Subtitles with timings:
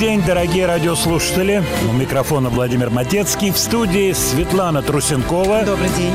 [0.00, 1.62] День, дорогие радиослушатели.
[1.86, 3.50] У микрофона Владимир Матецкий.
[3.50, 5.64] В студии Светлана Трусенкова.
[5.66, 6.14] Добрый день.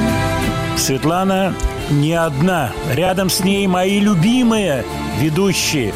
[0.75, 1.53] Светлана
[1.91, 2.72] не одна.
[2.91, 4.84] Рядом с ней мои любимые
[5.19, 5.94] ведущие.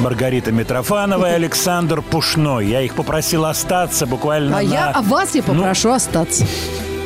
[0.00, 2.66] Маргарита Митрофанова и Александр Пушной.
[2.66, 4.66] Я их попросил остаться буквально А на...
[4.66, 6.44] я, а вас я попрошу остаться.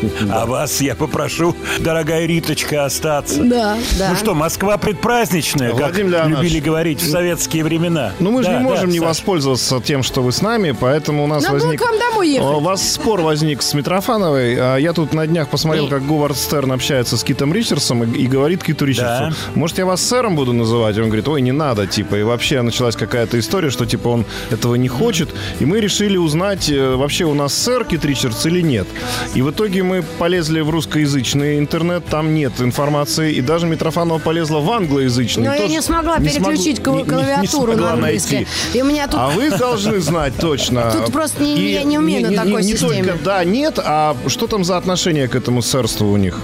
[0.31, 3.43] А вас я попрошу, дорогая Риточка, остаться.
[3.43, 4.11] Да, да.
[4.11, 8.13] Ну что, Москва предпраздничная, как любили говорить в советские времена.
[8.19, 11.49] Ну, мы же не можем не воспользоваться тем, что вы с нами, поэтому у нас
[11.49, 11.81] возник...
[11.81, 12.49] к вам домой ехать.
[12.49, 14.57] У вас спор возник с Митрофановой.
[14.59, 18.63] А Я тут на днях посмотрел, как Говард Стерн общается с Китом Ричардсом и, говорит
[18.63, 19.33] Киту Ричардсу, Да.
[19.55, 20.97] может, я вас сэром буду называть?
[20.99, 22.17] Он говорит, ой, не надо, типа.
[22.17, 25.29] И вообще началась какая-то история, что, типа, он этого не хочет.
[25.61, 28.87] И мы решили узнать, э, вообще у нас сэр Кит Ричардс или нет.
[29.35, 33.33] И в итоге мы полезли в русскоязычный интернет, там нет информации.
[33.33, 35.45] И даже Митрофанова полезла в англоязычный.
[35.45, 38.35] Но я не смогла не переключить смогу- не- не- не клавиатуру смогла на английский.
[38.37, 38.79] найти.
[38.79, 39.21] И меня тут...
[39.21, 40.91] А вы должны знать точно.
[40.93, 43.05] Тут просто не- И я не умею на такой не системе.
[43.13, 46.39] только да, нет, а что там за отношение к этому сэрству у них?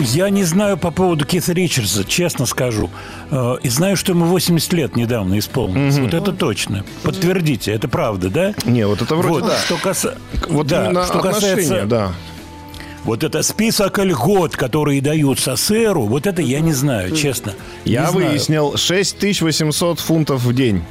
[0.00, 2.90] Я не знаю по поводу Кита Ричардса, честно скажу.
[3.30, 5.98] Э, И знаю, что ему 80 лет недавно исполнилось.
[5.98, 6.84] Вот это точно.
[7.02, 8.54] Подтвердите, это правда, да?
[8.64, 9.58] Не, вот это вроде Вот, да.
[9.58, 10.16] что, каса-
[10.48, 12.12] Вот да, что касается да.
[13.04, 17.54] вот это список льгот, которые даются сэру, вот это я не знаю, честно.
[17.84, 18.28] Я Не знаю.
[18.30, 20.82] выяснил 6800 фунтов в день.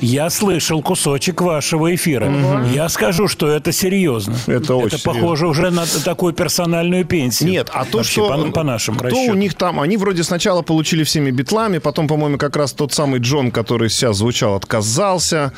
[0.00, 2.32] Я слышал кусочек вашего эфира.
[2.72, 4.36] Я скажу, что это серьезно.
[4.46, 7.50] Это очень Это похоже уже на такую персональную пенсию.
[7.50, 8.28] Нет, а то, Вообще, что...
[8.28, 9.34] по, по нашим Кто расчетам.
[9.34, 9.80] у них там...
[9.80, 14.18] Они вроде сначала получили всеми битлами, потом, по-моему, как раз тот самый Джон, который сейчас
[14.18, 15.52] звучал, отказался.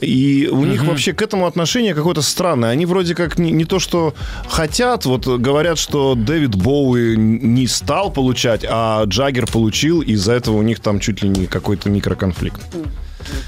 [0.00, 2.70] И у них вообще к этому отношение какое-то странное.
[2.70, 4.14] Они вроде как не, не то, что
[4.48, 5.04] хотят.
[5.04, 10.00] Вот говорят, что Дэвид Боуи не стал получать, а Джаггер получил.
[10.00, 12.60] И из-за этого у них там чуть ли не какой-то микроконфликт.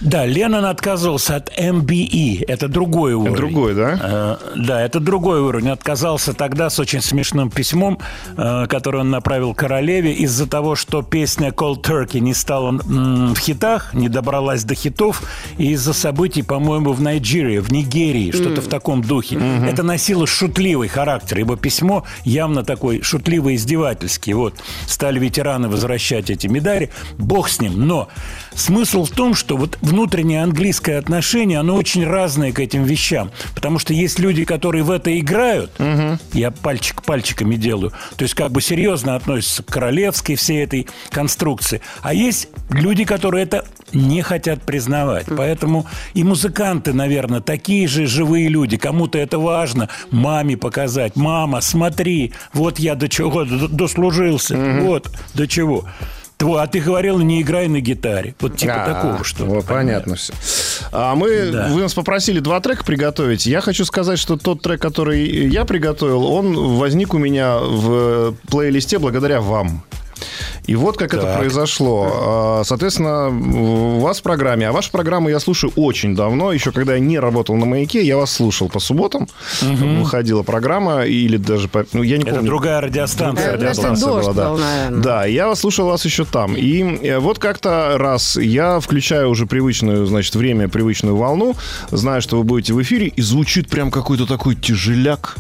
[0.01, 2.45] Да, Леннон отказывался от MBE.
[2.47, 3.37] Это другой уровень.
[3.37, 3.99] Другой, да?
[4.03, 5.71] Э, Да, это другой уровень.
[5.71, 7.99] Отказался тогда с очень смешным письмом,
[8.37, 13.95] э, которое он направил королеве из-за того, что песня Cold Turkey не стала в хитах,
[13.95, 15.23] не добралась до хитов,
[15.59, 19.39] и из-за событий, по-моему, в Нигерии, в Нигерии, что-то в таком духе.
[19.69, 24.35] Это носило шутливый характер, ибо письмо явно такой шутливо-издевательский.
[24.35, 24.55] Вот,
[24.87, 26.91] стали ветераны возвращать эти медали.
[27.19, 27.87] Бог с ним.
[27.87, 28.09] Но
[28.55, 33.31] смысл в том, что вот внутреннее английское отношение, оно очень разное к этим вещам.
[33.55, 35.73] Потому что есть люди, которые в это играют,
[36.33, 41.81] я пальчик пальчиками делаю, то есть как бы серьезно относятся к королевской всей этой конструкции.
[42.03, 45.27] А есть люди, которые это не хотят признавать.
[45.37, 48.77] Поэтому и музыканты, наверное, такие же живые люди.
[48.77, 51.17] Кому-то это важно маме показать.
[51.17, 54.57] Мама, смотри, вот я до чего дослужился.
[54.83, 55.85] Вот до чего.
[56.45, 58.35] Тво- А ты говорил, не играй на гитаре.
[58.41, 60.35] Вот типа А, такого что вот понятно все.
[60.93, 61.69] А мы, Да.
[61.71, 63.47] вы нас попросили два трека приготовить.
[63.47, 68.99] Я хочу сказать, что тот трек, который я приготовил, он возник у меня в плейлисте
[68.99, 69.83] благодаря вам.
[70.67, 71.39] И вот как это Так.
[71.39, 72.11] произошло.
[72.13, 76.95] А, Соответственно, у вас в программе, а вашу программу я слушаю очень давно, еще когда
[76.95, 79.29] я не работал на «Маяке», я вас слушал по субботам.
[79.63, 81.69] Выходила программа, или даже...
[81.69, 82.47] по- Ну, я не Это помню.
[82.47, 83.47] другая радиостанция.
[83.49, 84.51] Это радиостанция дождь была, да.
[84.91, 85.01] был.
[85.03, 86.55] Да, я вас слушал вас еще там.
[86.57, 91.55] И э, вот как-то раз я включаю уже привычную, значит, время, привычную волну,
[91.91, 95.37] знаю, что вы будете в эфире, и звучит прям какой-то такой тяжеляк.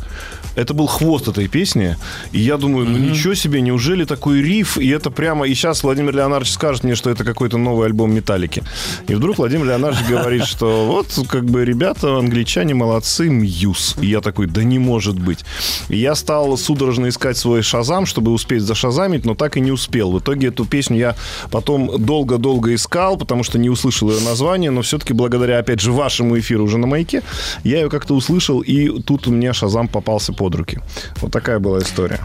[0.57, 1.97] Это был хвост этой песни.
[2.33, 4.79] И я думаю, ну ничего себе, неужели такой риф?
[4.79, 5.47] И это прямо...
[5.47, 8.63] И сейчас Владимир Леонардович скажет мне, что это какой-то новый альбом «Металлики».
[9.09, 13.97] И вдруг Владимир Леонардович говорит, что вот, как бы, ребята, англичане молодцы, Мьюз.
[14.01, 15.45] И я такой, да не может быть.
[15.89, 20.13] И я стал судорожно искать свой шазам, чтобы успеть зашазамить, но так и не успел.
[20.13, 21.17] В итоге эту песню я
[21.51, 26.39] потом долго-долго искал, потому что не услышал ее название, но все-таки благодаря, опять же, вашему
[26.39, 27.23] эфиру уже на маяке,
[27.65, 30.79] я ее как-то услышал, и тут у меня шазам попался под руки.
[31.23, 32.21] Вот такая была история.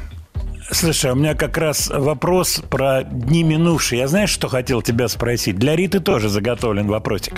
[0.72, 4.00] Слушай, у меня как раз вопрос про дни минувшие.
[4.00, 5.56] Я знаешь, что хотел тебя спросить?
[5.56, 7.34] Для Риты тоже заготовлен вопросик.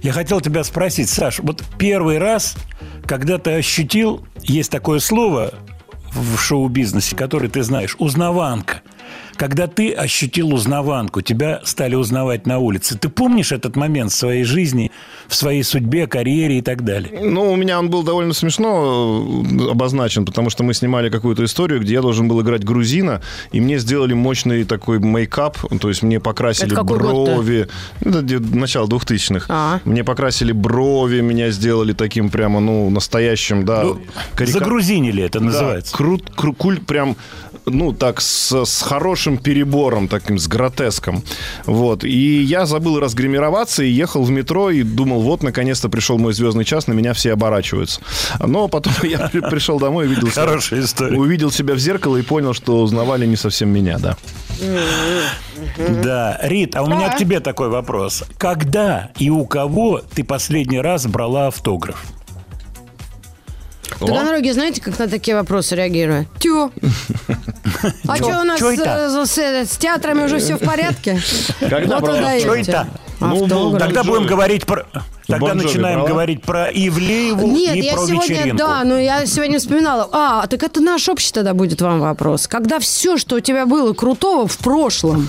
[0.00, 2.56] Я хотел тебя спросить, Саш, вот первый раз,
[3.06, 5.52] когда ты ощутил, есть такое слово
[6.14, 8.80] в шоу-бизнесе, которое ты знаешь, узнаванка.
[9.36, 12.96] Когда ты ощутил узнаванку, тебя стали узнавать на улице.
[12.96, 14.92] Ты помнишь этот момент в своей жизни,
[15.32, 17.10] в своей судьбе, карьере и так далее?
[17.22, 19.24] Ну, у меня он был довольно смешно
[19.66, 23.60] э, обозначен, потому что мы снимали какую-то историю, где я должен был играть грузина, и
[23.60, 27.32] мне сделали мощный такой мейкап, то есть мне покрасили Это какой год-то?
[27.34, 27.68] брови.
[28.00, 29.46] Это где- начало 2000-х.
[29.48, 29.80] А.
[29.86, 33.84] Мне покрасили брови, меня сделали таким прямо, ну, настоящим, да.
[33.84, 33.98] Ну,
[34.36, 35.96] карика- Загрузинили это Да, называется.
[35.96, 37.16] крут, кру- куль прям,
[37.64, 41.22] ну, так, с, с хорошим перебором, таким, с гротеском.
[41.64, 42.04] Вот.
[42.04, 46.64] И я забыл разгримироваться и ехал в метро и думал, вот, наконец-то пришел мой звездный
[46.64, 48.00] час, на меня все оборачиваются.
[48.40, 51.18] Но потом я при- пришел домой и увидел, себя- Хорошая история.
[51.18, 54.16] увидел себя в зеркало и понял, что узнавали не совсем меня, да.
[56.02, 58.24] Да, Рит, а у меня к тебе такой вопрос.
[58.38, 62.02] Когда и у кого ты последний раз брала автограф?
[63.98, 66.26] Таганроги, знаете, как на такие вопросы реагируют?
[66.40, 66.72] Тю.
[68.08, 71.20] А что у нас с, с театрами уже все в порядке?
[71.60, 72.70] Когда Вот брала едете.
[72.72, 72.88] это?
[73.22, 73.80] Ну, Автограф.
[73.80, 74.10] Тогда Джови.
[74.10, 74.86] будем говорить про...
[75.28, 76.08] Тогда Бон начинаем брала?
[76.08, 78.56] говорить про Ивлееву Нет, и я про сегодня, вечеринку.
[78.58, 80.08] да, но я сегодня вспоминала.
[80.12, 82.48] А, так это наш общий тогда будет вам вопрос.
[82.48, 85.28] Когда все, что у тебя было крутого в прошлом.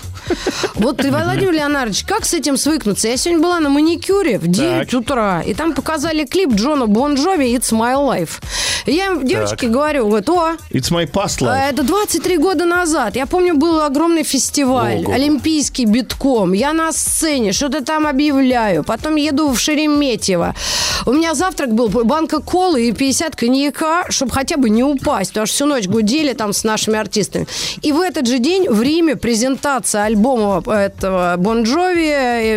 [0.73, 3.07] Вот ты, Владимир Леонардович, как с этим свыкнуться?
[3.07, 7.55] Я сегодня была на маникюре в 9 утра, и там показали клип Джона Бон Джови
[7.55, 8.41] «It's my life».
[8.85, 11.69] И я девочке говорю, вот, о, It's my past а life.
[11.71, 13.15] Это 23 года назад.
[13.15, 15.13] Я помню, был огромный фестиваль, Ого.
[15.13, 16.53] олимпийский битком.
[16.53, 18.83] Я на сцене, что-то там объявляю.
[18.83, 20.55] Потом еду в Шереметьево.
[21.05, 25.45] У меня завтрак был банка колы и 50 коньяка, чтобы хотя бы не упасть, потому
[25.47, 27.47] что всю ночь гудели там с нашими артистами.
[27.81, 32.09] И в этот же день в Риме презентация альбома этого Бон Джови,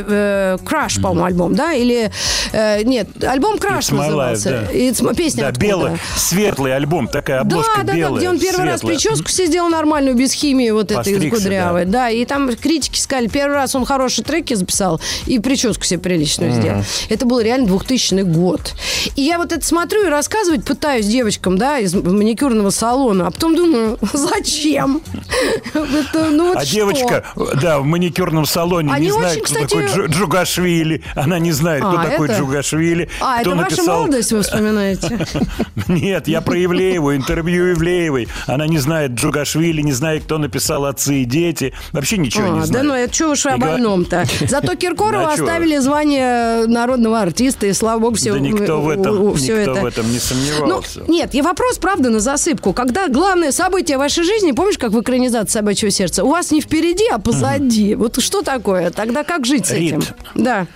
[0.06, 1.72] э, Краш, по-моему, альбом, да?
[1.72, 2.10] Или,
[2.52, 4.50] э, нет, альбом Краш My Life, назывался.
[4.50, 4.72] да.
[4.72, 5.66] It's песня Да, откуда?
[5.66, 8.12] белый, светлый альбом, такая обложка да, да, белая.
[8.12, 8.94] да, где он первый раз светлая.
[8.96, 11.84] прическу себе сделал нормальную, без химии вот этой кудрявой.
[11.86, 12.10] Да.
[12.10, 16.82] и там критики сказали, первый раз он хорошие треки записал и прическу себе приличную сделал.
[17.08, 18.74] Это был реально 2000 год.
[19.16, 23.54] И я вот это смотрю и рассказывать пытаюсь девочкам, да, из маникюрного салона, а потом
[23.56, 25.00] думаю, зачем?
[25.74, 26.74] Это, ну вот А что?
[26.74, 27.24] девочка,
[27.60, 31.02] да, в маникюрном салоне Они не знает, очень, кто кстати- такой Джу- Джугашвили.
[31.14, 32.38] Она не знает, кто А, такой это?
[32.38, 33.08] Джугашвили.
[33.20, 33.98] А, кто это ваша написал...
[33.98, 35.26] молодость вы вспоминаете?
[35.88, 38.28] Нет, я про Ивлееву, интервью Ивлеевой.
[38.46, 41.72] Она не знает Джугашвили, не знает, кто написал «Отцы и дети».
[41.92, 42.86] Вообще ничего А, не да знает.
[42.86, 44.24] ну это что уж вы И о больном-то.
[44.48, 45.44] Зато Киркорова Чё?
[45.44, 49.80] оставили звание народного артиста, и слава богу, все Да никто в этом, все никто это.
[49.80, 51.04] в этом не Ну, сомневался.
[51.08, 52.72] нет, я вопрос, правда, на засыпку.
[52.72, 57.06] Когда главное событие вашей жизни, помнишь, как в экранизации «Собачьего сердца», у вас не впереди,
[57.12, 57.94] а позади.
[57.94, 58.90] Вот что такое?
[58.90, 59.92] Тогда как жить с Рит.
[59.94, 60.02] этим?
[60.34, 60.66] Да.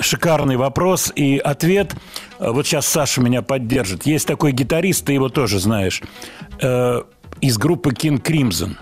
[0.00, 1.92] Шикарный вопрос и ответ.
[2.38, 4.06] Э, Вот сейчас Саша меня поддержит.
[4.06, 6.02] Есть такой гитарист, ты его тоже знаешь,
[6.60, 7.02] э,
[7.40, 8.76] из группы King Crimson.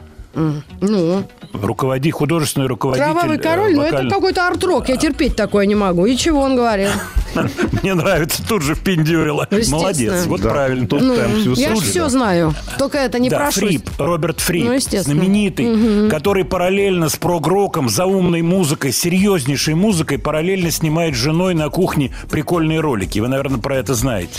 [0.80, 3.04] Ну, Руководи, художественный руководитель.
[3.12, 6.04] кровавый э, король, ну это какой-то арт-рок, я терпеть такое не могу.
[6.06, 6.90] И чего он говорил?
[7.82, 9.46] Мне нравится, тут же впендюрила.
[9.50, 9.58] Ну.
[9.68, 10.86] Молодец, вот правильно.
[10.86, 12.54] тут темп Я все знаю.
[12.78, 13.60] Только это не прошу.
[13.60, 21.14] Фрип, Роберт Фрип, Ну, знаменитый, который параллельно с прогроком, заумной музыкой, серьезнейшей музыкой, параллельно снимает
[21.14, 23.18] с женой на кухне прикольные ролики.
[23.18, 24.32] Вы, наверное, про это знаете.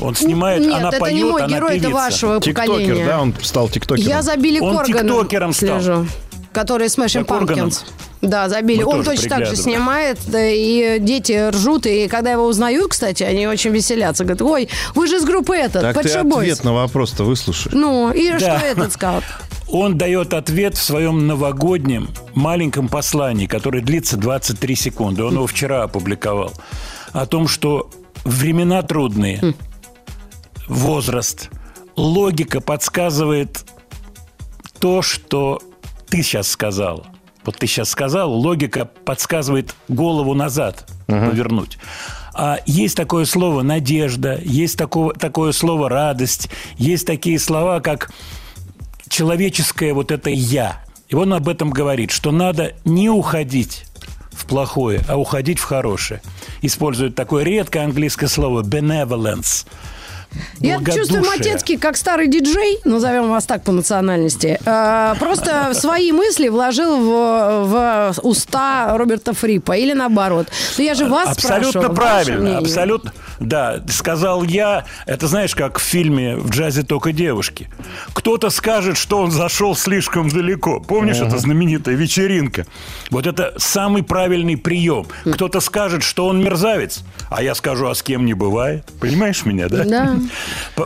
[0.00, 1.94] Он снимает, Нет, она это поет, не мой она герой, это певица.
[1.94, 3.06] вашего Тиктокер, поколения.
[3.06, 4.08] да, он стал тиктокером.
[4.08, 4.58] Я за Билли
[5.22, 5.80] Тиктокером стал.
[5.80, 6.06] слежу,
[6.52, 7.68] который Smashing За Корганом?
[7.68, 7.84] Pumpkins.
[8.22, 8.82] Да, за Билли.
[8.82, 9.62] Мы Он тоже точно так же приглядываем.
[9.62, 14.24] снимает, да, и дети ржут, и когда его узнают, кстати, они очень веселятся.
[14.24, 16.38] Говорят, ой, вы же из группы этот, Так Pet ты Shop Boys».
[16.40, 17.72] ответ на вопрос-то выслушай.
[17.74, 18.38] Ну, и Да.
[18.58, 19.22] что этот сказал?
[19.68, 25.22] Он дает ответ в своем новогоднем маленьком послании, которое длится 23 секунды.
[25.24, 26.52] Он его вчера опубликовал.
[27.12, 27.90] О том, что
[28.24, 29.54] времена трудные,
[30.68, 31.50] возраст,
[31.96, 33.64] логика подсказывает
[34.78, 35.60] то, что
[36.08, 37.06] ты сейчас сказал.
[37.44, 41.78] Вот ты сейчас сказал, логика подсказывает голову назад повернуть.
[42.34, 48.10] А есть такое слово надежда, есть такое, такое слово радость, есть такие слова, как
[49.08, 50.84] человеческое вот это я.
[51.08, 53.86] И он об этом говорит, что надо не уходить
[54.32, 56.20] в плохое, а уходить в хорошее.
[56.60, 59.66] Использует такое редкое английское слово benevolence.
[60.60, 61.24] Я чувствую.
[61.24, 67.64] Матецкий как старый диджей, назовем вас так по национальности, э, просто свои мысли вложил в,
[67.64, 70.48] в уста Роберта Фрипа или наоборот.
[70.78, 73.12] Ну я же вас Абсолютно спрашиваю, правильно, абсолютно.
[73.40, 77.68] Да, сказал я, это знаешь, как в фильме «В джазе только девушки».
[78.14, 80.80] Кто-то скажет, что он зашел слишком далеко.
[80.80, 82.66] Помнишь, это знаменитая вечеринка?
[83.10, 85.06] Вот это самый правильный прием.
[85.24, 88.84] Кто-то скажет, что он мерзавец, а я скажу, а с кем не бывает.
[89.00, 89.84] Понимаешь меня, да?
[89.84, 90.16] Да.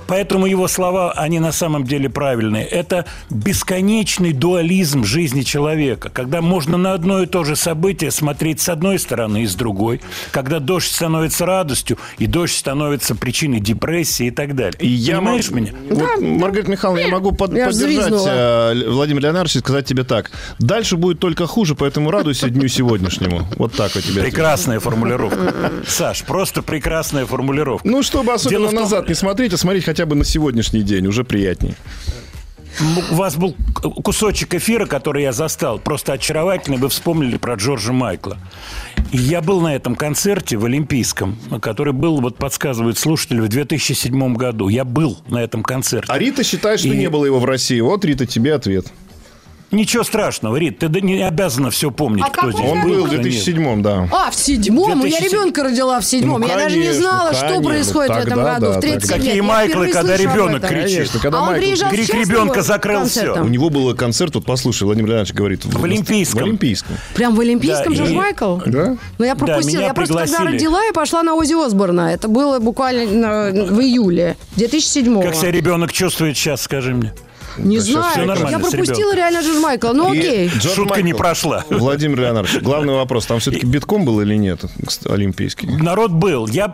[0.07, 2.65] Поэтому его слова, они на самом деле правильные.
[2.65, 8.69] Это бесконечный дуализм жизни человека, когда можно на одно и то же событие смотреть с
[8.69, 14.31] одной стороны и с другой, когда дождь становится радостью, и дождь становится причиной депрессии и
[14.31, 14.79] так далее.
[14.81, 15.73] И я Понимаешь мог- меня?
[15.91, 20.31] Вот, Маргарита Михайловна, я могу под- Я поддержать э, Владимира Леонардовича и сказать тебе так.
[20.59, 23.49] Дальше будет только хуже, поэтому радуйся дню сегодняшнему.
[23.57, 24.21] Вот так вот тебе.
[24.21, 24.31] отвечу.
[24.31, 25.73] Прекрасная формулировка.
[25.87, 27.87] Саш, просто прекрасная формулировка.
[27.89, 31.75] Ну, чтобы особенно назад не смотреть, а смотреть хотя бы на сегодняшний день, уже приятнее.
[33.11, 33.57] У вас был
[34.05, 36.79] кусочек эфира, который я застал, просто очаровательный.
[36.79, 38.39] Вы вспомнили про Джорджа Майкла.
[39.13, 44.69] Я был на этом концерте в Олимпийском, который был, вот подсказывают слушатели, в 2007 году.
[44.69, 46.11] Я был на этом концерте.
[46.13, 47.81] А Рита считает, что И- не было его в России.
[47.81, 48.87] Вот, Рита, тебе ответ.
[49.71, 53.07] Ничего страшного, Рит, ты да не обязана все помнить, А кто здесь Он был в
[53.07, 53.23] кто нет.
[53.23, 54.09] 2007 да.
[54.11, 55.01] А, в седьмом?
[55.01, 55.11] 2007.
[55.13, 56.41] Я ребенка родила в седьмом.
[56.41, 57.69] Ну, я даже не конечно, знала, что конечно.
[57.71, 58.67] происходит в этом Тогда году.
[58.67, 59.15] да, в 37 тогда.
[59.17, 59.25] лет.
[59.25, 60.95] Какие Я Майклы, когда ребенок кричит.
[60.97, 63.47] Конечно, когда а он Майкл приезжал крик ребенка закрыл концертом?
[63.47, 65.65] У него был концерт, вот послушай, Владимир Леонидович говорит.
[65.65, 66.41] В Олимпийском.
[66.41, 66.97] В Олимпийском.
[67.15, 68.57] Прям в Олимпийском Да, Джордж и- Майкл?
[68.67, 68.97] Да?
[69.19, 69.69] Ну, я пропустила.
[69.79, 70.53] меня я просто когда пригласили.
[70.57, 72.13] родила, я пошла на Ози Осборна.
[72.13, 77.13] Это было буквально в июле 2007 Как себя ребенок чувствует сейчас, скажи мне?
[77.65, 78.37] Не Да, знаю.
[78.51, 79.93] Я с пропустила реально Джордж Майкла.
[79.93, 80.49] Ну, И окей.
[80.49, 81.19] Джордж Шутка не Майкл.
[81.19, 81.65] прошла.
[81.71, 83.27] Владимир Леонидович, главный вопрос.
[83.27, 84.61] Там все-таки битком был или нет,
[85.07, 85.67] Олимпийский?
[85.67, 86.47] Народ был.
[86.49, 86.73] Я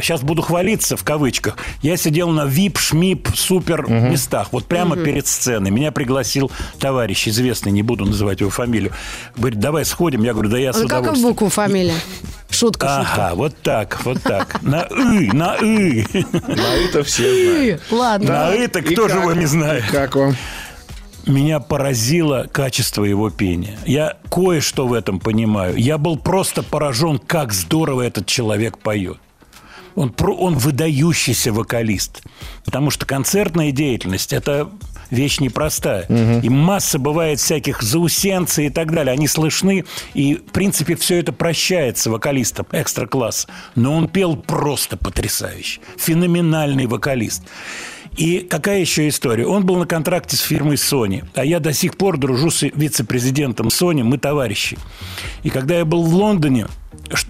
[0.00, 1.56] сейчас буду хвалиться в кавычках.
[1.82, 4.48] Я сидел на VIP, шмип, супер местах.
[4.52, 5.70] Вот прямо перед сценой.
[5.70, 8.92] Меня пригласил товарищ известный, не буду называть его фамилию.
[9.36, 10.22] Говорит, давай сходим.
[10.22, 11.28] Я говорю, да я с Ну, как в удовольствием.
[11.30, 11.94] букву фамилия?
[12.56, 13.12] Шутка, шутка.
[13.26, 14.62] Ага, вот так, вот так.
[14.62, 16.06] На «ы», на «ы».
[16.32, 17.82] На это все знают.
[17.90, 18.28] Ладно.
[18.28, 19.84] На «это» И кто же его не знает?
[19.90, 20.36] Как вам?
[21.26, 23.78] Меня поразило качество его пения.
[23.84, 25.76] Я кое-что в этом понимаю.
[25.76, 29.18] Я был просто поражен, как здорово этот человек поет.
[29.96, 32.22] Он, про- он выдающийся вокалист.
[32.64, 34.70] Потому что концертная деятельность– это
[35.10, 36.06] вещь непростая.
[36.42, 39.12] И масса бывает всяких заусенций и так далее.
[39.12, 39.84] Они слышны,
[40.14, 43.46] и, в принципе, все это прощается вокалистам экстра-класс.
[43.74, 45.80] Но он пел просто потрясающе.
[45.96, 47.42] Феноменальный вокалист.
[48.16, 49.46] И какая еще история?
[49.46, 53.68] Он был на контракте с фирмой Sony, а я до сих пор дружу с вице-президентом
[53.68, 54.78] Sony, мы товарищи.
[55.42, 56.66] И когда я был в Лондоне,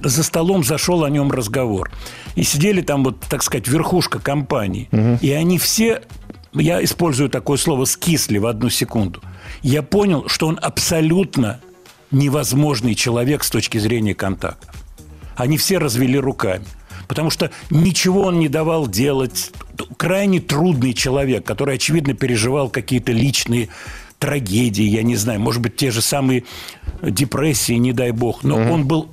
[0.02, 1.90] за столом зашел о нем разговор.
[2.36, 4.88] И сидели там, вот, так сказать, верхушка компании.
[5.20, 6.02] И они все,
[6.60, 9.22] я использую такое слово, скисли в одну секунду.
[9.62, 11.60] Я понял, что он абсолютно
[12.10, 14.74] невозможный человек с точки зрения контактов.
[15.36, 16.64] Они все развели руками.
[17.08, 19.52] Потому что ничего он не давал делать.
[19.96, 23.68] Крайне трудный человек, который, очевидно, переживал какие-то личные
[24.18, 26.44] трагедии, я не знаю, может быть, те же самые
[27.02, 28.42] депрессии, не дай бог.
[28.42, 29.10] Но он был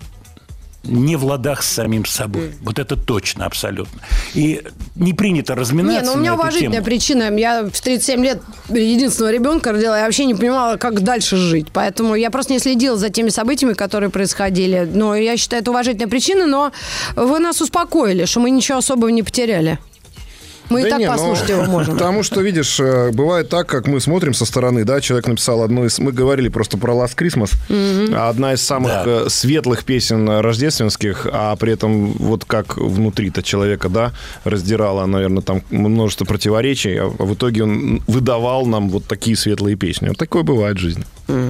[0.84, 2.54] не в ладах с самим собой.
[2.62, 4.02] Вот это точно, абсолютно.
[4.34, 4.62] И
[4.96, 6.86] не принято Не, разминаться ну у меня уважительная тему.
[6.86, 7.36] причина.
[7.38, 11.68] Я в 37 лет единственного ребенка родила, я вообще не понимала, как дальше жить.
[11.72, 14.88] Поэтому я просто не следила за теми событиями, которые происходили.
[14.92, 16.72] Но я считаю, это уважительная причина, но
[17.16, 19.80] вы нас успокоили, что мы ничего особого не потеряли.
[20.74, 21.94] Мы и Да так не, ну, послушать его можем.
[21.94, 25.86] Потому что, видишь, э, бывает так, как мы смотрим со стороны, да, человек написал одну
[25.86, 26.00] из...
[26.00, 27.52] Мы говорили просто про Last Christmas.
[28.30, 29.04] Одна из самых Да.
[29.06, 34.12] э, светлых песен рождественских, а при этом вот как внутри-то человека, да,
[34.44, 40.10] раздирала, наверное, там множество противоречий, а в итоге он выдавал нам вот такие светлые песни.
[40.10, 41.04] Вот такое бывает в жизни.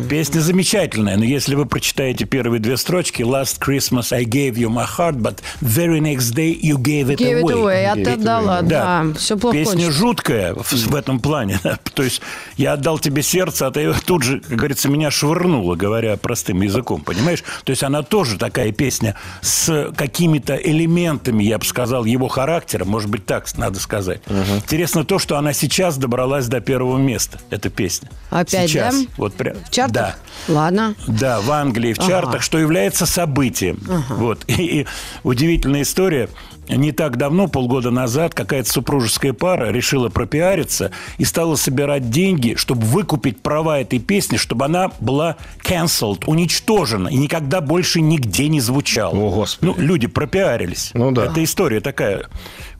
[0.10, 4.86] Песня замечательная, но если вы прочитаете первые две строчки «Last Christmas I gave you my
[4.86, 7.86] heart, but very next day you gave it Give it away».
[7.86, 8.04] away.
[8.04, 8.68] It Отдала, away.
[8.68, 9.06] да.
[9.18, 9.92] Все плохо Песня кончится.
[10.00, 11.60] жуткая в, в этом плане.
[11.64, 11.78] да.
[11.94, 12.22] То есть
[12.58, 17.02] я отдал тебе сердце, а ты тут же, как говорится, меня швырнула, говоря простым языком,
[17.02, 17.44] понимаешь?
[17.64, 23.10] То есть она тоже такая песня с какими-то элементами, я бы сказал, его характера, может
[23.10, 24.22] быть, так надо сказать.
[24.56, 28.10] Интересно то, что она сейчас добралась до первого места, эта песня.
[28.30, 28.96] Опять, сейчас.
[28.96, 29.08] да?
[29.18, 29.58] Вот прям.
[29.64, 29.94] В чартах?
[29.94, 30.16] Да.
[30.54, 30.96] Ладно.
[31.08, 33.80] Да, в Англии, в чартах, что является событием.
[34.10, 34.44] Вот.
[34.48, 34.88] И, и
[35.24, 36.30] удивительная история.
[36.70, 42.86] Не так давно, полгода назад, какая-то супружеская пара решила пропиариться и стала собирать деньги, чтобы
[42.86, 49.14] выкупить права этой песни, чтобы она была cancelled, уничтожена и никогда больше нигде не звучала.
[49.14, 49.72] О, Господи.
[49.72, 50.92] Ну, люди пропиарились.
[50.94, 51.26] Ну да.
[51.26, 52.28] Это история такая.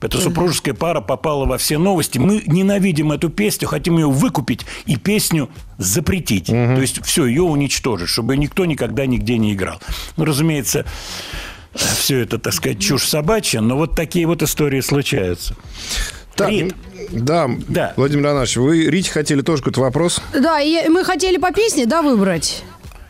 [0.00, 2.18] Эта супружеская пара попала во все новости.
[2.18, 5.48] Мы ненавидим эту песню, хотим ее выкупить и песню
[5.78, 6.46] запретить.
[6.46, 9.80] То есть все, ее уничтожить, чтобы никто никогда нигде не играл.
[10.16, 10.84] Ну, разумеется,
[11.74, 15.54] все это, так сказать, чушь собачья, но вот такие вот истории случаются.
[16.36, 16.74] Так, Рит.
[17.12, 17.92] да, Да.
[17.96, 20.20] Владимир Леонидович, вы, Рите, хотели тоже какой-то вопрос?
[20.32, 22.64] Да, и мы хотели по песне, да, выбрать?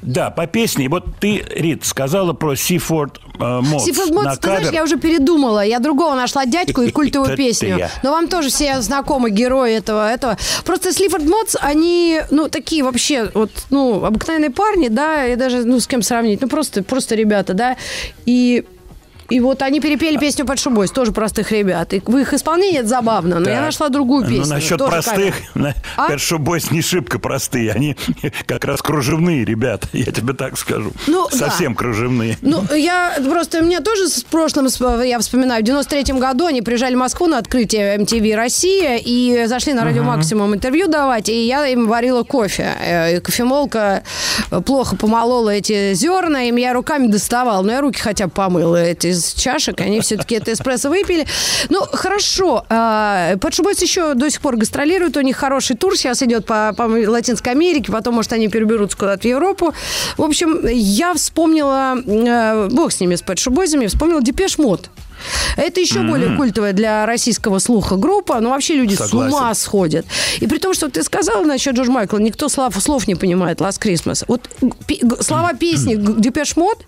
[0.05, 0.89] Да, по песне.
[0.89, 3.85] Вот ты, Рит, сказала про Сифорд Модс.
[3.85, 5.65] Сифорд на Модс, ты знаешь, я уже передумала.
[5.65, 7.89] Я другого нашла дядьку и культовую песню.
[8.03, 10.11] Но вам тоже все знакомы герои этого.
[10.11, 10.37] этого.
[10.65, 15.81] Просто Слифорд Модс, они, ну, такие вообще, вот, ну, обыкновенные парни, да, и даже, ну,
[15.81, 16.43] с кем сравнить.
[16.43, 17.77] Ну, просто, просто ребята, да.
[18.27, 18.65] И
[19.29, 21.93] и вот они перепели песню «Под шубой», тоже простых ребят.
[21.95, 23.65] И в их исполнении это забавно, но я Так.
[23.67, 24.45] нашла другую песню.
[24.47, 25.35] Ну, насчет тоже простых.
[25.97, 26.09] А?
[26.09, 27.73] Першо Бойс не шибко простые.
[27.73, 27.97] Они
[28.47, 30.93] как раз кружевные ребята, я тебе так скажу.
[31.07, 31.37] Ну, да.
[31.37, 32.37] Совсем кружевные.
[32.43, 34.67] Ну, я просто, у меня тоже с прошлым,
[35.03, 39.73] я вспоминаю, в 93-м году они приезжали в Москву на открытие MTV Россия и зашли
[39.73, 42.73] на радио Максимум интервью давать, и я им варила кофе.
[42.81, 44.03] Э, и Кофемолка
[44.67, 49.14] плохо помолола эти зерна, им я руками доставала, но я руки хотя бы помыла эти
[49.15, 51.27] из чашек, они все-таки это эспрессо выпили.
[51.69, 52.65] Ну, хорошо.
[52.69, 56.47] А, Pet Shop Boys еще до сих пор гастролируют, у них хороший тур сейчас идет
[56.47, 59.75] по, по Латинской Америке, потом, может, они переберутся куда-то в Европу.
[60.17, 64.59] В общем, я вспомнила, э, бог с ними, с Pet Shop Boys ами, вспомнила Depeche
[64.59, 64.91] Mode.
[65.57, 69.31] Это еще более культовая для российского слуха группа, но вообще люди Согласен.
[69.31, 70.07] с ума сходят.
[70.41, 73.81] И при том, что ты сказал насчет Джордж Майкла, никто слов, слов не понимает Last
[73.81, 74.25] Christmas.
[74.29, 74.49] Вот
[74.87, 76.79] пи- слова песни Depeche Mode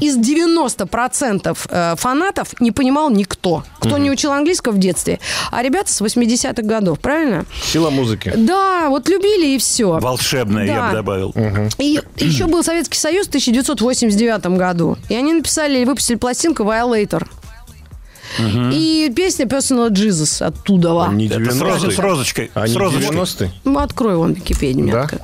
[0.00, 3.64] из 90% э, фанатов не понимал никто.
[3.80, 5.20] Кто не учил английского в детстве.
[5.50, 7.44] А ребята с 80-х годов, правильно?
[7.62, 8.32] Сила музыки.
[8.36, 9.98] Да, вот любили и все.
[10.00, 10.88] Волшебная, я Да.
[10.88, 11.34] бы добавил.
[11.78, 14.96] И еще был Советский Союз в 1989 году.
[15.08, 17.26] И они написали, выпустили пластинку Violator.
[18.38, 21.08] И песня Personal Jesus оттуда.
[21.12, 21.92] Не Это с, роз- 90-е.
[21.92, 22.50] с розочкой.
[22.54, 23.16] А с розочкой.
[23.16, 23.50] 90-е?
[23.64, 24.90] Ну, открой вон Википедию.
[24.90, 25.02] Да?
[25.02, 25.22] открыт.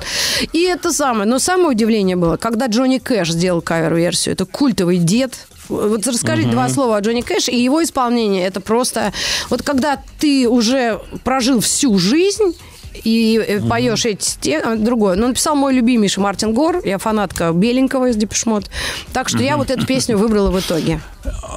[0.53, 1.29] И это самое.
[1.29, 4.35] Но самое удивление было, когда Джонни Кэш сделал кавер-версию.
[4.35, 5.47] Это культовый дед.
[5.69, 8.43] Вот расскажите два слова о Джонни Кэш и его исполнении.
[8.43, 9.13] Это просто...
[9.51, 12.57] Вот когда ты уже прожил всю жизнь
[13.05, 15.17] и э, поешь эти сте- а, другое.
[15.17, 16.81] Ну, написал мой любимейший Мартин Гор.
[16.85, 18.71] Я фанатка Беленького из Депешмот.
[19.13, 21.01] Так что я вот эту песню выбрала в итоге.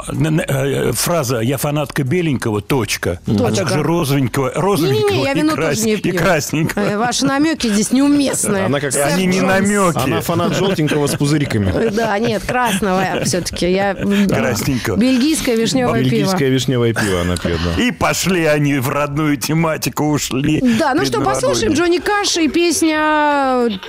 [0.09, 3.19] Н- э, Фраза «Я фанатка беленького, точка».
[3.25, 3.55] А Точка.
[3.55, 6.17] также розовенького, розовенького Не-не-не, я и, вино крас- тоже не и пью.
[6.17, 6.81] красненького.
[6.83, 8.65] Э, Ваши намеки здесь неуместные.
[8.65, 9.97] Она как- Они не намеки.
[10.03, 11.89] Она фанат желтенького с пузыриками.
[11.91, 13.71] Да, нет, красного все-таки.
[13.71, 13.95] Я.
[13.95, 14.97] Красненького.
[14.97, 16.09] Бельгийское вишневое пиво.
[16.11, 17.81] Бельгийское вишневое пиво она пьет, да.
[17.81, 20.59] И пошли они в родную тематику, ушли.
[20.77, 22.97] Да, ну что, послушаем Джонни Кэш и песня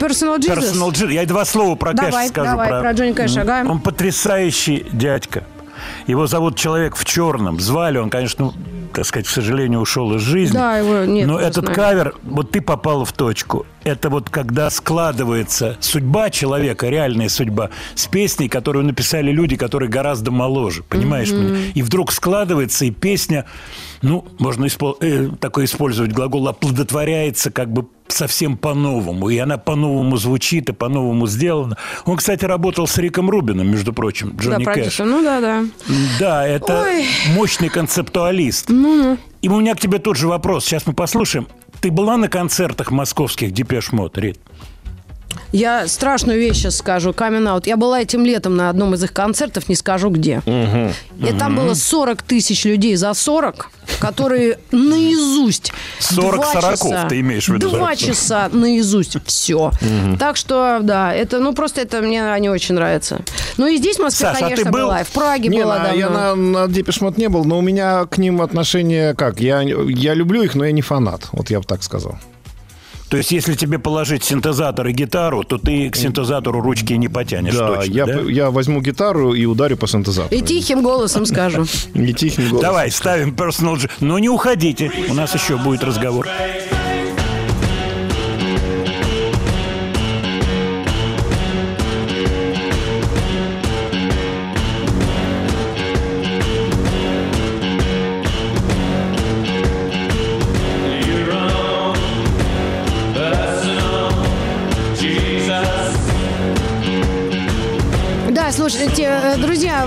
[0.01, 0.59] Personal Jesus.
[0.59, 1.13] Personal G.
[1.15, 2.51] Я два слова про Давай, Кэша скажу.
[2.51, 3.65] давай, про Джонни Кэша, ага.
[3.69, 5.45] Он потрясающий дядька.
[6.07, 7.61] Его зовут Человек в черном.
[7.61, 8.55] Звали он, конечно, ну,
[8.93, 10.55] так сказать, к сожалению, ушел из жизни.
[10.55, 11.75] Да, его нет, Но этот знаю.
[11.75, 13.67] кавер, вот ты попал в точку.
[13.83, 20.31] Это вот когда складывается судьба человека, реальная судьба, с песней, которую написали люди, которые гораздо
[20.31, 20.83] моложе.
[20.85, 21.59] Понимаешь меня?
[21.75, 23.45] И вдруг складывается, и песня,
[24.05, 29.31] ну, можно испол- э, такой использовать глагол, оплодотворяется как бы совсем по-новому.
[29.31, 31.77] И она по-новому звучит и по-новому сделана.
[32.05, 34.75] Он, кстати, работал с Риком Рубином, между прочим, Да, Джонни Кэш.
[34.75, 35.05] продюсер.
[35.07, 35.65] Ну да, да.
[36.21, 37.07] Да, это Ой.
[37.35, 38.71] мощный концептуалист.
[38.71, 40.65] И у меня к тебе тот же вопрос.
[40.65, 41.47] Сейчас мы послушаем.
[41.81, 44.39] Ты была на концертах московских Depeche Mode, Рит?
[45.55, 47.69] Я страшную вещь сейчас скажу, каминг-аут.
[47.69, 50.43] Я была этим летом на одном из их концертов, не скажу где.
[50.47, 57.21] И там было 40 тысяч людей за 40, которые наизусть 40 два сороков часа- ты
[57.21, 59.71] имеешь в виду, Два часа наизусть все.
[60.19, 63.21] Так что, да, это, ну, просто это мне не очень нравится.
[63.57, 64.81] Ну, и здесь в Москве, Саш, а конечно, был?
[64.81, 65.01] была.
[65.03, 65.99] И в Праге Не, была на- давно.
[66.01, 69.39] я на, на Депешмот не был, но у меня к ним отношение как?
[69.39, 71.29] Я, я люблю их, но я не фанат.
[71.33, 72.19] Вот я бы так сказал.
[73.09, 77.55] То есть, если тебе положить синтезатор и гитару, то ты к синтезатору ручки не потянешь
[77.55, 78.21] Да, точно, я, да?
[78.23, 80.35] я возьму гитару и ударю по синтезатору.
[80.35, 81.67] И тихим голосом скажу.
[81.95, 82.61] Не тихим голосом.
[82.61, 83.91] Давай, ставим Personal.
[84.01, 86.27] Но не уходите, у нас еще будет разговор.
[86.27, 86.74] Да,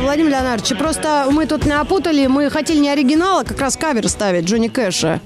[0.08, 4.46] Владимир Леонардович, просто мы тут напутали, мы хотели не оригинал, а как раз кавер ставить
[4.46, 5.20] Джонни Кэша.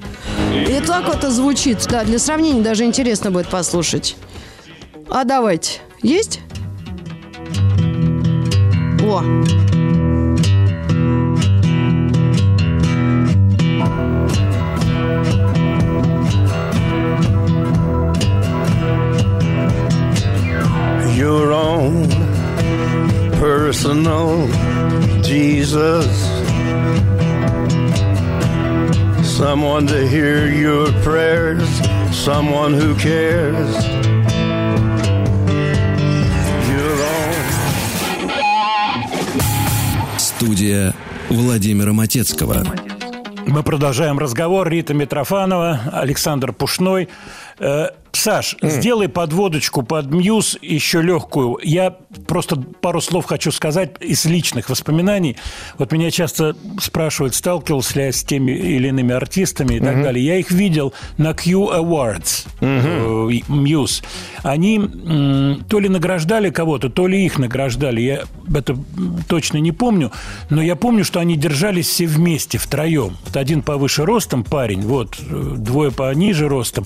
[0.52, 4.16] И так это звучит, да, для сравнения даже интересно будет послушать.
[5.08, 5.82] А давайте.
[6.02, 6.40] Есть?
[9.04, 9.22] О,
[21.16, 22.10] your own
[23.40, 24.71] personal
[25.32, 26.12] Jesus.
[29.24, 31.70] Someone to hear your prayers,
[32.12, 33.72] someone who cares.
[40.18, 40.94] Студия
[41.30, 42.66] Владимира Матецкого.
[43.48, 44.68] Мы продолжаем разговор.
[44.68, 47.08] Рита Митрофанова, Александр Пушной.
[48.22, 51.58] Саш, сделай подводочку под Мьюз еще легкую.
[51.64, 55.38] Я просто пару слов хочу сказать из личных воспоминаний.
[55.80, 60.24] Вот меня часто спрашивают, сталкивался ли я с теми или иными артистами и так далее.
[60.24, 64.04] Я их видел на Q Awards, э, Мьюз.
[64.44, 64.80] Они
[65.68, 68.02] то ли награждали кого-то, то ли их награждали.
[68.02, 68.78] Я это
[69.28, 70.12] точно не помню.
[70.52, 73.18] Но я помню, что они держались все вместе, втроем.
[73.26, 76.86] Вот один повыше ростом парень, вот, э, двое пониже ростом.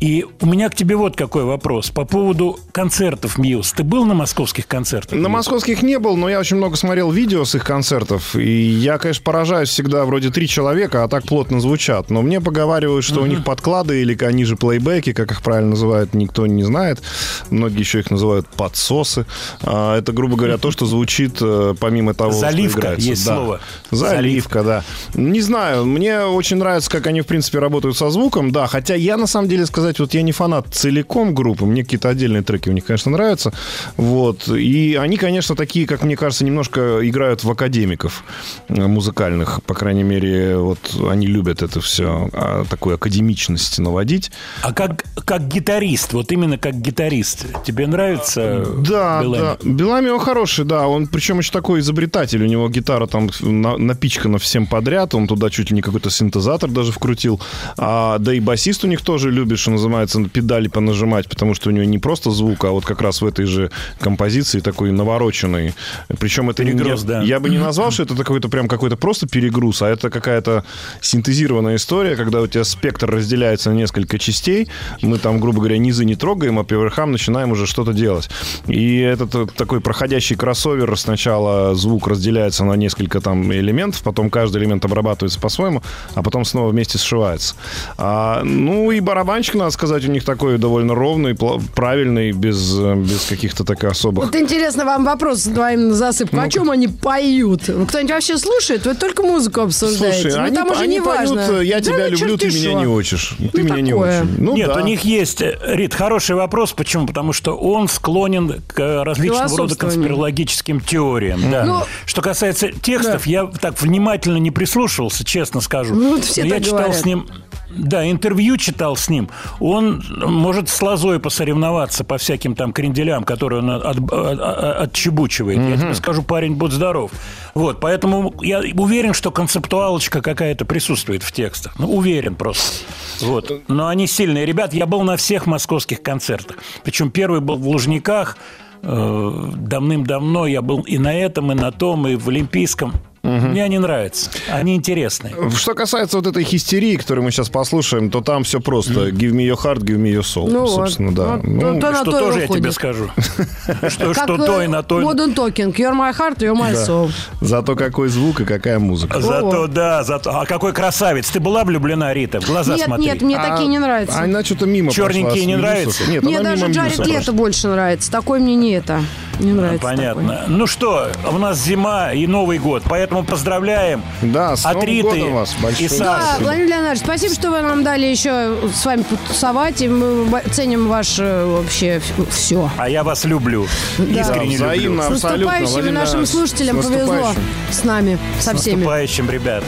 [0.00, 1.90] И у меня к тебе вот какой вопрос.
[1.90, 3.72] По поводу концертов Мьюз.
[3.72, 5.18] Ты был на московских концертах?
[5.18, 8.34] На московских не был, но я очень много смотрел видео с их концертов.
[8.36, 12.10] И я, конечно, поражаюсь всегда, вроде три человека, а так плотно звучат.
[12.10, 16.14] Но мне поговаривают, что у них подклады или они же плейбеки, как их правильно называют,
[16.14, 17.02] никто не знает.
[17.50, 19.26] Многие еще их называют подсосы.
[19.62, 23.08] А, Это, грубо говоря, то, что звучит э, помимо того, что Заливка, играется.
[23.08, 23.34] есть Да.
[23.36, 23.60] слово.
[23.90, 24.84] Заливка, да.
[25.14, 28.66] Не знаю, мне очень нравится, как они, в принципе, работают со звуком, да.
[28.66, 31.64] Хотя я, на самом деле, сказать, вот я не фанат фанат целиком группы.
[31.64, 33.52] Мне какие-то отдельные треки у них, конечно, нравятся.
[33.96, 34.48] Вот.
[34.48, 38.24] И они, конечно, такие, как мне кажется, немножко играют в академиков
[38.68, 39.62] э, музыкальных.
[39.64, 44.30] По крайней мере, вот они любят это все, а, такую академичность наводить.
[44.62, 49.40] А как, как гитарист, вот именно как гитарист, тебе нравится Да, Белами?
[49.42, 49.56] да.
[49.62, 50.86] Белами он хороший, да.
[50.88, 52.42] Он причем еще такой изобретатель.
[52.42, 55.14] У него гитара там на- напичкана всем подряд.
[55.14, 57.40] Он туда чуть ли не какой-то синтезатор даже вкрутил.
[57.76, 60.20] А, да и басист у них тоже любит, что называется,
[60.50, 63.44] педали понажимать, потому что у него не просто звук, а вот как раз в этой
[63.46, 65.74] же композиции такой навороченный.
[66.18, 67.22] Причем это не- Перегруз, я, да.
[67.22, 70.64] я бы не назвал, что это какой-то прям какой-то просто перегруз, а это какая-то
[71.00, 74.66] синтезированная история, когда у тебя спектр разделяется на несколько частей.
[75.02, 78.28] Мы там, грубо говоря, низы не трогаем, а по верхам начинаем уже что-то делать.
[78.66, 84.62] И этот э, такой проходящий кроссовер, сначала звук разделяется на несколько там элементов, потом каждый
[84.62, 85.82] элемент обрабатывается по-своему,
[86.14, 87.54] а потом снова вместе сшивается.
[87.98, 91.36] А, ну и барабанчик, надо сказать, у них такой довольно ровный,
[91.74, 96.38] правильный, без, э, без каких-то так особых Вот интересно вам вопрос двоим на засыпку.
[96.40, 97.64] О чем они поют?
[97.64, 98.86] Кто-нибудь вообще слушает?
[98.86, 100.30] Вы только музыку обсуждаете.
[100.30, 101.58] Слушай, ну, они, там уже они не поют, важно.
[101.60, 103.34] э, я Да тебя ну, люблю, ты черти меня не хочешь.
[103.38, 104.22] Ты Ну, меня не такое.
[104.22, 104.34] очень.
[104.38, 104.76] Ну, Нет, да.
[104.76, 106.72] у них есть, э, Рит, хороший вопрос.
[106.72, 107.06] Почему?
[107.06, 111.50] Потому что он склонен к различного рода конспирологическим теориям.
[111.50, 111.64] Да.
[111.66, 115.94] Ну, что касается текстов, я так внимательно не прислушивался, честно скажу.
[115.94, 116.96] Ну, вот все Но я читал говорят.
[116.96, 117.26] с ним...
[117.70, 119.28] Да, интервью читал с ним.
[119.60, 125.58] Он может с лозой посоревноваться по всяким там кренделям, которые он от- от- от- отчебучивает.
[125.58, 127.10] Я тебе скажу, парень, будь здоров.
[127.54, 131.78] Вот, поэтому я уверен, что концептуалочка какая-то присутствует в текстах.
[131.78, 132.84] Ну, уверен просто.
[133.20, 133.50] Вот.
[133.68, 134.46] Но они сильные.
[134.46, 136.56] Ребят, я был на всех московских концертах.
[136.84, 138.36] Причем первый был в Лужниках.
[138.82, 142.94] э, Давным-давно я был и на этом, и на том, и в Олимпийском.
[143.38, 144.30] Мне они нравятся.
[144.50, 145.34] Они интересные.
[145.56, 149.08] Что касается вот этой хистерии, которую мы сейчас послушаем, то там все просто.
[149.10, 150.48] Give me your heart, give me your soul.
[150.50, 150.70] Ну вот.
[150.70, 151.36] Собственно, да.
[151.36, 152.74] Вот, Ну, то- на Что то тоже я тебе выходит.
[152.74, 153.10] скажу.
[153.88, 155.00] Что что то и на то.
[155.00, 155.74] Modern Talking.
[155.76, 156.84] You're my heart, you're my да.
[156.84, 157.10] soul.
[157.40, 159.20] Зато какой звук и какая музыка.
[159.20, 160.30] Зато, да, зато.
[160.30, 161.28] А какой красавец.
[161.30, 162.40] Ты была влюблена, Рита?
[162.40, 163.04] В глаза Нет, смотри.
[163.06, 164.18] нет, мне такие не нравятся.
[164.18, 166.04] А она что-то мимо Черненькие не нравятся?
[166.10, 168.10] Нет, Мне даже Джаред Лето больше нравится.
[168.10, 169.00] Такой мне не это.
[169.38, 169.86] Не нравится.
[169.86, 170.44] Понятно.
[170.48, 175.02] Ну что, у нас зима и Новый год, поэтому поздравляем Да, с от Новым Риты
[175.08, 175.54] годом вас.
[175.62, 176.36] Большое и Да.
[176.40, 179.80] Владимир Леонидович, спасибо, что вы нам дали еще с вами потусовать.
[179.82, 182.70] И мы ценим ваше вообще все.
[182.78, 183.66] А я вас люблю.
[183.98, 185.02] Искренне Да, взаимно.
[185.02, 185.18] люблю.
[185.18, 187.32] С наступающим Владимир нашим слушателям С повезло
[187.70, 188.74] с нами, со С всеми.
[188.76, 189.64] наступающим, ребят.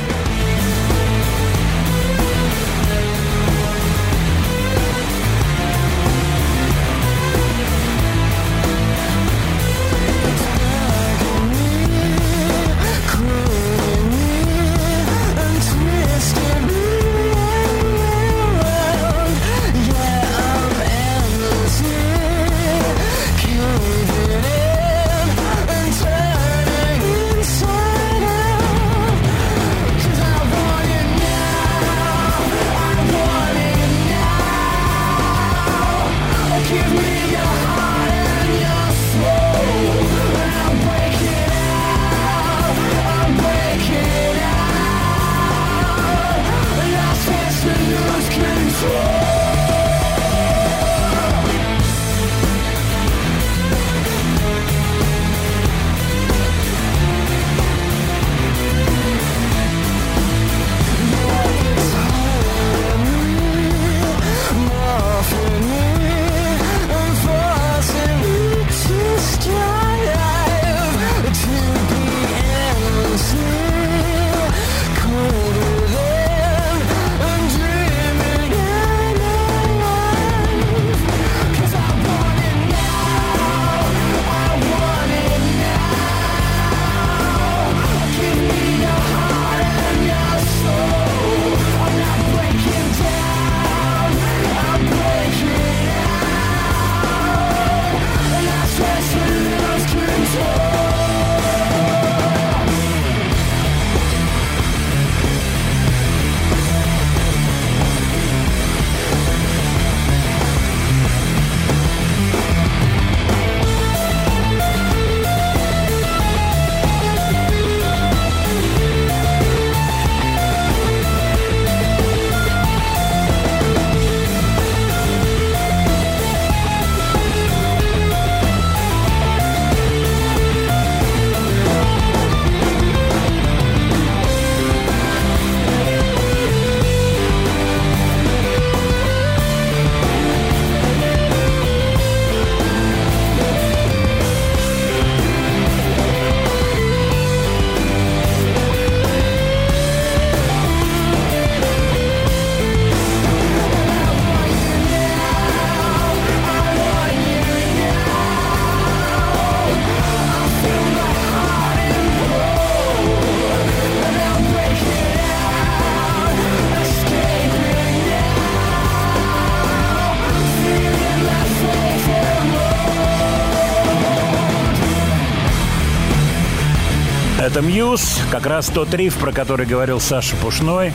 [177.62, 180.92] Мьюз, как раз тот риф, про который говорил Саша Пушной.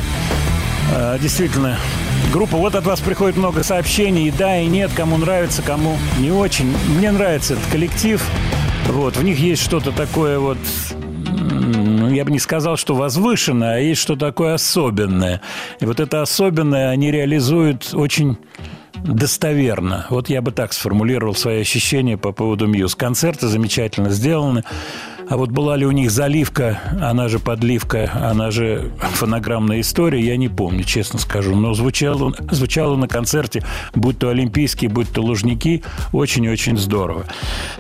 [0.94, 1.80] Э, Действительно,
[2.34, 6.30] группа, вот от вас приходит много сообщений, и да, и нет, кому нравится, кому не
[6.30, 6.76] очень.
[6.98, 8.22] Мне нравится этот коллектив.
[8.88, 10.58] Вот, в них есть что-то такое вот
[11.32, 15.42] ну, я бы не сказал, что возвышенное, а есть что-то такое особенное.
[15.80, 18.38] И вот это особенное они реализуют очень
[19.04, 20.06] достоверно.
[20.10, 22.96] Вот я бы так сформулировал свои ощущения по поводу Мьюз.
[22.96, 24.64] Концерты замечательно сделаны.
[25.30, 30.38] А вот была ли у них заливка, она же подливка, она же фонограммная история, я
[30.38, 31.54] не помню, честно скажу.
[31.56, 33.64] Но звучало, звучало на концерте,
[33.94, 37.26] будь то Олимпийский, будь то Лужники, очень-очень здорово.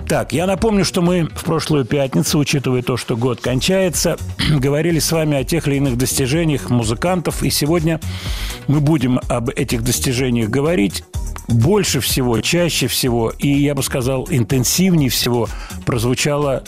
[0.09, 4.17] Так, я напомню, что мы в прошлую пятницу, учитывая то, что год кончается,
[4.49, 7.43] говорили с вами о тех или иных достижениях музыкантов.
[7.43, 8.01] И сегодня
[8.67, 11.05] мы будем об этих достижениях говорить
[11.47, 15.47] больше всего, чаще всего и, я бы сказал, интенсивнее всего
[15.85, 16.63] прозвучало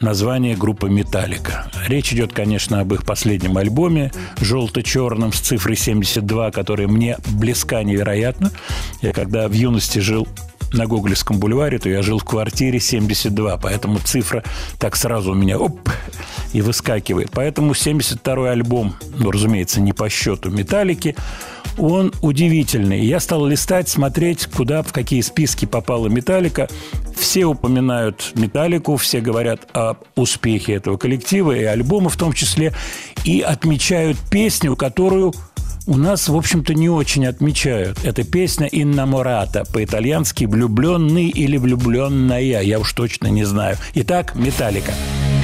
[0.00, 1.70] название группы «Металлика».
[1.86, 8.50] Речь идет, конечно, об их последнем альбоме «Желто-черном» с цифрой 72, которая мне близка невероятно.
[9.02, 10.26] Я когда в юности жил
[10.72, 14.42] на Гоголевском бульваре, то я жил в квартире 72, поэтому цифра
[14.78, 15.88] так сразу у меня оп,
[16.52, 17.30] и выскакивает.
[17.32, 21.16] Поэтому 72-й альбом, ну, разумеется, не по счету «Металлики»,
[21.78, 23.04] он удивительный.
[23.04, 26.68] Я стал листать, смотреть, куда, в какие списки попала «Металлика».
[27.14, 32.72] Все упоминают «Металлику», все говорят об успехе этого коллектива и альбома в том числе,
[33.24, 35.34] и отмечают песню, которую
[35.86, 38.04] у нас, в общем-то, не очень отмечают.
[38.04, 43.76] Это песня «Иннамората», по-итальянски «влюбленный» или «влюбленная», я уж точно не знаю.
[43.94, 44.92] Итак, «Металлика».
[44.92, 45.35] Welcome,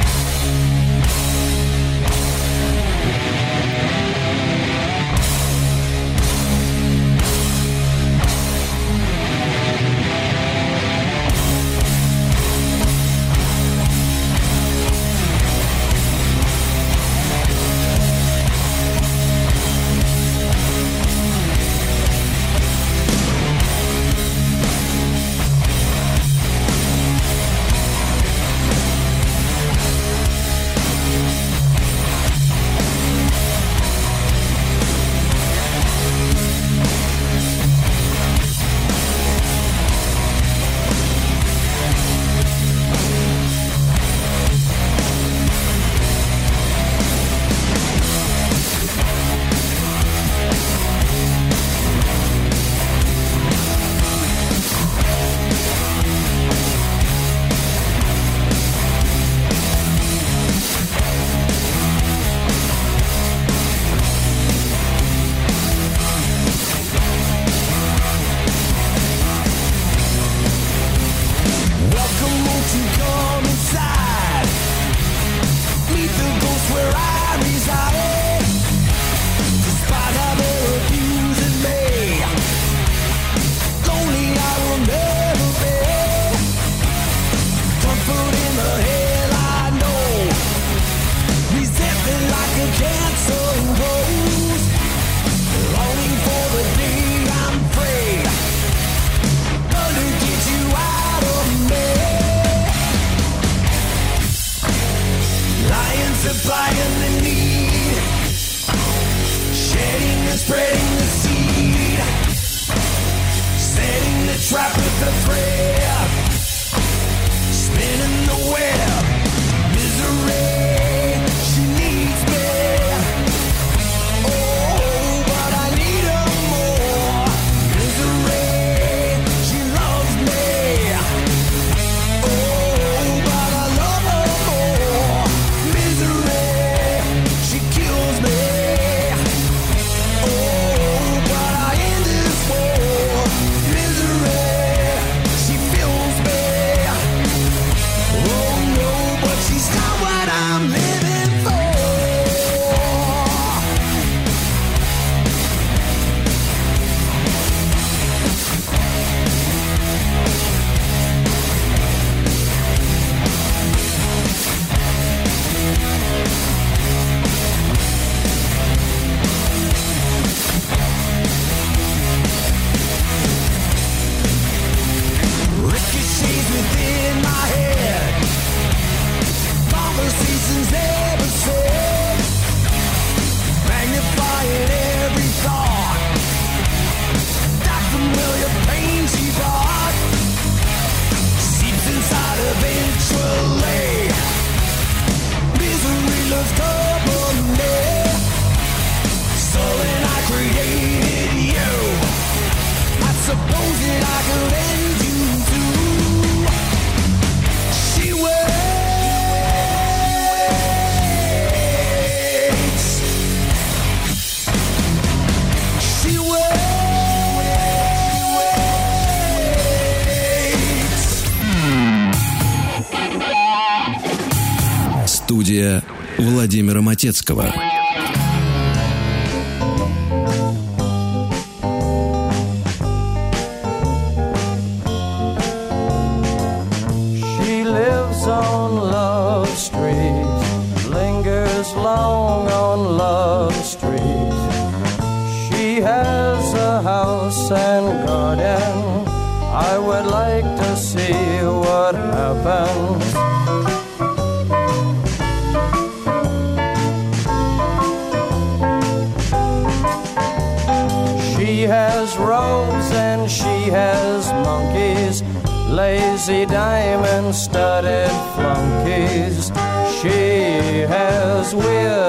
[271.54, 272.01] we're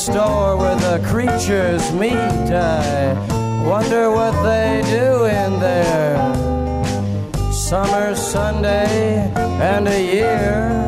[0.00, 2.14] store where the creatures meet.
[2.16, 3.12] I
[3.68, 6.16] wonder what they do in there.
[7.52, 9.30] Summer, Sunday,
[9.60, 10.86] and a year.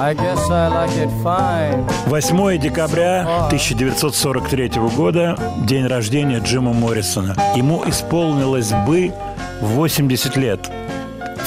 [0.00, 1.84] I guess I like it fine.
[2.08, 5.36] 8 декабря 1943 года,
[5.66, 7.34] день рождения Джима Моррисона.
[7.56, 9.12] Ему исполнилось бы
[9.60, 10.70] 80 лет.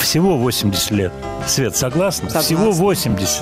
[0.02, 1.14] Всего 80 лет.
[1.48, 2.30] Свет, согласна?
[2.30, 2.42] Согласна.
[2.42, 3.42] Всего 80.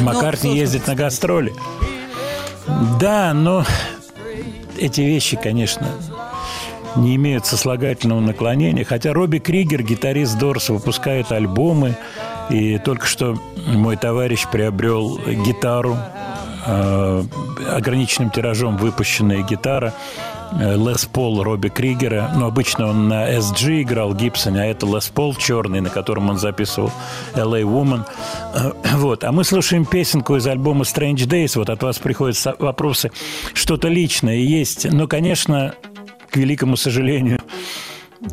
[0.00, 1.52] Маккартни Ну, ездит на гастроли.
[2.98, 3.64] Да, но
[4.78, 5.86] эти вещи, конечно,
[6.96, 8.84] не имеют сослагательного наклонения.
[8.84, 11.96] Хотя Робби Кригер, гитарист Дорс, выпускает альбомы.
[12.48, 15.96] И только что мой товарищ приобрел гитару,
[16.66, 17.24] э,
[17.70, 19.94] ограниченным тиражом выпущенная гитара
[20.58, 22.32] Лес Пол Робби Кригера.
[22.36, 26.38] Но обычно он на SG играл Гибсоне, а это Лес Пол черный, на котором он
[26.38, 26.90] записывал
[27.34, 28.04] LA Woman.
[28.54, 29.24] Э, Вот.
[29.24, 31.56] А мы слушаем песенку из альбома Strange Days.
[31.56, 33.10] Вот от вас приходят вопросы.
[33.54, 34.90] Что-то личное есть.
[34.90, 35.74] Но, конечно,
[36.30, 37.40] к великому сожалению,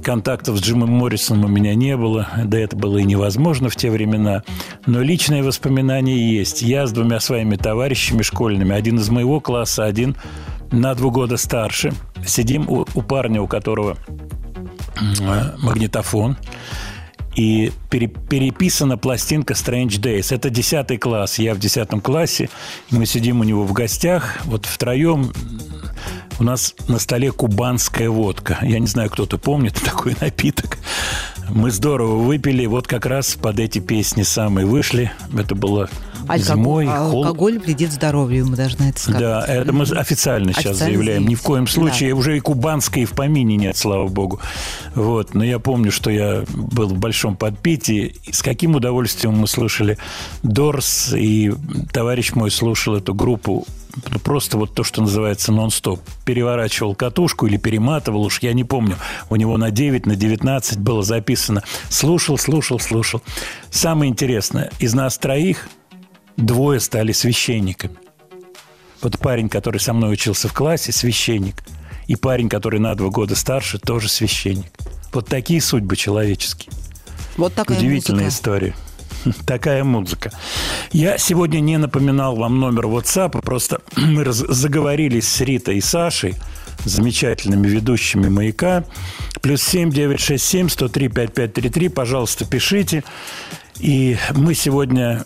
[0.03, 3.89] контактов с Джимом Моррисоном у меня не было, да это было и невозможно в те
[3.89, 4.43] времена.
[4.85, 6.61] Но личные воспоминания есть.
[6.61, 10.15] Я с двумя своими товарищами школьными, один из моего класса, один
[10.71, 11.93] на два года старше.
[12.25, 13.97] Сидим у, у парня, у которого
[15.21, 16.37] э, магнитофон,
[17.35, 20.33] и пере- переписана пластинка Strange Days.
[20.35, 21.37] Это 10 класс.
[21.37, 22.49] Я в 10 классе.
[22.89, 24.39] Мы сидим у него в гостях.
[24.45, 25.31] Вот втроем
[26.39, 28.59] у нас на столе кубанская водка.
[28.61, 30.77] Я не знаю, кто-то помнит такой напиток.
[31.49, 32.65] Мы здорово выпили.
[32.65, 35.11] Вот как раз под эти песни самые вышли.
[35.37, 35.89] Это было
[36.37, 36.85] зимой.
[36.85, 39.21] Алкоголь, хол- алкоголь вредит здоровью, мы должны это сказать.
[39.21, 41.27] да, это мы официально сейчас Официально заявляем.
[41.27, 44.39] Ни в коем случае уже и кубанской, и в помине нет, слава богу.
[44.95, 45.33] Вот.
[45.33, 48.15] Но я помню, что я был в большом подпитии.
[48.31, 49.97] С каким удовольствием мы слушали
[50.43, 51.53] Дорс, и
[51.91, 53.65] товарищ мой слушал эту группу
[54.11, 55.99] ну, просто вот то, что называется нон-стоп.
[56.25, 58.97] Переворачивал катушку или перематывал, уж я не помню.
[59.29, 61.63] У него на 9, на 19 было записано.
[61.89, 63.21] Слушал, слушал, слушал.
[63.69, 65.67] Самое интересное, из нас троих
[66.37, 67.97] двое стали священниками.
[69.01, 71.63] Вот парень, который со мной учился в классе, священник.
[72.07, 74.71] И парень, который на два года старше, тоже священник.
[75.11, 76.71] Вот такие судьбы человеческие.
[77.35, 78.35] Вот такая Удивительная музыка.
[78.35, 78.75] история.
[79.45, 80.31] Такая музыка.
[80.91, 86.35] Я сегодня не напоминал вам номер WhatsApp, просто мы заговорились с Ритой и Сашей,
[86.85, 88.85] замечательными ведущими «Маяка».
[89.41, 91.89] Плюс семь девять шесть семь сто три пять пять три три.
[91.89, 93.03] Пожалуйста, пишите.
[93.79, 95.25] И мы сегодня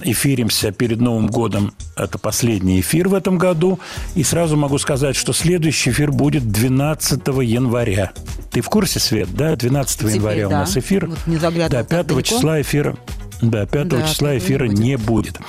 [0.00, 1.72] эфиримся перед Новым годом.
[1.96, 3.80] Это последний эфир в этом году.
[4.14, 8.12] И сразу могу сказать, что следующий эфир будет 12 января.
[8.50, 9.56] Ты в курсе, Свет, да?
[9.56, 10.56] 12 Теперь января да.
[10.56, 11.06] у нас эфир.
[11.06, 12.22] Вот не да, 5 далеко.
[12.22, 12.96] числа эфира.
[13.42, 14.78] Да, 5 да, числа эфира не будет.
[14.78, 15.40] Не будет.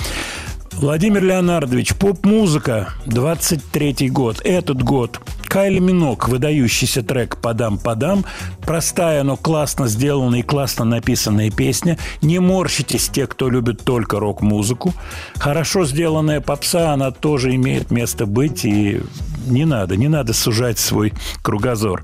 [0.79, 4.39] Владимир Леонардович, поп-музыка, 23-й год.
[4.45, 5.19] Этот год
[5.49, 8.23] Кайли Минок, выдающийся трек «Подам-подам».
[8.61, 11.97] Простая, но классно сделанная и классно написанная песня.
[12.21, 14.93] Не морщитесь те, кто любит только рок-музыку.
[15.37, 18.63] Хорошо сделанная попса, она тоже имеет место быть.
[18.63, 19.01] И
[19.47, 22.03] не надо, не надо сужать свой кругозор.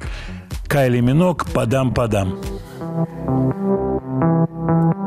[0.68, 2.40] Кайли Минок «Подам-подам».
[4.68, 5.05] Thank you.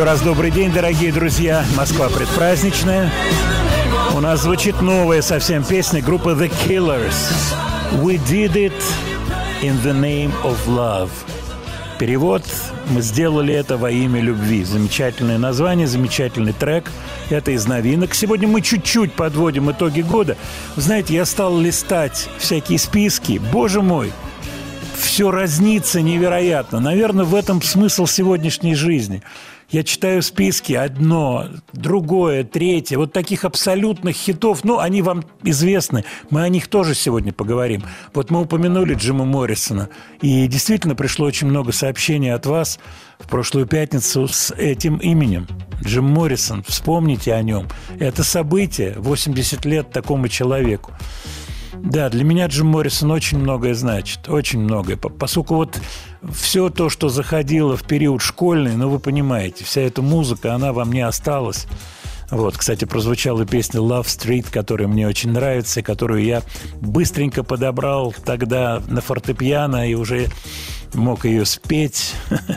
[0.00, 1.62] Еще раз добрый день, дорогие друзья.
[1.76, 3.12] Москва предпраздничная.
[4.14, 7.12] У нас звучит новая совсем песня группы The Killers.
[8.02, 8.72] We did it
[9.60, 11.10] in the name of love.
[11.98, 12.42] Перевод
[12.88, 14.64] «Мы сделали это во имя любви».
[14.64, 16.90] Замечательное название, замечательный трек.
[17.28, 18.14] Это из новинок.
[18.14, 20.38] Сегодня мы чуть-чуть подводим итоги года.
[20.76, 23.38] Знаете, я стал листать всякие списки.
[23.52, 24.10] Боже мой,
[25.00, 26.80] все разнится невероятно.
[26.80, 29.22] Наверное, в этом смысл сегодняшней жизни.
[29.70, 32.98] Я читаю списки одно, другое, третье.
[32.98, 36.04] Вот таких абсолютных хитов, ну, они вам известны.
[36.28, 37.84] Мы о них тоже сегодня поговорим.
[38.12, 39.88] Вот мы упомянули Джима Моррисона.
[40.22, 42.80] И действительно пришло очень много сообщений от вас
[43.20, 45.46] в прошлую пятницу с этим именем.
[45.84, 47.68] Джим Моррисон, вспомните о нем.
[48.00, 50.92] Это событие, 80 лет такому человеку.
[51.82, 54.96] Да, для меня Джим Моррисон очень многое значит, очень многое.
[54.96, 55.80] По- Поскольку вот
[56.32, 60.84] все то, что заходило в период школьный, ну, вы понимаете, вся эта музыка, она во
[60.84, 61.66] мне осталась.
[62.30, 66.42] Вот, кстати, прозвучала песня Love Street, которая мне очень нравится, которую я
[66.80, 70.28] быстренько подобрал тогда на фортепиано и уже
[70.94, 72.14] мог ее спеть.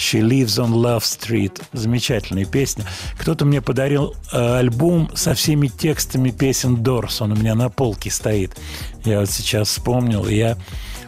[0.00, 1.62] She Lives on Love Street.
[1.74, 2.86] Замечательная песня.
[3.18, 7.20] Кто-то мне подарил э, альбом со всеми текстами песен Дорс.
[7.20, 8.56] Он у меня на полке стоит.
[9.04, 10.26] Я вот сейчас вспомнил.
[10.26, 10.56] Я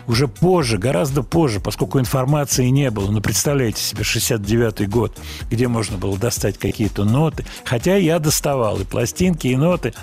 [0.07, 3.11] уже позже, гораздо позже, поскольку информации не было.
[3.11, 5.19] Ну, представляете себе, 69-й год,
[5.51, 7.47] где можно было достать какие-то ноты.
[7.65, 9.95] Хотя я доставал и пластинки, и ноты.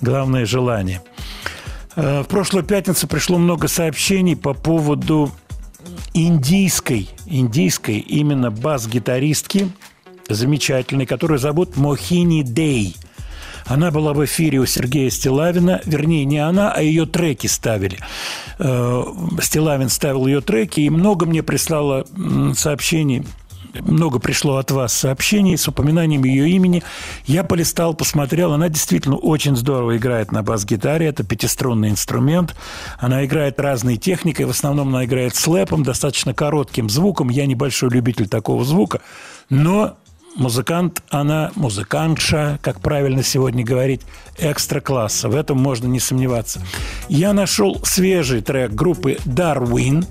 [0.00, 1.02] Главное– желание.
[1.96, 5.32] Э, В прошлую пятницу пришло много сообщений по поводу
[6.14, 9.70] индийской, индийской именно бас-гитаристки,
[10.28, 12.96] замечательной, которую зовут Мохини Дей.
[13.66, 17.98] Она была в эфире у Сергея Стилавина, вернее, не она, а ее треки ставили.
[18.58, 19.02] Э,
[19.42, 22.06] Стилавин ставил ее треки, и много мне прислало
[22.54, 23.24] сообщений
[23.82, 26.82] много пришло от вас сообщений с упоминанием ее имени.
[27.26, 28.52] Я полистал, посмотрел.
[28.52, 31.06] Она действительно очень здорово играет на бас-гитаре.
[31.06, 32.54] Это пятиструнный инструмент.
[32.98, 34.46] Она играет разной техникой.
[34.46, 37.28] В основном она играет слэпом, достаточно коротким звуком.
[37.28, 39.00] Я небольшой любитель такого звука.
[39.50, 39.96] Но
[40.36, 44.02] музыкант, она музыкантша, как правильно сегодня говорить,
[44.38, 45.28] экстра класса.
[45.28, 46.60] В этом можно не сомневаться.
[47.08, 50.06] Я нашел свежий трек группы Darwin,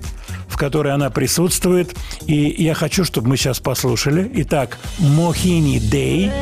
[0.48, 1.94] в которой она присутствует.
[2.26, 4.30] И я хочу, чтобы мы сейчас послушали.
[4.34, 6.32] Итак, Mohini Day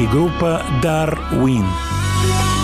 [0.00, 1.66] и группа Darwin.
[2.22, 2.59] Thank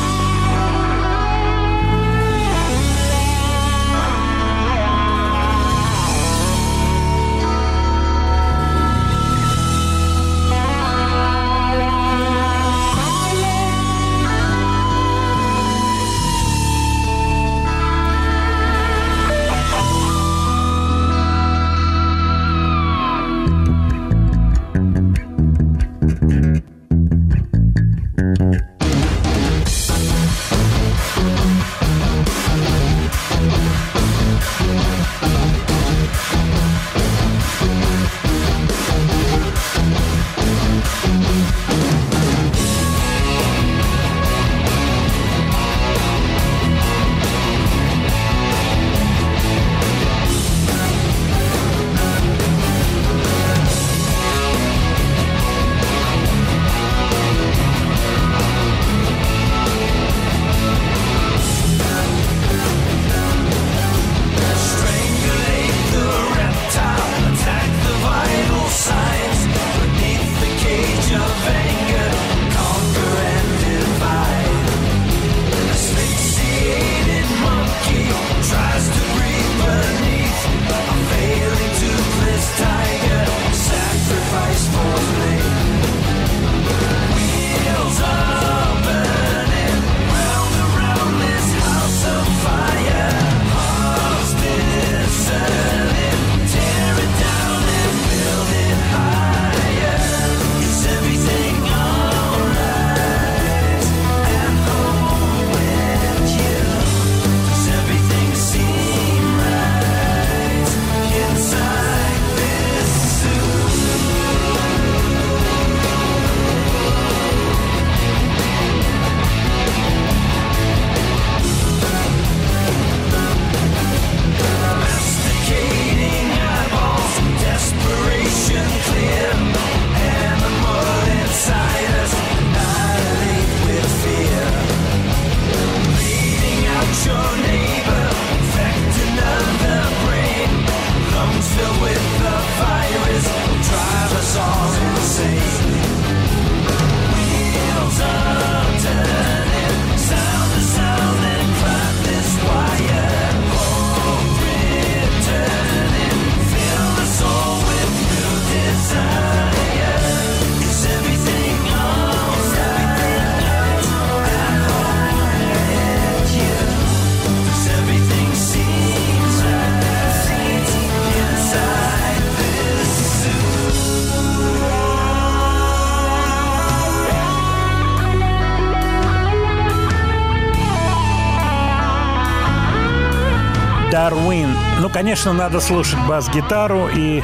[184.07, 184.48] Darwin.
[184.80, 187.22] Ну, конечно, надо слушать бас-гитару и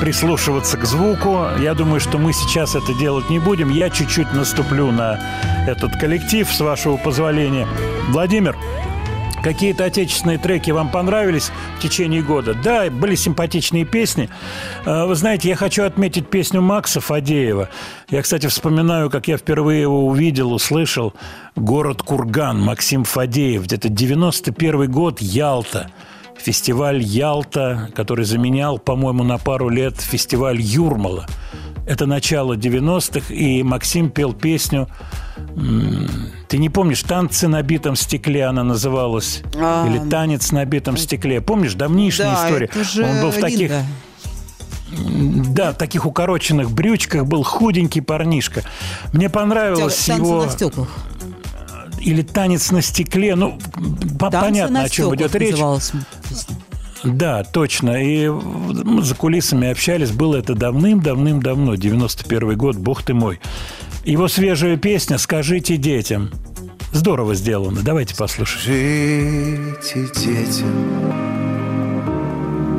[0.00, 1.46] прислушиваться к звуку.
[1.60, 3.70] Я думаю, что мы сейчас это делать не будем.
[3.70, 5.20] Я чуть-чуть наступлю на
[5.68, 7.68] этот коллектив, с вашего позволения.
[8.08, 8.56] Владимир,
[9.46, 12.52] Какие-то отечественные треки вам понравились в течение года?
[12.52, 14.28] Да, были симпатичные песни.
[14.84, 17.68] Э, Вы знаете, я хочу отметить песню Макса Фадеева.
[18.10, 21.14] Я, кстати, вспоминаю, как я впервые его увидел, услышал.
[21.54, 23.62] «Город Курган», Максим Фадеев.
[23.62, 25.92] Где-то 91 год, Ялта.
[26.38, 31.26] Фестиваль Ялта, который заменял, по-моему, на пару лет фестиваль Юрмала.
[31.86, 34.88] Это начало 90-х, и Максим пел песню
[36.48, 39.42] ты не помнишь, танцы на битом стекле она называлась?
[39.56, 39.86] А.
[39.88, 41.40] Или танец на битом стекле?
[41.40, 42.66] Помнишь, давнишняя Да, история?
[42.66, 43.84] это же Он был в таких, Линда.
[45.52, 48.62] да, в таких укороченных брючках, был худенький парнишка.
[49.12, 50.44] Мне понравилось Танцы его...
[50.44, 50.88] на стеклах.
[52.06, 53.34] Или танец на стекле.
[53.34, 53.58] Ну,
[54.20, 55.56] Танцы понятно, о чем идет речь.
[57.02, 58.00] Да, точно.
[58.00, 60.12] И мы за кулисами общались.
[60.12, 61.74] Было это давным-давным-давно.
[61.74, 63.40] 91 год, бог ты мой.
[64.04, 66.30] Его свежая песня «Скажите детям».
[66.92, 67.80] Здорово сделано.
[67.82, 69.74] Давайте послушаем.
[69.80, 71.02] Скажите детям,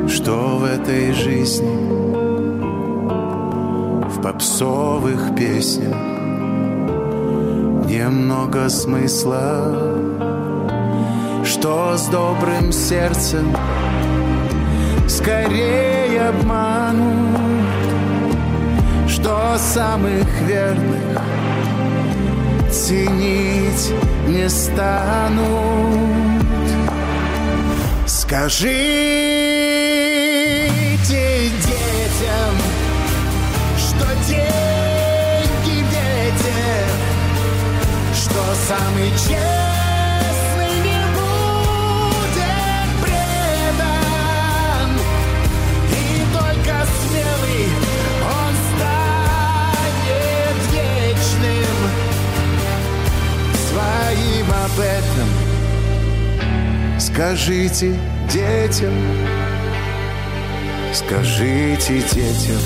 [0.08, 1.68] что в этой жизни
[4.08, 6.17] в попсовых песнях
[7.88, 9.74] немного смысла,
[11.44, 13.56] что с добрым сердцем?
[15.08, 17.40] Скорее обманут,
[19.08, 21.22] что самых верных?
[22.70, 23.92] Ценить
[24.28, 25.48] не станут.
[28.06, 28.68] Скажите
[38.48, 44.90] что самый честный не будет предан,
[45.90, 45.92] и
[46.32, 47.66] только смелый
[48.24, 51.78] он станет вечным.
[53.68, 55.30] Своим об этом
[56.98, 57.88] скажите
[58.32, 58.96] детям,
[60.94, 62.62] скажите детям,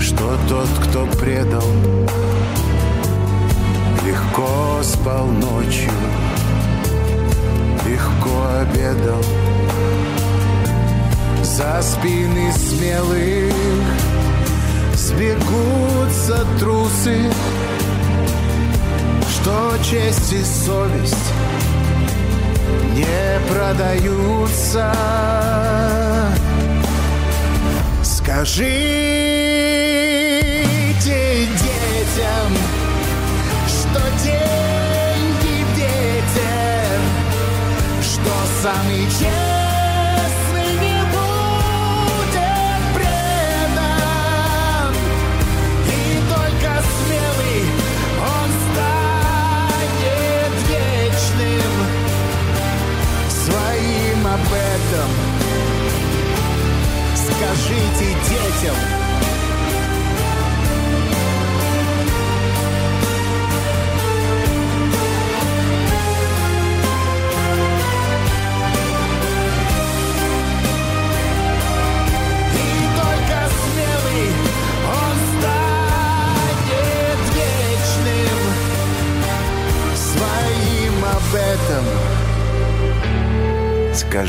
[0.00, 1.68] что тот, кто предал,
[4.08, 5.92] легко спал ночью,
[7.86, 9.22] легко обедал
[11.42, 13.52] за спины смелых
[14.94, 17.30] сбегутся трусы
[19.48, 21.32] что честь и совесть
[22.94, 24.92] не продаются.
[28.02, 29.48] Скажите
[31.04, 32.52] детям,
[38.62, 43.82] самый честный не будет предан,
[45.86, 45.98] и
[46.28, 47.62] только смелый
[48.20, 51.74] он станет вечным
[53.28, 55.10] своим об этом.
[57.14, 58.97] Скажите детям.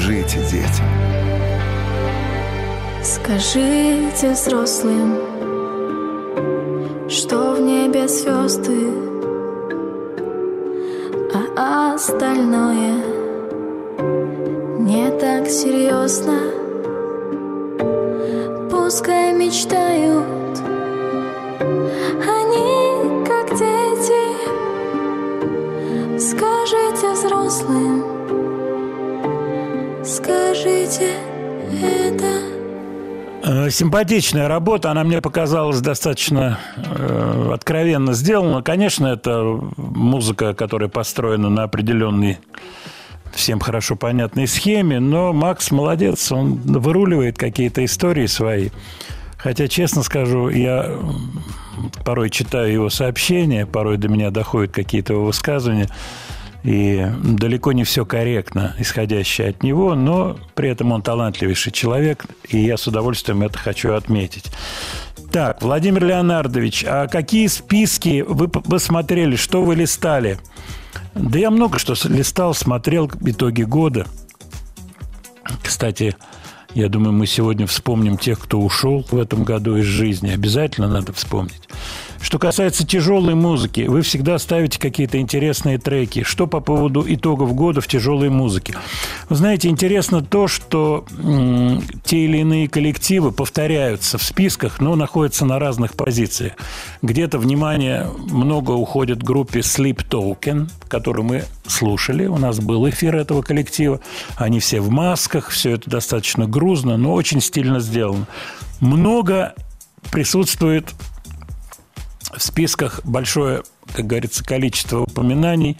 [0.10, 0.86] Скажите детям.
[3.04, 5.20] Скажите взрослым,
[7.08, 8.88] что в небе звезды,
[11.56, 13.04] а остальное
[14.80, 16.40] не так серьезно.
[18.72, 20.58] Пускай мечтают
[22.26, 24.24] они, как дети.
[26.18, 27.99] Скажите взрослым,
[33.70, 38.62] Симпатичная работа, она мне показалась достаточно э, откровенно сделана.
[38.62, 42.40] Конечно, это музыка, которая построена на определенной
[43.34, 48.70] всем хорошо понятной схеме, но Макс молодец, он выруливает какие-то истории свои.
[49.38, 50.98] Хотя, честно скажу, я
[52.04, 55.88] порой читаю его сообщения, порой до меня доходят какие-то его высказывания,
[56.64, 62.60] и далеко не все корректно, исходящее от него, но при этом он талантливейший человек, и
[62.60, 64.52] я с удовольствием это хочу отметить.
[65.32, 70.40] Так, Владимир Леонардович, а какие списки вы посмотрели, что вы листали?
[71.14, 74.08] Да я много что листал, смотрел итоги года.
[75.64, 76.16] Кстати,
[76.74, 80.32] я думаю, мы сегодня вспомним тех, кто ушел в этом году из жизни.
[80.32, 81.70] Обязательно надо вспомнить.
[82.22, 86.24] Что касается тяжелой музыки, вы всегда ставите какие-то интересные треки.
[86.24, 88.76] Что по поводу итогов года в тяжелой музыке?
[89.30, 95.46] Вы знаете, интересно то, что м, те или иные коллективы повторяются в списках, но находятся
[95.46, 96.54] на разных позициях.
[97.02, 102.26] Где-то внимание много уходит группе Sleep Token, которую мы слушали.
[102.26, 104.02] У нас был эфир этого коллектива.
[104.36, 108.28] Они все в масках, все это достаточно грузно, но очень стильно сделано.
[108.82, 109.54] Много
[110.12, 110.94] присутствует
[112.36, 113.64] в списках большое,
[113.94, 115.78] как говорится, количество упоминаний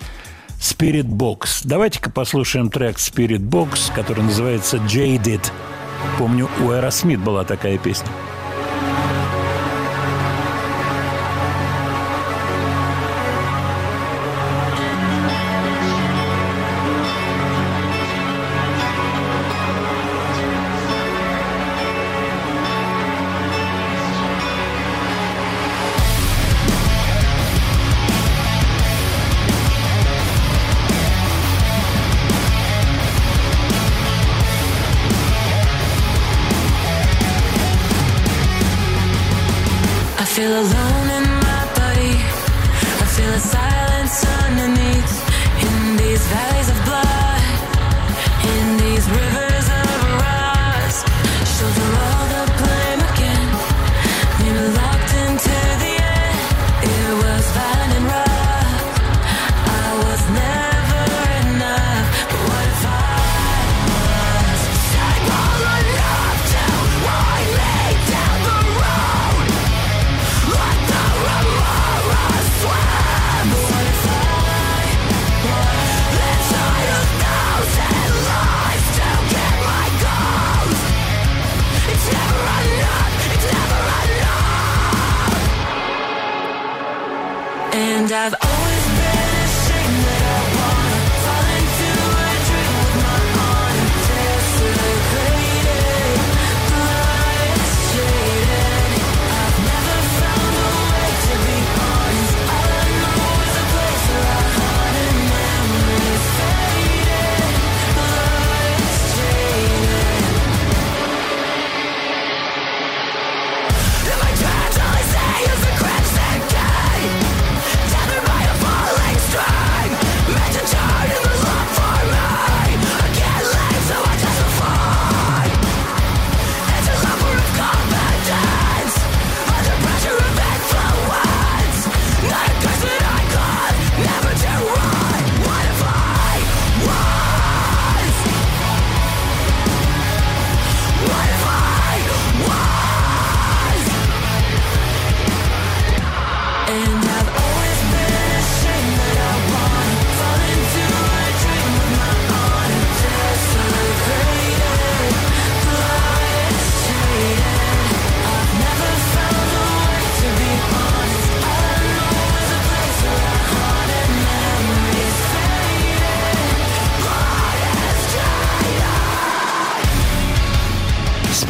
[0.60, 1.62] Spirit Box.
[1.64, 5.52] Давайте-ка послушаем трек Spirit Box, который называется Jaded.
[6.18, 8.10] Помню, у Aerosmith была такая песня.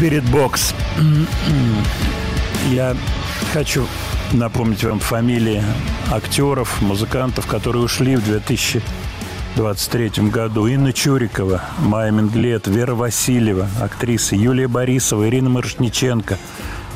[0.09, 0.73] Spirit Box.
[2.71, 2.95] Я
[3.53, 3.85] хочу
[4.33, 5.61] напомнить вам фамилии
[6.11, 10.65] актеров, музыкантов, которые ушли в 2023 году.
[10.65, 16.39] Инна Чурикова, Майя Менглет, Вера Васильева, актрисы, Юлия Борисова, Ирина Маршниченко,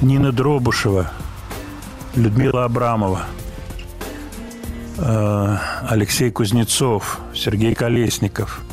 [0.02, 1.12] Нина Дробушева,
[2.16, 3.28] Людмила Абрамова,
[4.98, 5.58] э,
[5.88, 8.64] Алексей Кузнецов, Сергей Колесников–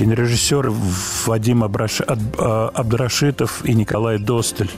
[0.00, 0.72] кинорежиссеры
[1.26, 4.70] Вадим а, Абдрашитов и Николай Достель,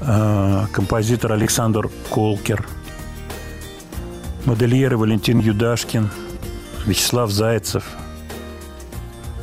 [0.00, 2.66] э, композитор Александр Колкер,
[4.46, 6.08] модельеры Валентин Юдашкин,
[6.86, 7.84] Вячеслав Зайцев,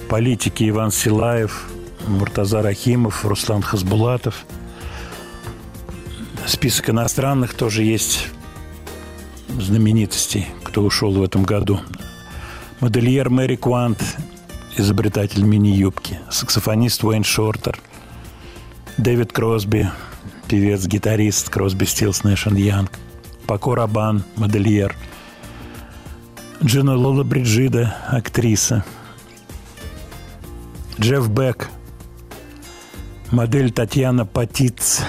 [0.10, 1.70] политики Иван Силаев,
[2.08, 4.46] Муртаза Рахимов, Руслан Хасбулатов.
[6.48, 8.30] Список иностранных тоже есть
[9.60, 11.82] знаменитостей, кто ушел в этом году.
[12.80, 14.02] Модельер Мэри Квант,
[14.78, 17.80] изобретатель мини-юбки, саксофонист Уэйн Шортер,
[18.98, 19.90] Дэвид Кросби,
[20.48, 22.92] певец, гитарист Crosby, Stills, Nash and Young,
[23.48, 24.96] Пако Рабан, модельер,
[26.64, 28.84] Джина Лоллобриджида, актриса,
[31.00, 31.70] Джефф Бек,
[33.32, 35.02] модель Татьяна Патиц,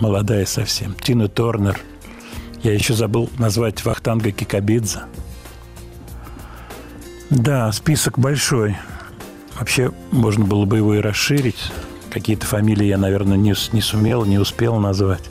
[0.00, 0.94] молодая совсем.
[0.94, 1.80] Тина Торнер.
[2.62, 5.00] Я еще забыл назвать Вахтанга Кикабидзе.
[7.30, 8.76] Да, список большой.
[9.58, 11.72] Вообще, можно было бы его и расширить.
[12.10, 15.24] Какие-то фамилии я, наверное, не, не сумел, не успел назвать.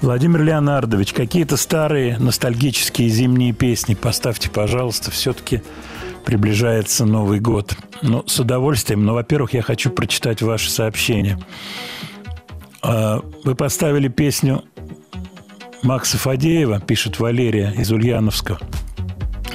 [0.00, 5.10] Владимир Леонардович, какие-то старые ностальгические зимние песни поставьте, пожалуйста.
[5.10, 5.62] Все-таки
[6.24, 7.76] приближается Новый год.
[8.00, 9.04] Ну, с удовольствием.
[9.04, 11.38] Но, во-первых, я хочу прочитать ваше сообщение.
[12.82, 14.64] А, Вы поставили песню
[15.82, 18.58] Макса Фадеева, пишет Валерия из Ульяновска.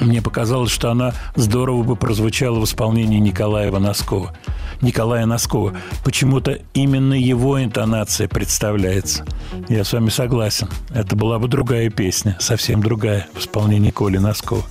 [0.00, 4.34] Мне показалось, что она здорово бы прозвучала в исполнении Николаева Носкова.
[4.82, 5.74] Николая Носкова.
[6.04, 9.24] Почему-то именно его интонация представляется.
[9.68, 10.68] Я с вами согласен.
[10.90, 14.64] Это была бы другая песня, совсем другая в исполнении Коли Носкова.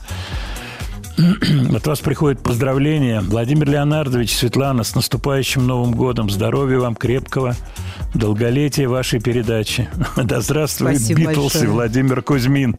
[1.75, 3.21] От вас приходит поздравление.
[3.21, 6.29] Владимир Леонардович, Светлана, с наступающим Новым годом.
[6.29, 7.55] Здоровья вам крепкого,
[8.13, 9.87] долголетия вашей передачи.
[10.17, 11.67] Да здравствует Спасибо Битлз и большое.
[11.69, 12.75] Владимир Кузьмин.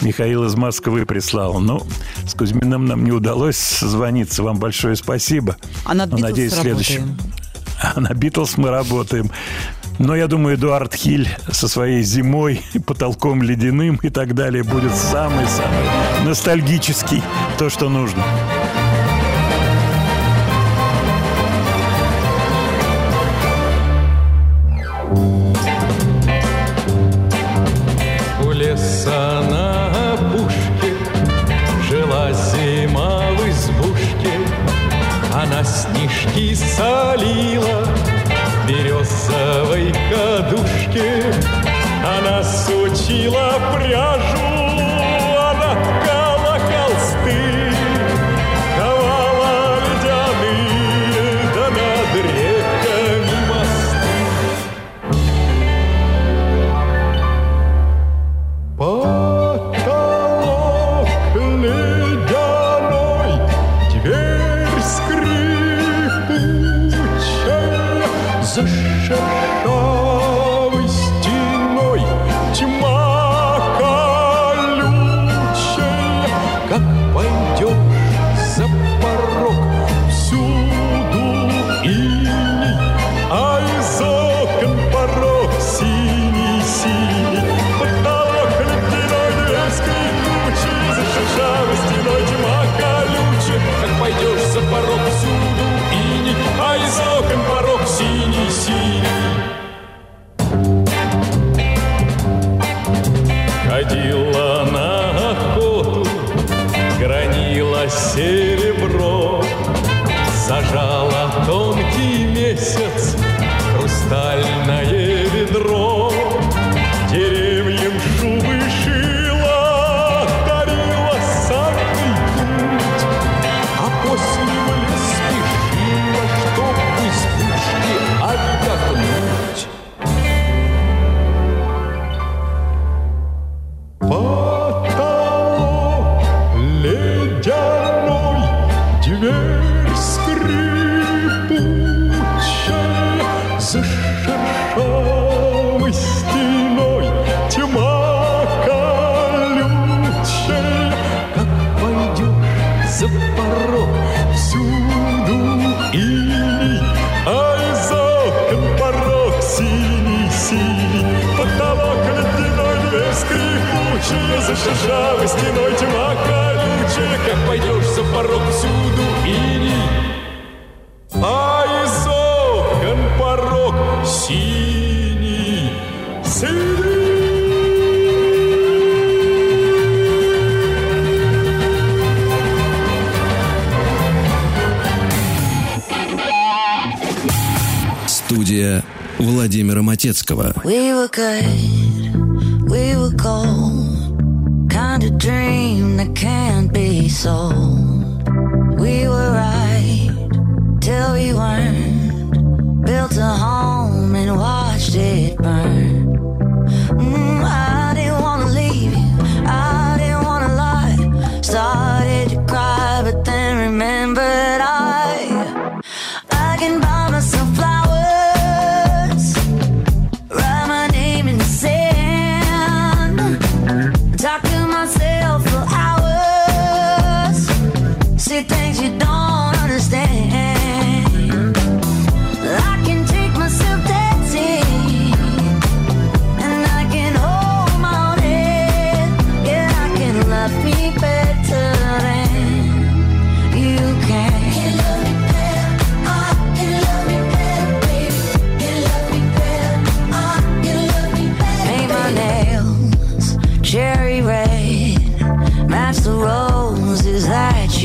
[0.00, 1.60] Михаил из Москвы прислал.
[1.60, 1.82] Ну,
[2.26, 4.42] с Кузьминым нам не удалось созвониться.
[4.42, 5.56] Вам большое спасибо.
[5.84, 6.98] А над Ну, Beatles Надеюсь, следующий.
[6.98, 7.18] работаем.
[7.94, 9.30] А на Битлз мы работаем.
[9.98, 16.24] Но я думаю, Эдуард Хиль со своей зимой, потолком ледяным и так далее будет самый-самый
[16.24, 17.22] ностальгический.
[17.58, 18.22] То, что нужно.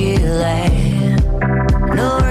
[0.02, 1.16] Chile.
[1.93, 2.31] No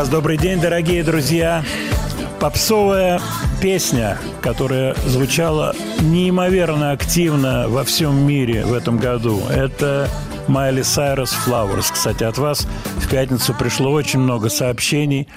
[0.00, 1.62] раз добрый день, дорогие друзья.
[2.38, 3.20] Попсовая
[3.60, 9.42] песня, которая звучала неимоверно активно во всем мире в этом году.
[9.50, 10.08] Это
[10.48, 11.92] Майли Сайрус Flowers.
[11.92, 15.28] Кстати, от вас в пятницу пришло очень много сообщений,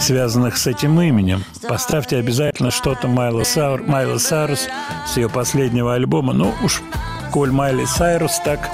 [0.00, 1.44] связанных с этим именем.
[1.68, 3.06] Поставьте обязательно что-то
[3.44, 4.66] Сайрус, Майли Сайрус
[5.06, 6.32] с ее последнего альбома.
[6.32, 6.82] Ну уж,
[7.30, 8.68] коль Майли Сайрус, так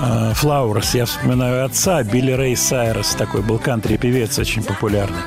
[0.00, 0.96] э, Flowers.
[0.96, 5.20] Я вспоминаю отца, Билли Рэй Сайрос, такой был кантри-певец, очень популярный.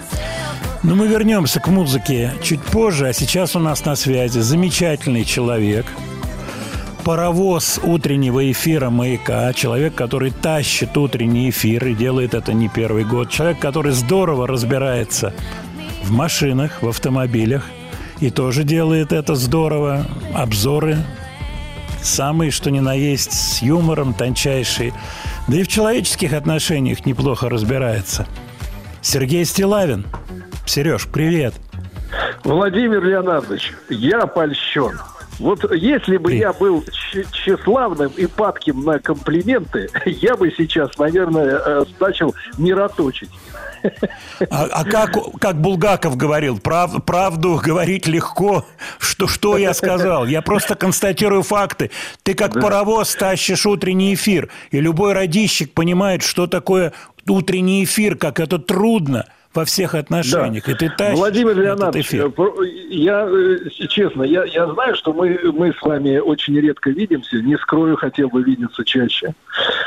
[0.83, 5.85] Но мы вернемся к музыке чуть позже, а сейчас у нас на связи замечательный человек,
[7.03, 13.29] паровоз утреннего эфира «Маяка», человек, который тащит утренний эфир и делает это не первый год,
[13.29, 15.33] человек, который здорово разбирается
[16.03, 17.65] в машинах, в автомобилях
[18.19, 20.97] и тоже делает это здорово, обзоры
[22.05, 24.93] самые, что ни на есть, с юмором тончайший,
[25.47, 28.27] да и в человеческих отношениях неплохо разбирается.
[29.01, 30.05] Сергей Стилавин.
[30.65, 31.53] Сереж, привет.
[32.43, 34.99] Владимир Леонардович, я польщен.
[35.39, 41.59] Вот если бы я был тщ- тщеславным и падким на комплименты, я бы сейчас, наверное,
[41.65, 43.31] э, начал мироточить.
[44.49, 48.65] А, а как, как Булгаков говорил, прав- правду говорить легко.
[48.99, 50.25] Что, что я сказал?
[50.25, 51.91] Я просто констатирую факты.
[52.23, 54.49] Ты как паровоз тащишь утренний эфир.
[54.71, 56.93] И любой радищик понимает, что такое
[57.27, 60.67] утренний эфир, как это трудно во всех отношениях.
[60.69, 62.31] И ты тащишь Владимир этот Леонардович, эфир.
[62.37, 67.37] э, я э, честно, я, я знаю, что мы, мы с вами очень редко видимся,
[67.37, 69.33] не скрою, хотел бы видеться чаще.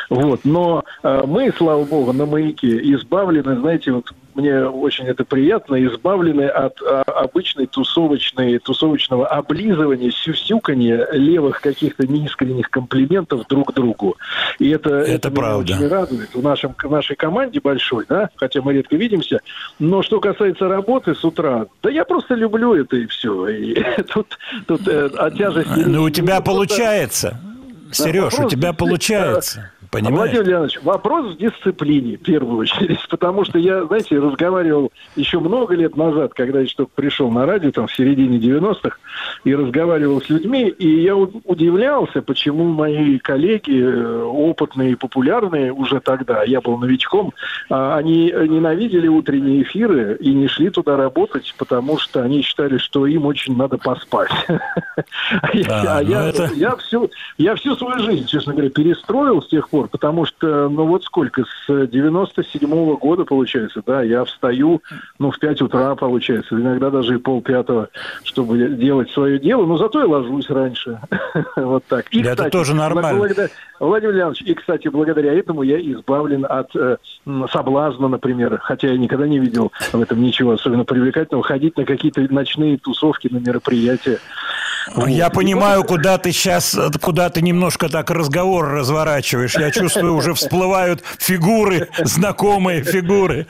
[0.09, 5.83] Вот, но э, мы, слава богу, на маяке избавлены, знаете, вот мне очень это приятно,
[5.87, 14.17] избавлены от а, обычной тусовочной, тусовочного облизывания, сюсюканья левых каких-то неискренних комплиментов друг другу.
[14.59, 15.73] И это, это, меня правда.
[15.73, 19.41] очень радует в, нашем, в нашей команде большой, да, хотя мы редко видимся.
[19.79, 23.49] Но что касается работы с утра, да я просто люблю это и все.
[23.49, 23.83] И
[24.13, 25.81] тут, тут э, о тяжести...
[25.87, 27.41] Ну, у тебя получается.
[27.91, 29.71] Сереж, у тебя получается.
[29.91, 30.33] Понимаешь?
[30.33, 35.75] Владимир Леонидович, вопрос в дисциплине, в первую очередь, потому что я, знаете, разговаривал еще много
[35.75, 38.97] лет назад, когда я только пришел на радио, там, в середине 90-х,
[39.45, 46.01] и разговаривал с людьми, и я удивлялся, почему мои коллеги, э, опытные и популярные уже
[46.01, 47.33] тогда, я был новичком,
[47.71, 53.07] а, они ненавидели утренние эфиры и не шли туда работать, потому что они считали, что
[53.07, 54.31] им очень надо поспать.
[55.69, 56.03] А, А
[56.93, 61.05] ну я всю свою жизнь, честно говоря, перестроил с тех пор, потому что, ну вот
[61.05, 64.83] сколько, с 97 года, получается, да, я встаю,
[65.19, 67.89] ну, в 5 утра, получается, иногда даже и полпятого,
[68.25, 71.01] чтобы делать свое дело, но зато я ложусь раньше.
[71.57, 72.07] Вот так.
[72.11, 73.19] И, Это тоже нормально.
[73.19, 73.49] благодаря-
[73.81, 76.97] Владимир Леонидович, и, кстати, благодаря этому я избавлен от э,
[77.51, 82.21] соблазна, например, хотя я никогда не видел в этом ничего особенно привлекательного, ходить на какие-то
[82.33, 84.19] ночные тусовки, на мероприятия.
[85.07, 89.57] Я понимаю, куда ты сейчас, куда ты немножко так разговор разворачиваешь.
[89.57, 93.47] Я чувствую, уже всплывают фигуры, знакомые фигуры.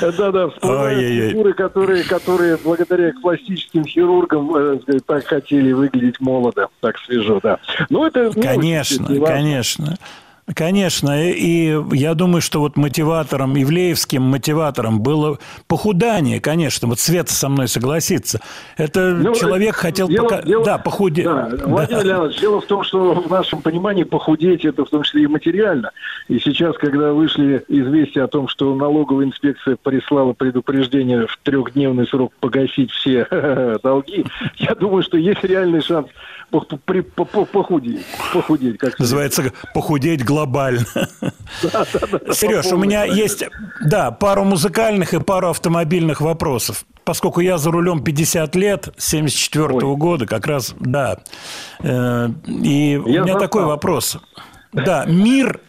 [0.00, 1.30] Да-да, всплывают Ой-ой-ой.
[1.30, 7.58] фигуры, которые, которые благодаря пластическим хирургам э, так хотели выглядеть молодо, так свежо, да.
[7.90, 9.96] Ну, это мелочи, Конечно, конечно.
[10.54, 16.88] Конечно, и я думаю, что вот мотиватором, ивлеевским мотиватором было похудание, конечно.
[16.88, 18.40] Вот Света со мной согласится.
[18.76, 20.42] Это Ну, человек хотел дело- пока...
[20.42, 21.24] дело- Да, похудеть.
[21.28, 25.24] Да, Владимир Леонидович, дело в том, что в нашем понимании похудеть это в том числе
[25.24, 25.90] и материально.
[26.28, 32.32] И сейчас, когда вышли известия о том, что налоговая инспекция прислала предупреждение в трехдневный срок
[32.40, 33.26] погасить все
[33.82, 34.24] долги,
[34.56, 36.08] я думаю, что есть реальный шанс
[36.50, 38.04] похудеть.
[38.32, 40.86] Похудеть, как Называется похудеть глобально.
[42.32, 43.44] Сереж, у меня есть,
[43.84, 46.84] да, пару музыкальных и пару автомобильных вопросов.
[47.04, 51.18] Поскольку я за рулем 50 лет, с 74 года, как раз, да.
[51.80, 53.40] Э, И у Я меня застал.
[53.40, 54.18] такой вопрос.
[54.70, 55.60] Да, мир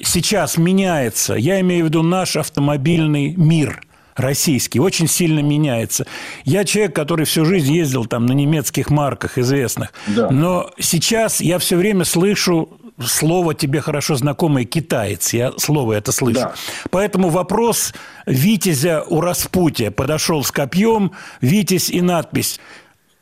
[0.00, 1.34] сейчас меняется.
[1.34, 3.82] Я имею в виду наш автомобильный мир
[4.14, 6.06] российский очень сильно меняется.
[6.44, 9.92] Я человек, который всю жизнь ездил там на немецких марках известных.
[10.06, 10.30] Да.
[10.30, 15.32] Но сейчас я все время слышу слово тебе хорошо знакомое китаец.
[15.32, 16.40] Я слово это слышу.
[16.40, 16.54] Да.
[16.90, 17.92] Поэтому вопрос
[18.26, 22.60] Витязя у распутия подошел с копьем, Витязь и надпись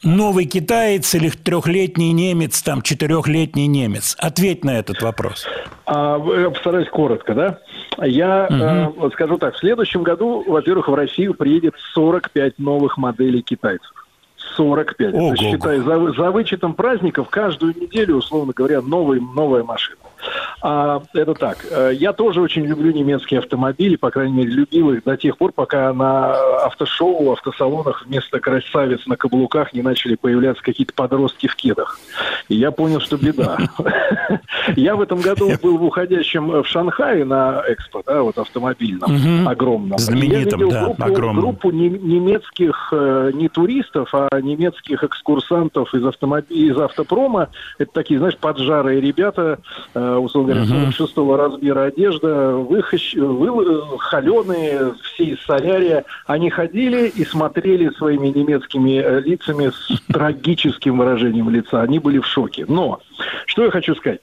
[0.05, 4.17] Новый китаец или трехлетний немец, там четырехлетний немец?
[4.19, 5.47] Ответь на этот вопрос.
[5.87, 7.59] А, э, постараюсь коротко, да?
[8.05, 13.43] Я э, вот скажу так, в следующем году, во-первых, в Россию приедет 45 новых моделей
[13.43, 14.02] китайцев.
[14.57, 15.15] 45.
[15.15, 15.35] Ого-го.
[15.35, 19.99] Это считай, за, за вычетом праздников каждую неделю, условно говоря, новый, новая машина.
[20.61, 21.59] А, это так.
[21.71, 25.53] Э, Я тоже очень люблю немецкие автомобили, по крайней мере, любил их до тех пор,
[25.53, 26.33] пока на
[26.65, 31.99] автошоу, автосалонах вместо красавиц на каблуках не начали появляться какие-то подростки в кедах.
[32.49, 33.57] И я понял, что беда.
[34.77, 39.99] Я в этом году был в уходящем в Шанхае на экспо, да, вот автомобильном, огромном.
[39.99, 41.43] Знаменитом, да, группу, огромном.
[41.45, 47.49] группу не- немецких э, не туристов, а немецких экскурсантов из, автомобилей, из автопрома.
[47.79, 49.59] Это такие, знаешь, поджарые ребята,
[49.95, 50.89] э, условно говоря, Мгм.
[50.91, 53.15] 46-го размера одежда, выхощ...
[53.15, 53.99] вы...
[53.99, 56.05] холеные, все из солярия.
[56.27, 61.83] Они ходили и смотрели своими немецкими э, лицами с трагическим выражением лица.
[61.83, 62.65] Они были в шоке.
[62.69, 63.01] Но,
[63.47, 64.21] что я хочу сказать.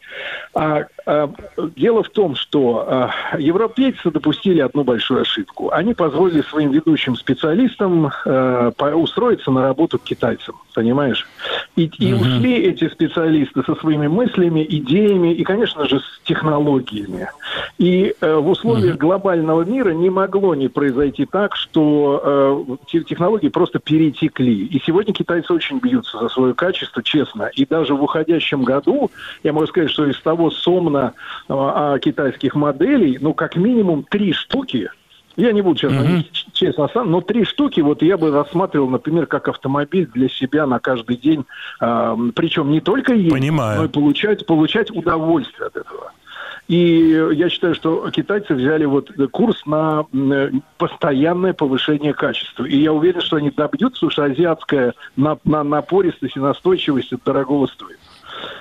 [0.54, 1.30] А, а,
[1.76, 5.72] дело в том, что а, европейцы допустили одну большую ошибку.
[5.72, 11.28] Они позволили своим ведущим специалистам по- устроиться на работу к китайцам, понимаешь?
[11.76, 17.30] И, и ушли эти специалисты со своими мыслями, идеями и, конечно же, с технологиями.
[17.78, 22.22] И э, в условиях глобального мира не могло не произойти так, что
[22.70, 24.66] э, те- технологии просто перетекли.
[24.66, 27.50] И сегодня китайцы очень бьются за свое качество, честно.
[27.56, 29.12] И даже в уходящем году,
[29.44, 31.14] я могу сказать, что из того сомна
[31.48, 34.90] э, а, китайских моделей, ну, как минимум три штуки,
[35.36, 35.94] я не буду сейчас
[36.32, 40.66] ч- честно сам, но три штуки вот я бы рассматривал, например, как автомобиль для себя
[40.66, 41.46] на каждый день.
[41.80, 43.80] А, причем не только ездить, Понимаю.
[43.80, 46.12] но и получать, получать удовольствие от этого.
[46.68, 50.06] И я считаю, что китайцы взяли вот курс на
[50.78, 52.64] постоянное повышение качества.
[52.66, 57.24] И я уверен, что они добьются, потому что азиатская на, на- напористость и настойчивость от
[57.24, 57.98] дорогого стоит.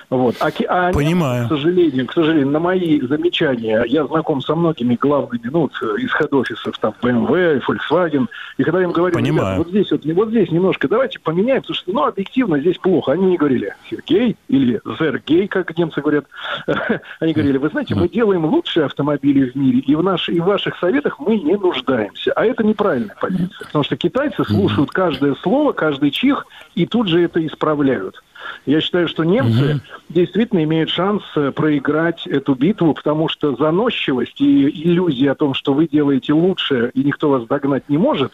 [0.09, 0.35] Вот.
[0.39, 1.45] А, а они, Понимаю.
[1.45, 6.11] к сожалению, к сожалению, на мои замечания, я знаком со многими главными, ну, э, из
[6.13, 8.27] хед-офисов, там, BMW, Volkswagen,
[8.57, 9.57] и когда я им говорю, Понимаю.
[9.57, 13.11] «Ребята, вот здесь вот, вот здесь немножко давайте поменяем, потому что, ну, объективно здесь плохо.
[13.11, 16.25] Они не говорили Сергей или Зергей, как немцы говорят.
[17.19, 20.45] Они говорили, вы знаете, мы делаем лучшие автомобили в мире, и в, наш, и в
[20.45, 22.31] ваших советах мы не нуждаемся.
[22.33, 26.45] А это неправильная позиция, потому что китайцы слушают каждое слово, каждый чих,
[26.75, 28.21] и тут же это исправляют.
[28.65, 34.69] Я считаю, что немцы действительно имеют шанс э, проиграть эту битву, потому что заносчивость и
[34.69, 38.31] иллюзия о том, что вы делаете лучше и никто вас догнать не может,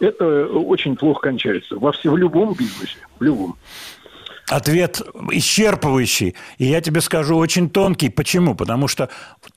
[0.00, 3.56] это очень плохо кончается во все, в любом бизнесе, в любом.
[4.52, 5.00] Ответ
[5.30, 6.34] исчерпывающий.
[6.58, 8.10] И я тебе скажу, очень тонкий.
[8.10, 8.54] Почему?
[8.54, 9.08] Потому что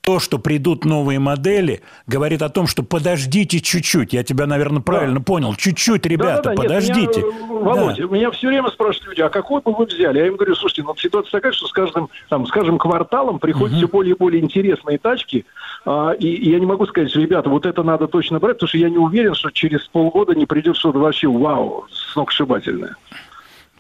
[0.02, 4.14] то, что придут новые модели, говорит о том, что подождите чуть-чуть.
[4.14, 5.54] Я тебя, наверное, правильно понял.
[5.56, 7.22] Чуть-чуть, ребята, Да-да-да, нет, подождите.
[7.22, 8.04] меня, э, Володь, Да.
[8.06, 10.20] меня все время спрашивают люди, а какой бы вы взяли?
[10.20, 13.78] Я им говорю, слушайте, ну ситуация такая, что с каждым, там, с каждым кварталом приходят
[13.78, 15.46] все более и более интересные тачки,
[15.86, 18.70] а, и, и я не могу сказать, что, ребята, вот это надо точно брать, потому
[18.70, 22.96] что я не уверен, что через полгода не придет что-то вообще вау, сногсшибательное.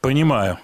[0.06, 0.60] Понимаю.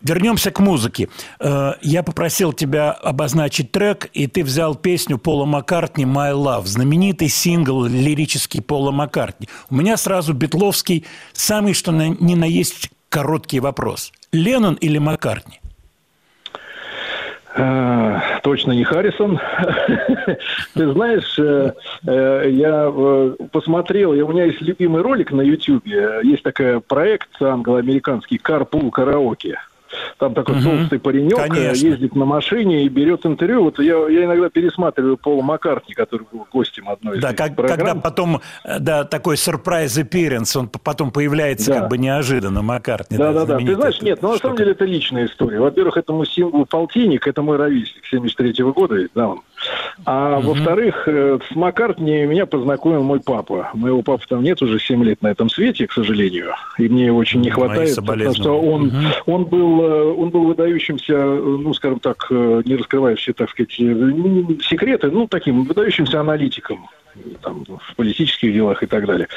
[0.00, 1.08] Вернемся к музыке.
[1.40, 7.28] Э, Я попросил тебя обозначить трек, и ты взял песню Пола Маккартни «My Love», знаменитый
[7.28, 9.48] сингл лирический Пола Маккартни.
[9.70, 14.12] У меня сразу Бетловский самый что ни на есть короткий вопрос.
[14.30, 15.60] Леннон или Маккартни?
[17.58, 19.40] А, Точно не Харрисон.
[20.74, 21.72] Ты знаешь, э,
[22.06, 25.86] э, я э, посмотрел, у меня есть любимый ролик на YouTube.
[25.86, 29.58] Есть такой проект англо-американский «Карпул караоке».
[30.18, 30.64] Там такой Мгм.
[30.64, 31.86] толстый паренек э, Конечно.
[31.86, 33.64] ездит на машине и берет интервью.
[33.64, 37.76] Вот я, я иногда пересматриваю Пола Маккартни, который был гостем одной из Да, как- программ.
[37.78, 41.80] когда потом, э, да, такой сюрприз appearance, он потом появляется Да.
[41.80, 43.16] как бы неожиданно, Маккартни.
[43.18, 43.40] Да, да, да.
[43.40, 45.60] Ты знаменитая знаешь, нет, ну на самом деле это личная история.
[45.60, 49.40] Во-первых, этому синглу «Полтинник», это мой ровесник 73 года, да, он
[50.04, 53.70] А во-вторых, э, с Маккартни меня познакомил мой папа.
[53.74, 56.52] Моего папы там нет уже 7 лет на этом свете, к сожалению.
[56.78, 59.06] И мне его очень не хватает, потому что он, Мгм.
[59.26, 63.50] он, был, э, он был выдающимся, э, ну, скажем так, э, не раскрывая все, так
[63.50, 64.12] сказать, э,
[64.62, 66.88] секреты, ну, таким выдающимся аналитиком
[67.42, 69.28] там, в политических делах и так далее.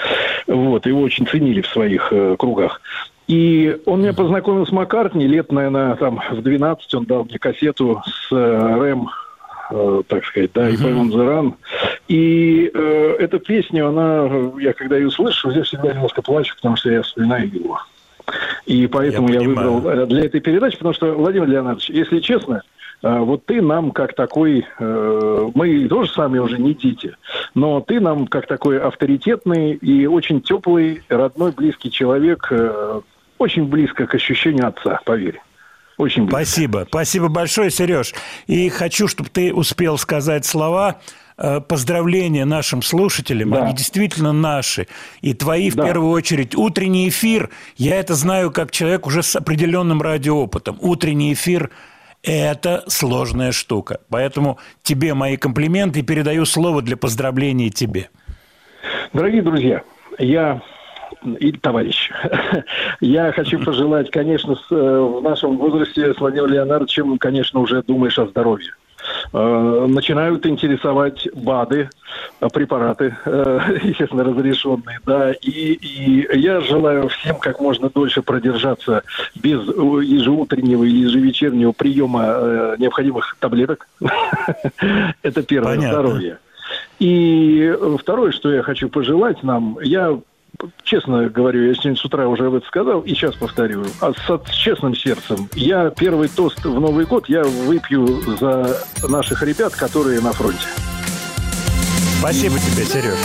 [0.47, 2.81] Вот, его очень ценили в своих э, кругах.
[3.27, 8.01] И он меня познакомил с Маккартни лет, наверное, там в 12 он дал мне кассету
[8.05, 9.07] с э, Рэм,
[9.69, 11.55] э, так сказать, да, и Пойман Зеран.
[12.07, 16.75] И э, эта песня, она, э, я когда ее слышу, я всегда немножко плачу, потому
[16.75, 17.79] что я вспоминаю его.
[18.65, 22.63] И поэтому я, выбрал э, для этой передачи, потому что, Владимир Леонардович, если честно,
[23.01, 27.15] вот ты нам как такой, мы тоже сами уже не дети,
[27.55, 32.51] но ты нам как такой авторитетный и очень теплый, родной, близкий человек,
[33.37, 35.39] очень близко к ощущению отца, поверь.
[35.99, 36.37] Очень близко.
[36.45, 36.85] Спасибо.
[36.87, 38.13] Спасибо большое, Сереж.
[38.47, 41.01] И хочу, чтобы ты успел сказать слова
[41.37, 43.51] э, поздравления нашим слушателям.
[43.51, 43.65] Да.
[43.65, 44.87] Они действительно наши.
[45.19, 45.83] И твои, в Да.
[45.83, 46.55] первую очередь.
[46.55, 50.77] Утренний эфир, я это знаю как человек уже с определенным радиоопытом.
[50.79, 51.69] Утренний эфир–
[52.23, 53.99] это сложная штука.
[54.09, 58.09] Поэтому тебе мои комплименты и передаю слово для поздравления тебе.
[59.11, 59.83] Дорогие друзья,
[60.17, 60.61] я
[61.23, 62.11] и товарищ,
[63.01, 68.17] я хочу пожелать, конечно, с, э, в нашем возрасте с Владимиром Леонардовичем, конечно, уже думаешь
[68.17, 68.73] о здоровье.
[69.33, 71.89] Э, Начинают интересовать БАДы,
[72.53, 79.03] препараты, э, естественно, разрешенные, да, и, и я желаю всем как можно дольше продержаться
[79.35, 83.87] без ежеутреннего или ежевечернего приема необходимых таблеток.
[85.21, 86.39] Это первое, здоровье.
[86.99, 90.19] И второе, что я хочу пожелать нам, я
[90.83, 94.51] честно говорю, я сегодня с утра уже об этом сказал, и сейчас повторю, а с,
[94.51, 98.07] с честным сердцем, я первый тост в Новый год я выпью
[98.37, 98.77] за
[99.07, 100.67] наших ребят, которые на фронте.
[102.19, 103.17] Спасибо тебе, Сереж.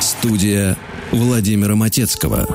[0.00, 0.76] Студия
[1.12, 2.46] Владимира Матецкого.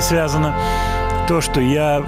[0.00, 0.54] Ней связано
[1.28, 2.04] то, что я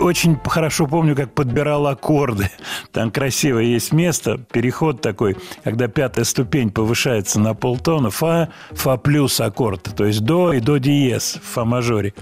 [0.00, 2.50] очень хорошо помню, как подбирал аккорды.
[2.92, 9.40] Там красиво есть место, переход такой, когда пятая ступень повышается на полтона, фа, фа плюс
[9.40, 12.14] аккорд, то есть до и до диез фа мажоре.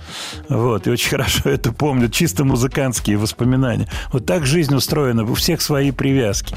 [0.48, 3.88] Вот, и очень хорошо это помню, чисто музыкантские воспоминания.
[4.12, 6.54] Вот так жизнь устроена, у всех свои привязки.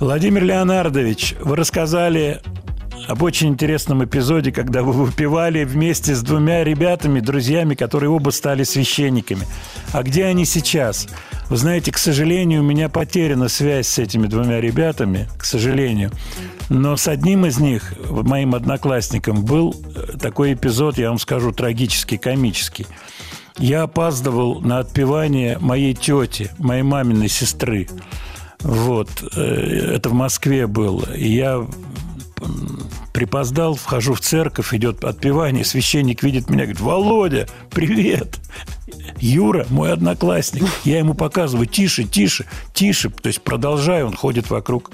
[0.00, 2.40] Владимир Леонардович, вы рассказали
[3.06, 8.64] об очень интересном эпизоде, когда вы выпивали вместе с двумя ребятами, друзьями, которые оба стали
[8.64, 9.46] священниками.
[9.92, 11.08] А где они сейчас?
[11.48, 16.10] Вы знаете, к сожалению, у меня потеряна связь с этими двумя ребятами, к сожалению.
[16.68, 22.18] Но с одним из них, моим одноклассником, был э, такой эпизод, я вам скажу, трагический,
[22.18, 22.86] комический.
[23.58, 27.88] Я опаздывал на отпевание моей тети, моей маминой сестры.
[28.60, 29.08] Вот.
[29.34, 31.12] э, Это в Москве было.
[31.14, 31.66] И я
[33.12, 38.38] припоздал, вхожу в церковь, идет отпевание, священник видит меня, говорит, Володя, привет.
[39.18, 40.64] Юра, мой одноклассник.
[40.84, 43.10] Я ему показываю, тише, тише, тише.
[43.10, 44.90] То есть продолжаю, он ходит вокруг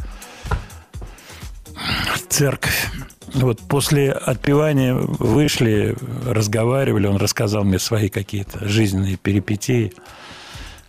[2.29, 2.91] церковь.
[3.35, 5.97] Вот после отпевания вышли,
[6.27, 9.93] разговаривали, он рассказал мне свои какие-то жизненные перипетии.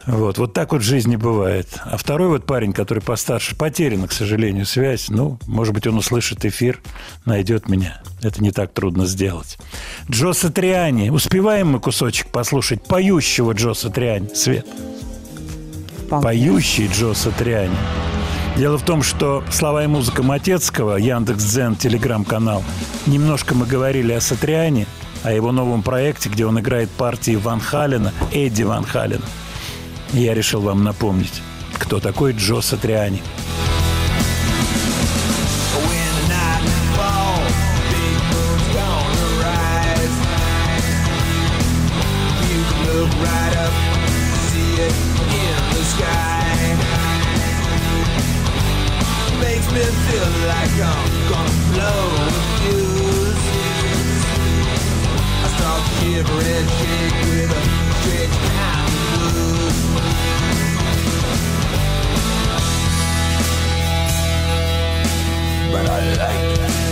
[0.08, 1.68] Вот, вот так вот в жизни бывает.
[1.84, 5.10] А второй вот парень, который постарше, потеряна, к сожалению, связь.
[5.10, 6.80] Ну, может быть, он услышит эфир,
[7.26, 8.02] найдет меня.
[8.22, 9.58] Это не так трудно сделать.
[10.10, 11.10] Джо Сатриани.
[11.10, 14.30] Успеваем мы кусочек послушать поющего Джо Сатриани?
[14.36, 14.68] Свет.
[16.10, 17.76] Поющий Джо Сатриани.
[18.58, 22.64] Дело в том, что слова и музыка Матецкого, Яндекс.Дзен, телеграм-канал,
[23.06, 24.86] немножко мы говорили о Сатриане,
[25.24, 29.26] о его новом проекте, где он играет партии Ван Халена, Эдди Ван Халена.
[30.16, 31.42] Я решил вам напомнить,
[31.74, 33.22] кто такой Джо Сатриани.
[55.56, 57.25] Start to
[65.76, 66.85] But I like it.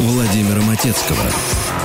[0.00, 1.77] Владимира Матецкого.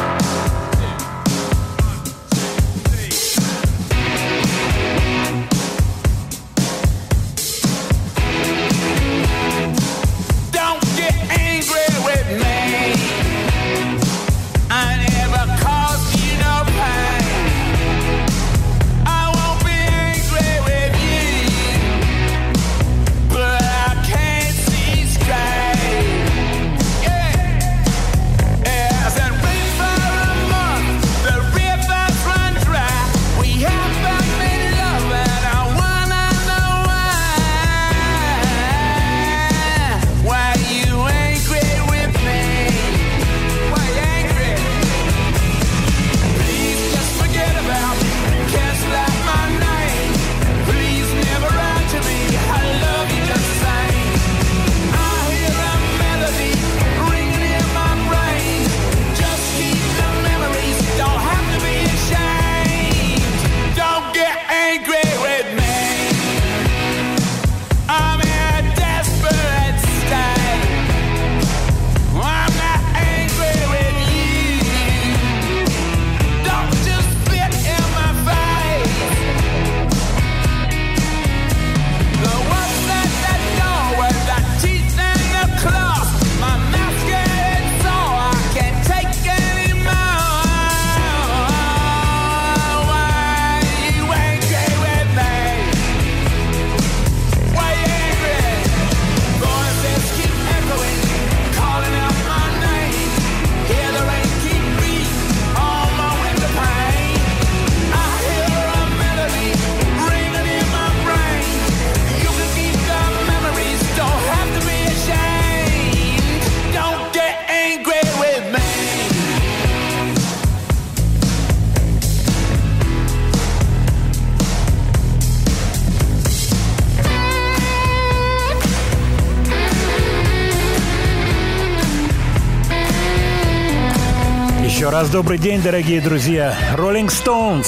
[134.94, 136.56] Раз добрый день, дорогие друзья.
[136.78, 137.66] Rolling Stones.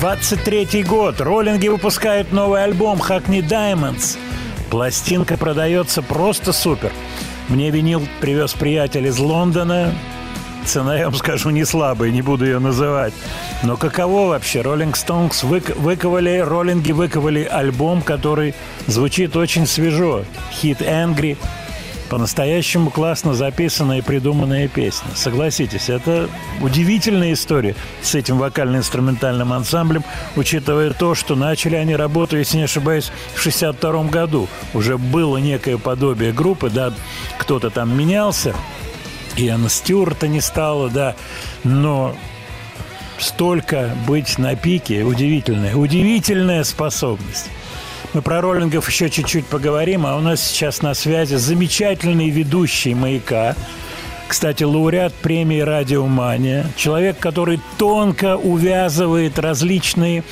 [0.00, 1.20] 23-й год.
[1.20, 4.16] Роллинги выпускают новый альбом Hackney Diamonds.
[4.70, 6.92] Пластинка продается просто супер.
[7.50, 9.92] Мне винил привез приятель из Лондона.
[10.64, 13.12] Цена, я вам скажу, не слабая, не буду ее называть.
[13.62, 14.60] Но каково вообще?
[14.60, 18.54] Rolling Stones вык- выковали, роллинги выковали альбом, который
[18.86, 20.24] звучит очень свежо.
[20.52, 21.36] Хит Angry.
[22.08, 25.10] По-настоящему классно записанная и придуманная песня.
[25.14, 26.28] Согласитесь, это
[26.60, 30.04] удивительная история с этим вокально-инструментальным ансамблем,
[30.36, 34.48] учитывая то, что начали они работу, если не ошибаюсь, в 62 году.
[34.72, 36.92] Уже было некое подобие группы, да,
[37.38, 38.54] кто-то там менялся,
[39.36, 41.16] и Анна Стюарта не стало, да,
[41.64, 42.14] но
[43.18, 47.50] столько быть на пике, удивительная, удивительная способность.
[48.12, 53.54] Мы про роллингов еще чуть-чуть поговорим, а у нас сейчас на связи замечательный ведущий «Маяка»,
[54.28, 60.24] кстати, лауреат премии «Радиомания», человек, который тонко увязывает различные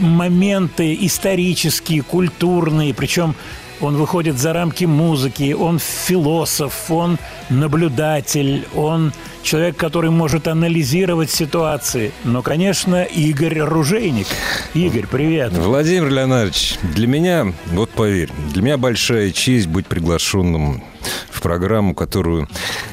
[0.00, 3.34] моменты исторические, культурные, причем
[3.80, 9.12] он выходит за рамки музыки, он философ, он наблюдатель, он
[9.42, 12.12] человек, который может анализировать ситуации.
[12.24, 14.26] Но, конечно, Игорь Ружейник.
[14.74, 15.52] Игорь, привет.
[15.52, 20.82] Владимир Леонардович, для меня, вот поверь, для меня большая честь быть приглашенным
[21.30, 22.48] в программу, которую,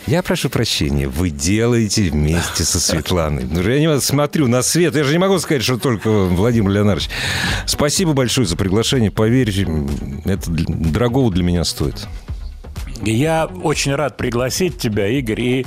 [0.06, 3.46] я прошу прощения, вы делаете вместе со Светланой.
[3.50, 7.10] Ну, Я не смотрю на свет, я же не могу сказать, что только Владимир Леонардович.
[7.66, 9.68] Спасибо большое за приглашение, поверьте,
[10.26, 12.08] это дорогого для меня стоит.
[13.02, 15.66] Я очень рад пригласить тебя, Игорь, и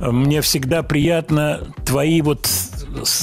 [0.00, 2.48] мне всегда приятно твои вот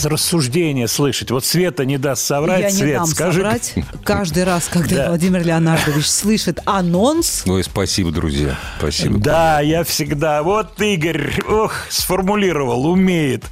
[0.03, 1.31] рассуждения слышать.
[1.31, 2.61] Вот Света не даст соврать.
[2.61, 3.41] Я не Свет, дам скажи.
[3.41, 3.73] соврать.
[4.03, 5.07] Каждый раз, когда Да.
[5.09, 9.19] Владимир Леонардович слышит анонс, Ой, спасибо, друзья, спасибо.
[9.19, 10.43] Да, я всегда.
[10.43, 13.43] Вот Игорь, ох, сформулировал, умеет.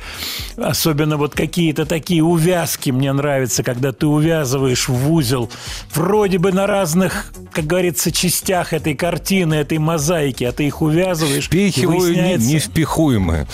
[0.58, 5.50] Особенно вот какие-то такие увязки мне нравятся, когда ты увязываешь в узел
[5.94, 11.46] вроде бы на разных, как говорится, частях этой картины, этой мозаики, а ты их увязываешь.
[11.48, 12.48] Впихиваю не- выясняется-
[13.16, 13.48] невпихуемое.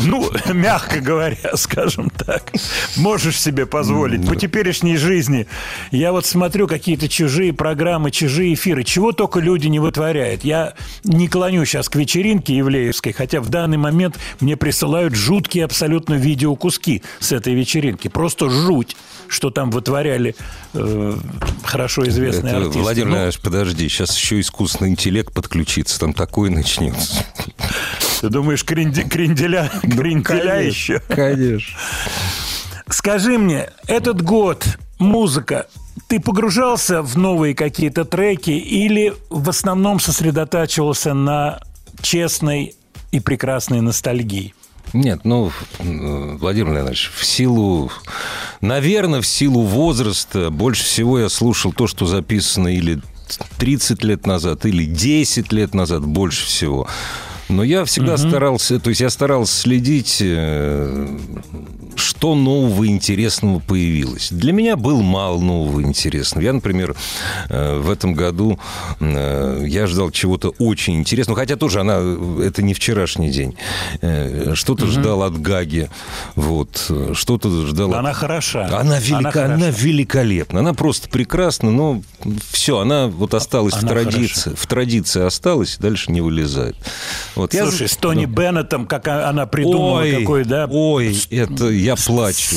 [0.00, 2.52] Ну, мягко говоря, скажем так,
[2.96, 4.26] можешь себе позволить.
[4.26, 5.46] По теперешней жизни
[5.90, 10.42] я вот смотрю какие-то чужие программы, чужие эфиры, чего только люди не вытворяют.
[10.42, 10.74] Я
[11.04, 17.02] не клоню сейчас к вечеринке Евлеевской, хотя в данный момент мне присылают жуткие абсолютно видеокуски
[17.20, 18.08] с этой вечеринки.
[18.08, 18.96] Просто жуть,
[19.30, 20.34] что там вытворяли
[20.74, 21.14] э,
[21.64, 22.80] хорошо известные Это, артисты.
[22.80, 27.24] Владимир Ну, Леонидович, подожди, сейчас еще искусственный интеллект подключится, там такое начнется.
[28.20, 31.00] ты думаешь, кренде- кренделя, кренделя еще?
[31.08, 31.78] Конечно.
[32.88, 34.66] Скажи мне, этот год
[34.98, 35.68] музыка,
[36.08, 41.60] ты погружался в новые какие-то треки или в основном сосредотачивался на
[42.02, 42.74] честной
[43.12, 44.54] и прекрасной ностальгии?
[44.92, 47.92] Нет, ну, Владимир Леонидович, в силу,
[48.60, 53.00] наверное, в силу возраста больше всего я слушал то, что записано или
[53.58, 56.88] 30 лет назад, или 10 лет назад, больше всего.
[57.50, 61.08] Но я всегда старался, то есть я старался следить, э,
[61.96, 64.28] что нового интересного появилось.
[64.30, 66.44] Для меня был мало нового интересного.
[66.44, 66.94] Я, например,
[67.48, 68.58] э, в этом году
[69.00, 72.00] э, я ждал чего-то очень интересного, хотя тоже она,
[72.42, 73.56] это не вчерашний день.
[74.54, 75.90] Что-то ждал от Гаги,
[76.36, 78.78] вот, что-то ждал от Она хороша.
[78.78, 79.78] она, велика, она, хороша.
[79.80, 80.60] великолепна.
[80.60, 82.02] Она просто прекрасна, но
[82.52, 84.54] все, она вот осталась в Она традиции.
[84.56, 86.76] В традиции осталась, дальше не вылезает.
[87.40, 90.66] Вот я- Слушай, с Тони Беннетом, как она придумала, Ой, какой, да?
[90.70, 92.56] ой, это я плачу.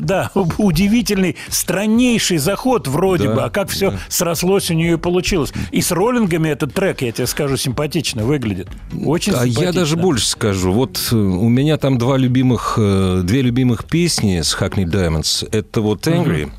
[0.00, 5.52] Да, удивительный, страннейший заход вроде Да, бы, а как все срослось у нее и получилось.
[5.72, 8.68] И с роллингами этот трек, я тебе скажу, симпатично выглядит.
[9.04, 10.72] Очень А я даже больше скажу.
[10.72, 15.46] Вот э, у меня там два любимых, э, две любимых песни с Hackney Diamonds.
[15.52, 16.50] Это вот Angry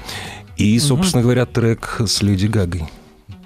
[0.58, 2.84] и, собственно говоря, трек с Леди Гагой.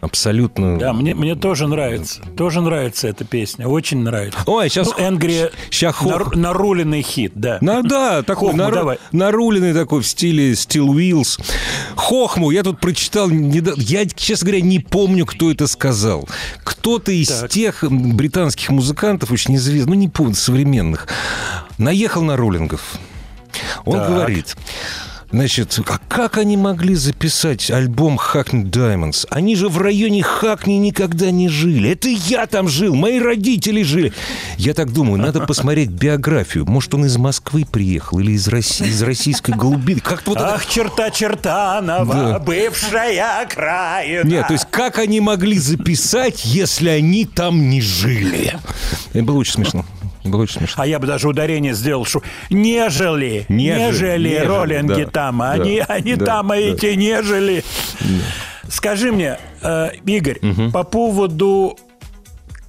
[0.03, 0.77] Абсолютно.
[0.77, 2.21] Да, мне, мне тоже нравится.
[2.35, 3.67] Тоже нравится эта песня.
[3.67, 4.37] Очень нравится.
[4.45, 4.89] Ой, сейчас...
[4.97, 7.57] Ну, Энгри ща хох- нар- наруленный хит, да.
[7.61, 8.97] Ну да, такой Хохму нару- давай.
[9.13, 11.39] наруленный такой в стиле Steel Wheels.
[11.95, 16.27] Хохму, я тут прочитал, недо- я, честно говоря, не помню, кто это сказал.
[16.65, 17.49] Кто-то из Так.
[17.49, 21.07] тех британских музыкантов, очень известных, ну не помню, современных,
[21.77, 22.95] наехал на роллингов.
[23.85, 24.09] Он Так.
[24.09, 24.55] говорит,
[25.33, 29.25] Значит, а как они могли записать альбом Hackney Diamonds?
[29.31, 31.89] Они же в районе Хакни никогда не жили.
[31.89, 34.13] Это я там жил, мои родители жили.
[34.57, 36.67] Я так думаю, надо посмотреть биографию.
[36.67, 40.01] Может, он из Москвы приехал или из России, из российской глубины.
[40.01, 42.39] Как-то вот Ах, черта Чертанова, Да.
[42.39, 44.27] бывшая краина.
[44.27, 48.55] Нет, то есть как они могли записать, если они там не жили?
[49.13, 49.83] Это было очень смешно.
[50.23, 50.83] Было очень смешно.
[50.83, 55.83] А я бы даже ударение сделал, что нежели, Нежели, нежели, роллинги да, там, да, они,
[55.87, 56.61] они да, там, а да.
[56.61, 57.63] эти нежели.
[58.69, 60.39] Скажи мне, э, Игорь,
[60.71, 61.77] по поводу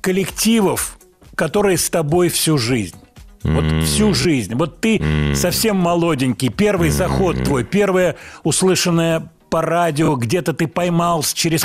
[0.00, 0.98] коллективов,
[1.34, 2.96] которые с тобой всю жизнь.
[3.44, 4.54] Вот всю жизнь.
[4.54, 5.00] Вот ты
[5.34, 11.64] совсем молоденький, первый заход твой, первое услышанное по радио, где-то ты поймался через...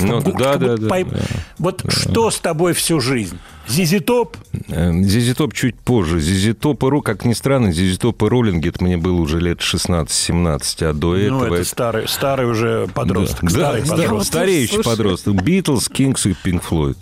[0.00, 1.20] Ну, да, да, да, Пойм- да.
[1.58, 3.38] Вот что с тобой всю жизнь?
[3.68, 4.36] Зизи Топ?
[4.66, 6.18] Э, Зизи Топ чуть позже.
[6.18, 9.60] Зизи Топ и как ни странно, Зизи Топ и роллинги, это мне было уже лет
[9.60, 11.54] 16-17, а до Ну, этого...
[11.54, 13.44] это старый, старый уже подросток.
[13.44, 14.26] Да, старый да, подросток.
[14.26, 15.34] стареющий подросток.
[15.34, 16.98] Битлз, Кингс и Пинк Флойд.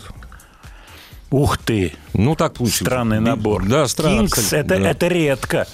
[1.31, 1.93] Ух ты.
[2.13, 2.81] Ну, так получилось.
[2.81, 3.65] Странный набор.
[3.65, 4.19] Да, странно.
[4.19, 4.91] Кингс, это, да.
[4.91, 5.65] это редко.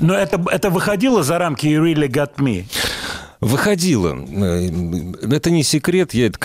[0.00, 2.64] Но это, это выходило за рамки You Really Got Me?
[3.40, 4.18] Выходило.
[4.18, 4.68] Э,
[5.30, 6.38] Это не секрет, я это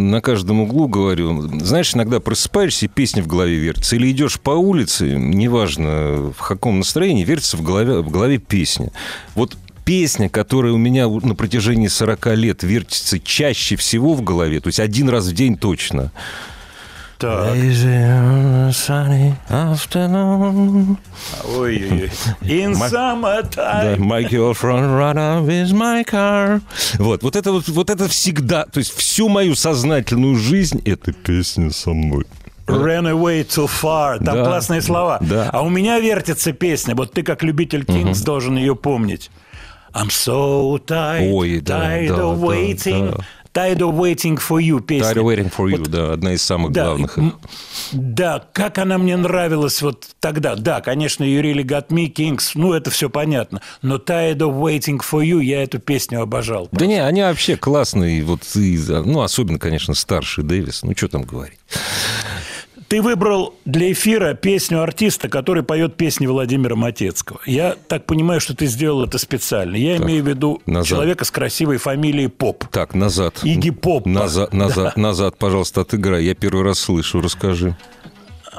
[0.00, 1.42] на каждом углу говорю.
[1.60, 3.96] Знаешь, иногда просыпаешься, и песня в голове вертится.
[3.96, 8.90] Или идешь по улице, неважно в каком настроении, вертится в голове, в голове песня.
[9.34, 14.68] Вот песня, которая у меня на протяжении 40 лет вертится чаще всего в голове, то
[14.68, 16.12] есть один раз в день точно.
[17.20, 17.52] Так.
[21.44, 22.10] Ой-ой-ой.
[22.42, 23.98] In Да, summertime.
[23.98, 26.60] my girlfriend run out with my car.
[26.98, 31.70] Вот, вот это вот, вот это всегда, то есть всю мою сознательную жизнь эта песня
[31.70, 32.24] со мной.
[32.66, 34.18] Ran away too far.
[34.24, 34.44] Там Да.
[34.44, 35.18] классные слова.
[35.20, 35.50] Да.
[35.52, 36.94] А у меня вертится песня.
[36.94, 39.30] Вот ты, как любитель Кингс, должен ее помнить.
[39.92, 43.24] I'm so tired, Ой, да, tired да, of да, waiting, да.
[43.52, 45.14] Tired of waiting for you песня.
[45.14, 47.18] Tired of waiting for you, да, одна из самых Да, главных.
[47.92, 50.56] Да, как она мне нравилась вот тогда.
[50.56, 53.60] Да, конечно, You Really Got Me, Kings, ну, это все понятно.
[53.82, 56.68] Но Tired of Waiting for You, я эту песню обожал.
[56.72, 61.22] Да не, они вообще классные, вот, и, ну, особенно, конечно, старший Дэвис, ну, что там
[61.22, 61.58] говорить.
[62.90, 67.38] Ты выбрал для эфира песню артиста, который поет песни Владимира Матецкого.
[67.46, 69.76] Я так понимаю, что ты сделал это специально.
[69.76, 70.88] Я имею в виду назад.
[70.88, 72.64] человека с красивой фамилией Поп.
[72.72, 73.44] Так, назад.
[73.44, 74.06] Иги Поп.
[74.06, 76.24] Назад, назад, назад, пожалуйста, отыграй.
[76.24, 77.76] Я первый раз слышу, расскажи.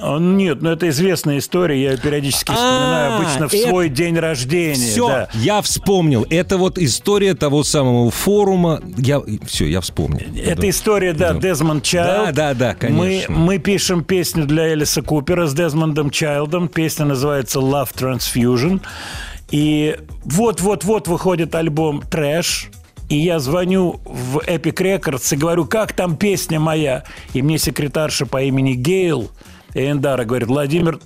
[0.02, 4.18] А, Нет, ну это известная история, я ее периодически вспоминаю, А, обычно в свой день
[4.18, 4.74] рождения.
[4.74, 6.26] Все, я вспомнил.
[6.30, 8.82] Это вот история того самого форума.
[8.98, 10.26] Я, все, я вспомнил.
[10.36, 12.34] Это история, да, Дезмонд Чайлд.
[12.36, 13.34] Да, да, да, конечно.
[13.34, 16.68] Мы, мы пишем песню для Элиса Купера с Дезмондом Чайлдом.
[16.68, 18.82] Песня называется Love Transfusion.
[19.52, 22.70] И вот-вот-вот выходит альбом «Трэш».
[23.10, 27.04] И я звоню в Epic Records и говорю, как там песня моя?
[27.34, 29.30] И мне секретарша по имени Гейл
[29.74, 31.00] Эндара говорит, Владимир,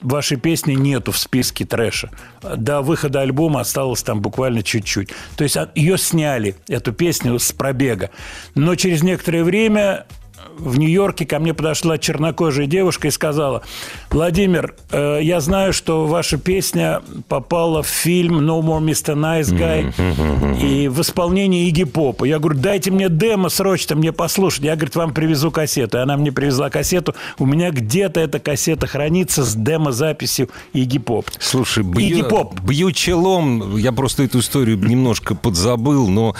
[0.00, 2.10] вашей песни нету в списке трэша.
[2.42, 5.10] До выхода альбома осталось там буквально чуть-чуть.
[5.36, 8.10] То есть от- ее сняли, эту песню, с пробега.
[8.54, 10.06] Но через некоторое время
[10.58, 13.62] в Нью-Йорке ко мне подошла чернокожая девушка и сказала,
[14.10, 19.14] Владимир, э, я знаю, что ваша песня попала в фильм «No More Mr.
[19.14, 22.24] Nice Guy» и в исполнении Игги Попа.
[22.24, 24.62] Я говорю, дайте мне демо срочно мне послушать.
[24.64, 25.98] Я, говорит, вам привезу кассету.
[25.98, 27.14] И она мне привезла кассету.
[27.38, 31.30] У меня где-то эта кассета хранится с демо-записью Игги Поп.
[31.38, 32.60] Слушай, Игги бью, Поп.
[32.60, 33.76] бью челом.
[33.76, 36.34] Я просто эту историю немножко подзабыл, но...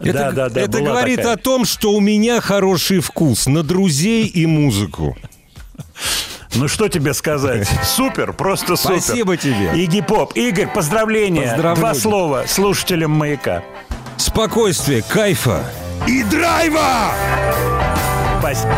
[0.00, 1.34] Это, Да, да, да, это говорит такая.
[1.34, 5.16] о том, что у меня хороший вкус на друзей и музыку.
[6.54, 7.68] Ну, что тебе сказать?
[7.82, 9.00] Супер, просто супер.
[9.00, 9.72] Спасибо тебе.
[9.74, 10.32] Игги Поп.
[10.36, 11.42] Игорь, поздравления.
[11.42, 11.76] Поздравляю.
[11.76, 13.64] Два слова слушателям «Маяка».
[14.16, 15.64] Спокойствие, кайфа
[16.06, 17.12] и драйва!
[18.38, 18.74] Спасибо.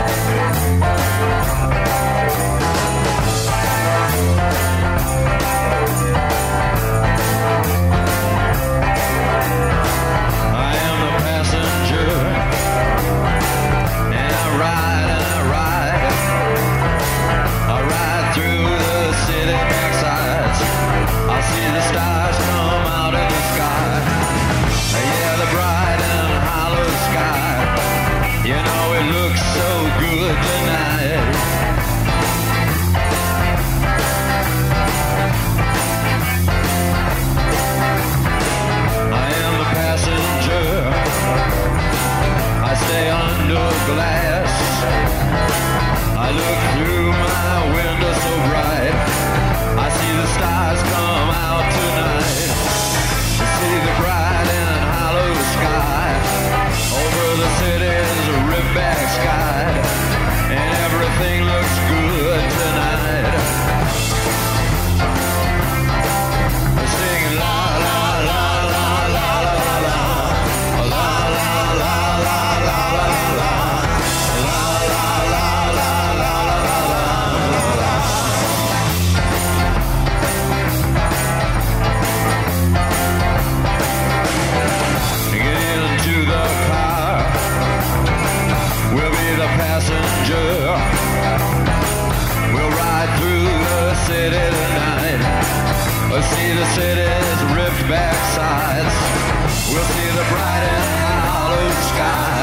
[99.76, 100.84] We'll see the bright and
[101.28, 102.36] hollow sky.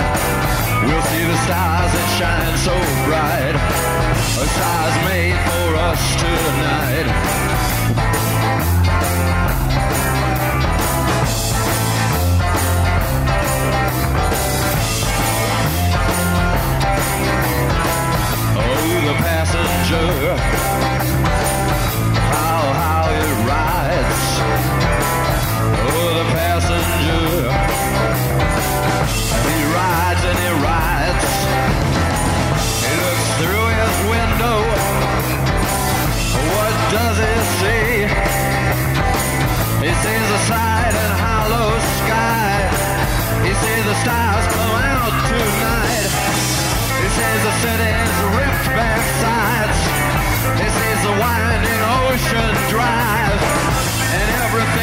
[0.86, 2.76] We'll see the stars that shine so
[3.10, 3.56] bright.
[4.38, 7.08] A stars made for us tonight.
[18.62, 20.93] Oh, the passenger.
[47.62, 49.80] City's ripped back sides.
[50.62, 53.42] He sees the winding ocean drive.
[54.18, 54.83] And everything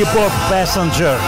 [0.00, 1.18] Игги Поп Passenger.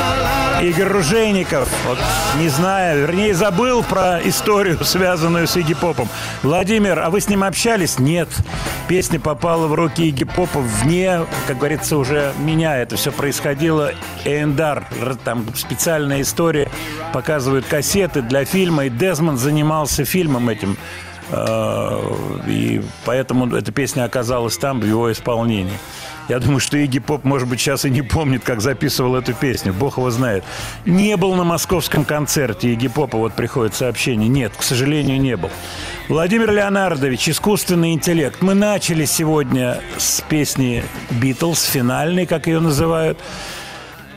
[0.63, 1.69] Игорь Ружейников.
[1.87, 1.99] Вот,
[2.39, 6.09] не знаю, вернее, забыл про историю, связанную с Игги Попом.
[6.43, 7.99] Владимир, а вы с ним общались?
[7.99, 8.31] Нет.
[8.89, 13.93] Песня попала в руки Игги Попа вне, как говорится, уже меня это все происходило.
[14.25, 14.87] Эндар,
[15.23, 16.71] там специальная история,
[17.13, 20.79] показывают кассеты для фильма, и Дезмонд занимался фильмом этим.
[21.31, 22.01] Э,
[22.47, 25.79] И поэтому эта песня оказалась там в его исполнении.
[26.29, 29.73] Я думаю, что Игги Поп, может быть, сейчас и не помнит, как записывал эту песню.
[29.73, 30.45] Бог его знает.
[30.87, 34.29] Не был на московском концерте Игги Попа, вот приходит сообщение.
[34.29, 35.51] Нет, к сожалению, не был.
[36.09, 38.41] Владимир Леонардович, искусственный интеллект.
[38.41, 43.19] Мы начали сегодня с песни «Битлз», финальной, как ее называют.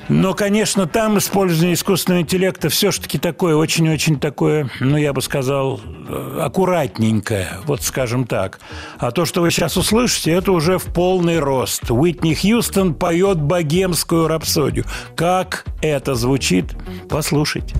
[0.07, 6.39] Но, конечно, там использование искусственного интеллекта все-таки такое, очень-очень такое, ну, я бы сказал, э,
[6.41, 8.59] аккуратненькое, вот скажем так.
[8.97, 11.89] А то, что вы сейчас услышите, это уже в полный рост.
[11.89, 14.85] Уитни Хьюстон поет богемскую рапсодию.
[15.15, 16.75] Как это звучит?
[17.09, 17.75] Послушайте.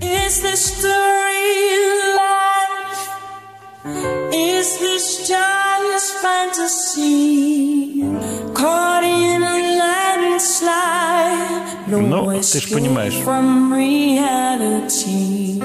[0.00, 0.88] Is this the
[2.16, 2.77] life?
[3.84, 8.02] Is this just fantasy?
[8.54, 11.66] Caught in a landslide.
[11.86, 13.14] No Ну, ты ж понимаешь.
[13.14, 15.60] escape from reality.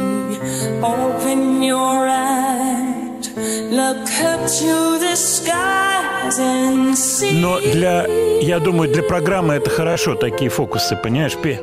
[0.81, 3.29] Open your eyes.
[3.71, 7.33] Look up to the skies and see.
[7.41, 8.05] Но для,
[8.41, 11.35] я думаю, для программы это хорошо, такие фокусы, понимаешь?
[11.35, 11.59] Пе...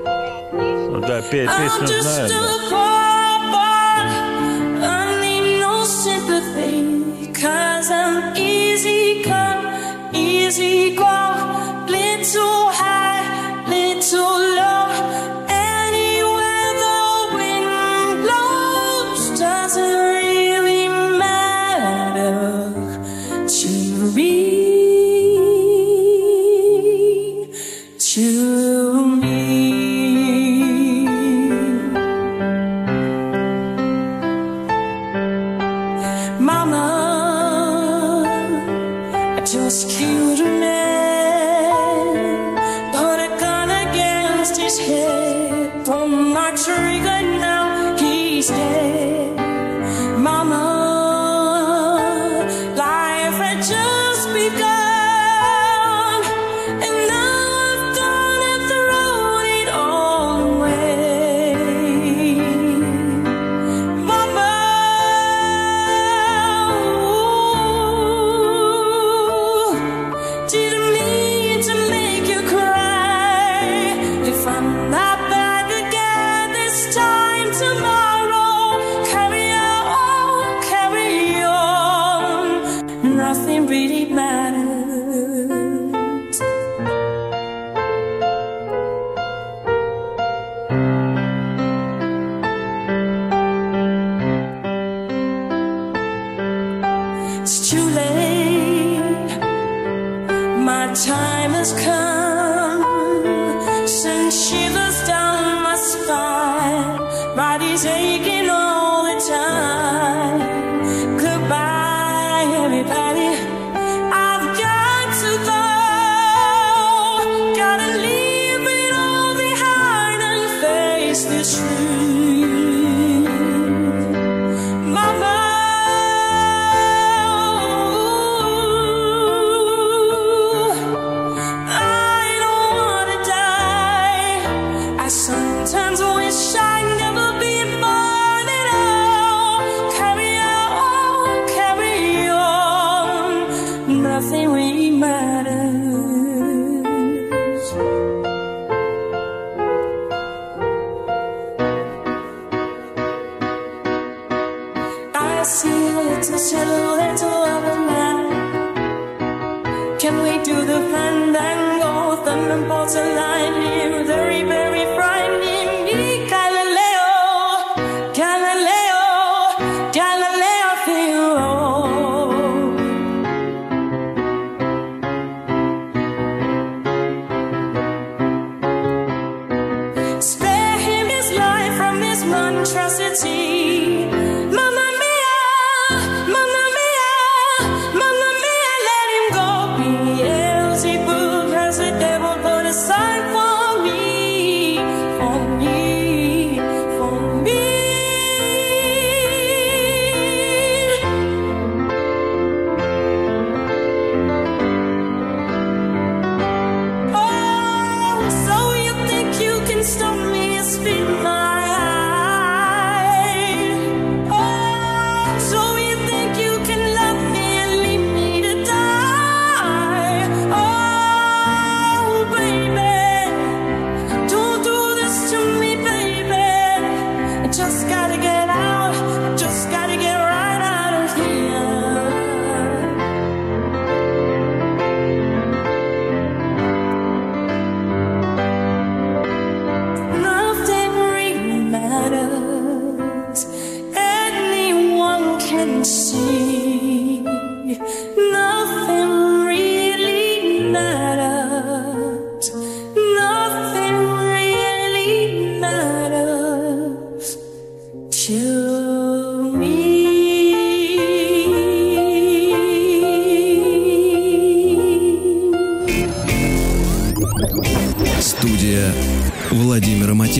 [0.52, 2.28] Ну Да, пе- I'm песню знаю.
[2.28, 2.35] да.
[8.36, 11.04] Easy come, easy go.
[11.88, 15.49] Little high, little low.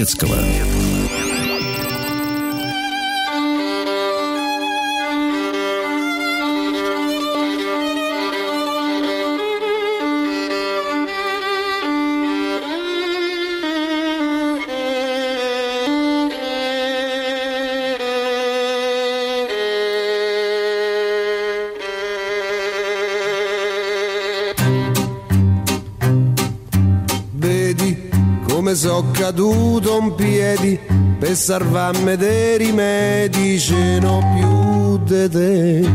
[0.01, 0.90] Владимира
[28.81, 30.81] so caduto in piedi
[31.19, 35.91] per salvarmi dei rimedi, ce n'ho più di te.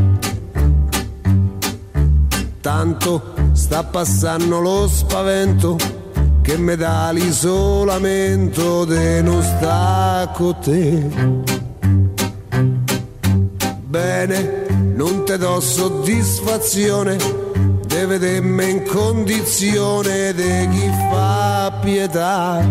[2.62, 5.78] Tanto sta passando lo spavento
[6.44, 11.10] che mi dà l'isolamento de non sta con te.
[13.82, 17.18] Bene, non te do soddisfazione
[17.88, 22.66] de vedermi in condizione di chi fa pietà.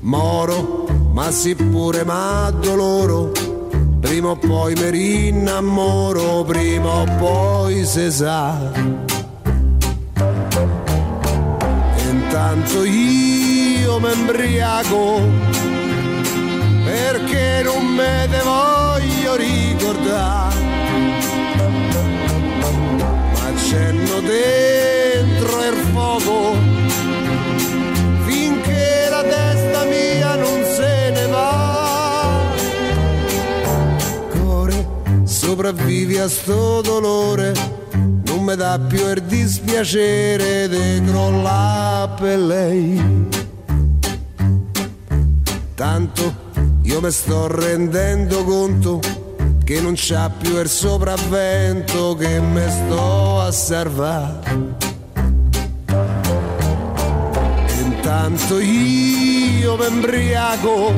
[0.00, 3.30] Moro, ma sì pure ma doloro,
[4.00, 8.72] prima o poi mi rinnamoro, prima o poi se sa.
[11.96, 15.20] E intanto io mi embriaco
[16.86, 20.54] perché non me ne voglio ricordare.
[23.32, 26.05] Ma accenno dentro il fuoco
[28.24, 32.40] finché la testa mia non se ne va.
[34.30, 34.86] Core,
[35.24, 37.52] sopravvivi a sto dolore,
[37.92, 43.24] non mi dà più il dispiacere di crollare per lei.
[45.74, 46.34] Tanto
[46.82, 49.00] io mi sto rendendo conto
[49.64, 54.85] che non c'ha più il sopravvento che mi sto a salvare.
[58.06, 60.94] Intanto io mi embriaco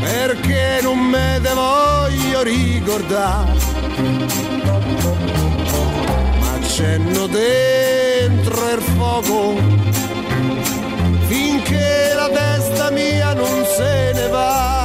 [0.00, 3.52] perché non me ne voglio ricordare.
[6.40, 9.56] Ma accenno dentro il fuoco
[11.26, 14.81] finché la testa mia non se ne va.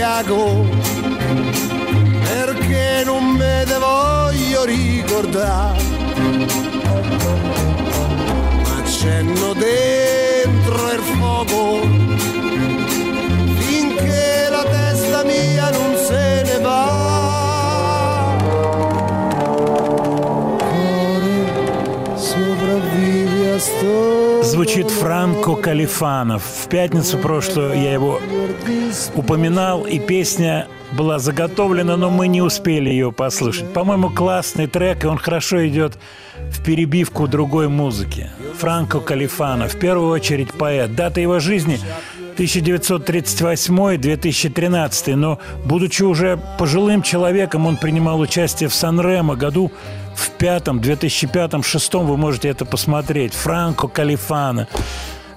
[0.00, 0.64] ubriaco
[2.22, 5.82] perché non me ne voglio ricordare.
[8.64, 11.80] Ma c'enno dentro il fuoco
[13.58, 18.36] finché la testa mia non se ne va.
[20.70, 24.19] Cuore sopravvivi a sto
[24.52, 26.42] Франко Калифанов.
[26.42, 28.20] В пятницу прошлую я его
[29.14, 33.72] упоминал, и песня была заготовлена, но мы не успели ее послушать.
[33.72, 35.98] По-моему, классный трек, и он хорошо идет
[36.50, 38.28] в перебивку другой музыки.
[38.58, 40.94] Франко Калифано, в первую очередь поэт.
[40.96, 41.78] Дата его жизни
[42.40, 49.70] 1938-2013, но, будучи уже пожилым человеком, он принимал участие в Сан-Ремо году
[50.14, 53.34] в пятом, 2005-2006, вы можете это посмотреть.
[53.34, 54.66] Франко Калифано.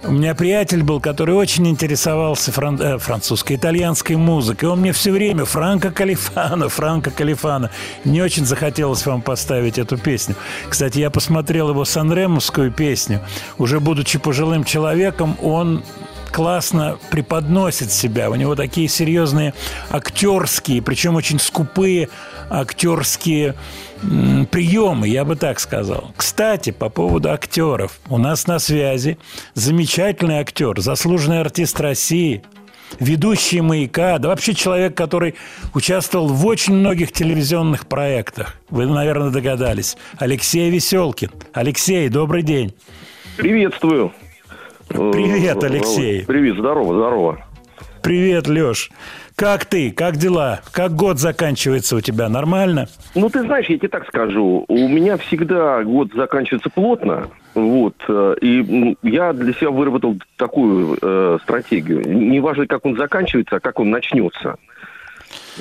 [0.05, 4.67] У меня приятель был, который очень интересовался фран- э, французской, итальянской музыкой.
[4.67, 7.69] Он мне все время Франко Калифано, Франко Калифано.
[8.03, 10.35] Мне очень захотелось вам поставить эту песню.
[10.67, 13.21] Кстати, я посмотрел его санремовскую песню.
[13.57, 15.83] Уже будучи пожилым человеком, он
[16.33, 18.29] классно преподносит себя.
[18.29, 19.53] У него такие серьезные
[19.91, 22.09] актерские, причем очень скупые
[22.49, 23.55] актерские
[24.51, 26.11] приемы, я бы так сказал.
[26.17, 27.99] Кстати, по поводу актеров.
[28.09, 29.17] У нас на связи
[29.53, 32.43] замечательный актер, заслуженный артист России,
[32.99, 35.35] ведущий «Маяка», да вообще человек, который
[35.73, 38.55] участвовал в очень многих телевизионных проектах.
[38.69, 39.97] Вы, наверное, догадались.
[40.17, 41.29] Алексей Веселкин.
[41.53, 42.73] Алексей, добрый день.
[43.37, 44.13] Приветствую.
[44.93, 46.25] Привет, Э, Алексей.
[46.25, 47.39] Привет, здорово, здорово.
[48.01, 48.91] Привет, Леш.
[49.35, 49.91] Как ты?
[49.91, 50.61] Как дела?
[50.71, 52.29] Как год заканчивается у тебя?
[52.29, 52.87] Нормально?
[53.15, 54.65] Ну, ты знаешь, я тебе так скажу.
[54.67, 57.29] У меня всегда год заканчивается плотно.
[57.55, 57.95] Вот.
[58.07, 62.01] э, И я для себя выработал такую э, стратегию.
[62.07, 64.55] Не важно, как он заканчивается, а как он начнется.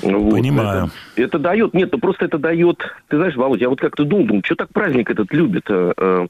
[0.01, 0.31] Вот.
[0.31, 0.89] Понимаю.
[1.15, 4.25] Это, это дает, нет, ну просто это дает, ты знаешь, Володь, я вот как-то думал,
[4.25, 6.27] думаю, что так праздник этот любит э, э,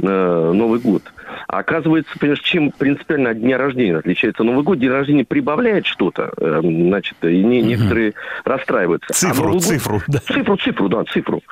[0.00, 1.02] э, Новый год.
[1.48, 6.32] А оказывается, понимаешь, чем принципиально от дня рождения отличается Новый год, день рождения прибавляет что-то,
[6.36, 8.14] э, значит, и не- некоторые
[8.44, 9.08] расстраиваются.
[9.10, 10.18] А Цифру, Новый год- цифру, да.
[10.20, 11.42] Цифру, цифру, да, цифру.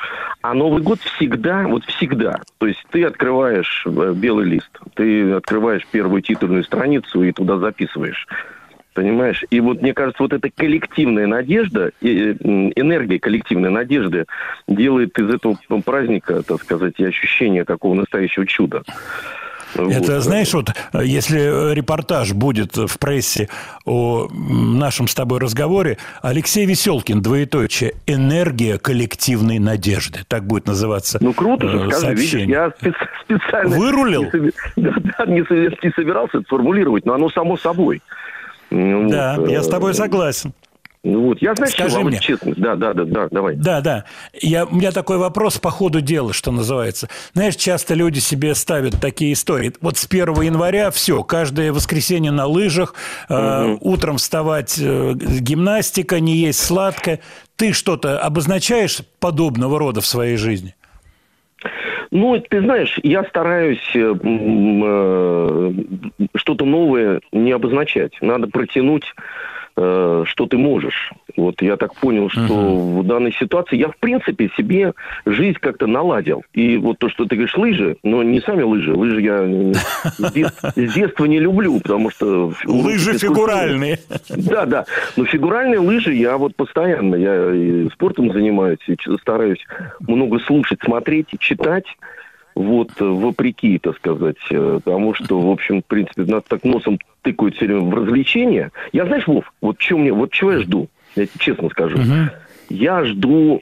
[0.40, 2.40] А Новый год всегда, вот всегда.
[2.58, 8.26] То есть ты открываешь э, белый лист, ты открываешь первую титульную страницу и туда записываешь.
[8.94, 9.44] Понимаешь?
[9.50, 14.26] И вот мне кажется, вот эта коллективная надежда, э, энергия коллективной надежды
[14.68, 18.82] делает из этого праздника, так сказать, и ощущение такого настоящего чуда.
[19.74, 20.22] Это, Вот.
[20.22, 23.48] знаешь, вот э, если репортаж будет в прессе
[23.86, 30.20] о нашем с тобой разговоре, Алексей Веселкин, двоеточие, энергия коллективной надежды.
[30.28, 32.94] Так будет называться Ну круто же, э, скажи, видишь, я спе-
[33.24, 33.76] специально...
[33.76, 34.24] Вырулил?
[34.24, 38.02] Не, соби- да, не не собирался это формулировать, но оно само собой.
[38.72, 40.52] Ну, Да, вот, я с э, тобой согласен.
[41.04, 42.20] Ну вот, я, знаешь, Скажи что, Володь, мне.
[42.20, 43.56] честно, да, да, да, да, давай.
[43.56, 44.04] Да, да.
[44.40, 47.08] Я, у меня такой вопрос по ходу дела, что называется.
[47.34, 49.72] Знаешь, часто люди себе ставят такие истории.
[49.80, 52.94] Вот с 1 января все, каждое воскресенье на лыжах,
[53.28, 57.18] э, утром вставать э, гимнастика, не есть сладкое.
[57.56, 60.76] Ты что-то обозначаешь подобного рода в своей жизни?
[62.12, 65.72] Ну, ты знаешь, я стараюсь э, э,
[66.34, 68.12] что-то новое не обозначать.
[68.20, 69.14] Надо протянуть,
[69.76, 71.12] э, что ты можешь.
[71.36, 74.92] Вот я так понял, что в данной ситуации я, в принципе, себе
[75.24, 76.44] жизнь как-то наладил.
[76.52, 78.92] И вот то, что ты говоришь, лыжи, но не сами лыжи.
[78.94, 79.44] Лыжи я
[80.18, 82.52] с дет- с детства не люблю, потому что...
[82.64, 83.98] Лыжи фигуральные.
[84.28, 84.84] Да, да.
[85.16, 89.64] Но фигуральные лыжи я вот постоянно, я и спортом занимаюсь, и стараюсь
[90.00, 91.86] много слушать, смотреть, читать.
[92.54, 96.98] Вот, э, вопреки, так сказать, э, тому, что, в общем, в принципе, нас так носом
[97.22, 98.70] тыкают все время в развлечения.
[98.92, 101.98] Я, знаешь, Вов, вот чего мне, вот чего я жду, я тебе честно скажу.
[102.68, 103.60] Я жду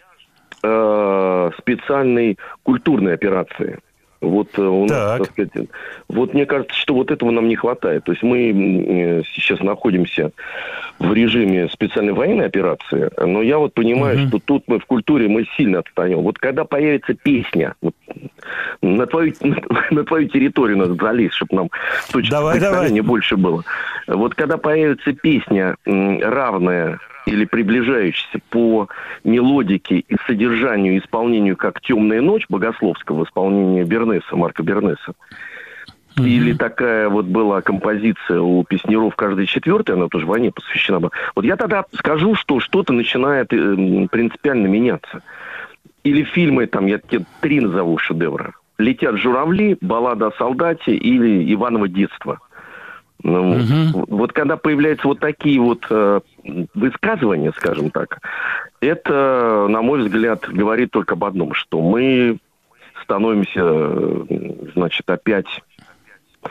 [0.62, 3.78] э, специальной культурной операции.
[4.20, 5.68] Вот э, у нас, так сказать,
[6.08, 8.04] вот мне кажется, что вот этого нам не хватает.
[8.04, 10.32] То есть мы э, сейчас находимся
[10.98, 15.46] в режиме специальной военной операции, но я вот понимаю, что тут мы в культуре мы
[15.56, 16.18] сильно отстаем.
[16.18, 17.94] Вот когда появится песня, вот
[18.82, 19.32] на твою,
[19.90, 21.70] на твою территорию надо залезть, чтобы нам
[22.12, 23.64] точно Давай, представление больше было.
[24.06, 28.88] Вот когда появится песня равная или приближающаяся по
[29.24, 35.14] мелодике и содержанию исполнению как «Темная ночь» Богословского в исполнении Бернеса, Марка Бернеса,
[36.18, 41.12] или такая вот была композиция у песнеров каждый четвертый, она тоже войне посвящена была.
[41.34, 45.22] Вот я тогда скажу, что что-то начинает э, м, принципиально меняться.
[46.02, 48.54] Или фильмы, там, я тебе три назову шедевра.
[48.78, 52.40] «Летят журавли», «Баллада о солдате» или «Иваново детство».
[53.22, 53.58] Ну,
[53.92, 54.08] вот.
[54.08, 56.20] Вот когда появляются вот такие вот э,
[56.74, 58.20] высказывания, скажем так,
[58.80, 62.38] это, на мой взгляд, говорит только об одном, что мы
[63.02, 65.46] становимся, значит, опять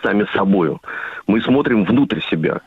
[0.03, 0.81] сами собою.
[1.27, 2.61] Мы смотрим внутрь себя.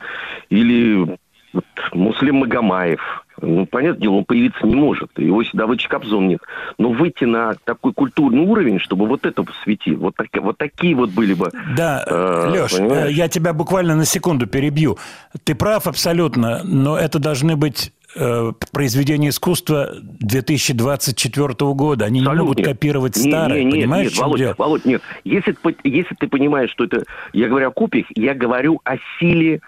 [0.50, 1.18] Или
[1.52, 5.10] вот Муслим Магомаев, Ну, понятное дело, он появиться не может.
[5.18, 6.40] Его давычек Кобзон нет.
[6.78, 11.10] Но выйти на такой культурный уровень, чтобы вот это светить, вот, так- вот такие вот
[11.10, 11.50] были бы...
[11.76, 13.14] Да, э, Леш, понимаешь?
[13.14, 14.96] я тебя буквально на секунду перебью.
[15.44, 22.04] Ты прав абсолютно, но это должны быть э, произведения искусства 2024 года.
[22.04, 22.68] Они не могут нет.
[22.68, 24.54] копировать старое, не- нет, понимаешь, нет, Володь, дело?
[24.56, 25.02] Володь, нет.
[25.24, 27.04] Если, если ты понимаешь, что это...
[27.32, 29.60] Я говорю о копиях, я говорю о силе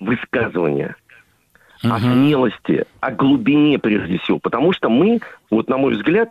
[0.00, 0.96] высказывания.
[1.82, 4.38] О смелости, о глубине прежде всего.
[4.38, 6.30] Потому что мы, вот на мой взгляд,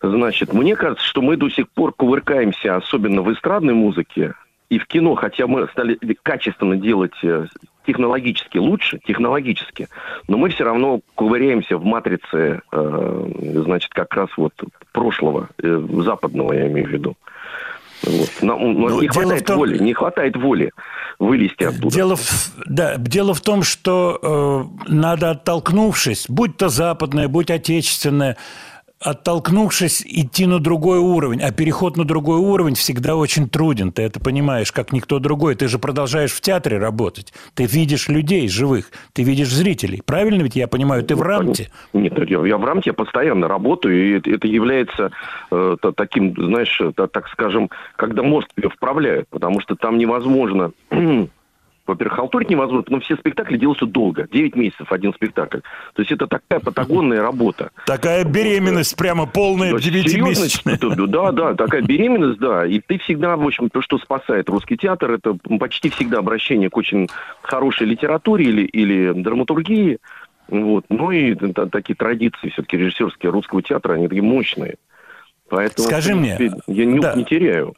[0.00, 4.34] значит, мне кажется, что мы до сих пор кувыркаемся, особенно в эстрадной музыке
[4.70, 7.46] и в кино, хотя мы стали качественно делать э,
[7.86, 9.88] технологически лучше, технологически,
[10.28, 13.28] но мы все равно ковыряемся в матрице, э,
[13.64, 14.52] значит, как раз вот
[14.92, 17.16] прошлого, э, западного, я имею в виду.
[18.06, 18.28] Вот.
[18.40, 20.70] У нас Ну, не хватает том- воли, не хватает воли
[21.18, 21.94] вылезти оттуда.
[21.94, 24.18] Дело в, да, дело в том, что
[24.88, 28.36] э, надо оттолкнувшись, будь то западное, будь отечественное,
[29.04, 31.42] оттолкнувшись, идти на другой уровень.
[31.42, 33.92] А переход на другой уровень всегда очень труден.
[33.92, 35.54] Ты это понимаешь, как никто другой.
[35.54, 37.32] Ты же продолжаешь в театре работать.
[37.54, 40.02] Ты видишь людей живых, ты видишь зрителей.
[40.04, 41.02] Правильно ведь я понимаю?
[41.02, 41.70] Ты в рамте.
[41.92, 43.94] Нет, я, я в рамке я постоянно работаю,
[44.24, 45.10] и это, является
[45.50, 50.72] э, та- таким, знаешь, та- так скажем, когда мозг тебя вправляет, потому что там невозможно
[51.86, 54.26] во-первых, халтурить невозможно, но все спектакли делаются долго.
[54.30, 55.58] 9 месяцев один спектакль.
[55.94, 57.70] То есть это такая патагонная работа.
[57.86, 62.66] Такая беременность прямо полная, Да, Да, да, такая беременность, да.
[62.66, 66.76] И ты всегда, в общем, то, что спасает русский театр, это почти всегда обращение к
[66.76, 67.08] очень
[67.42, 69.98] хорошей литературе или, или драматургии.
[70.48, 70.84] Вот.
[70.88, 74.76] Ну и та- такие традиции все-таки режиссерские русского театра, они такие мощные.
[75.48, 77.14] Поэтому, Скажи в мне, принципе, я нюх да.
[77.14, 77.74] не теряю.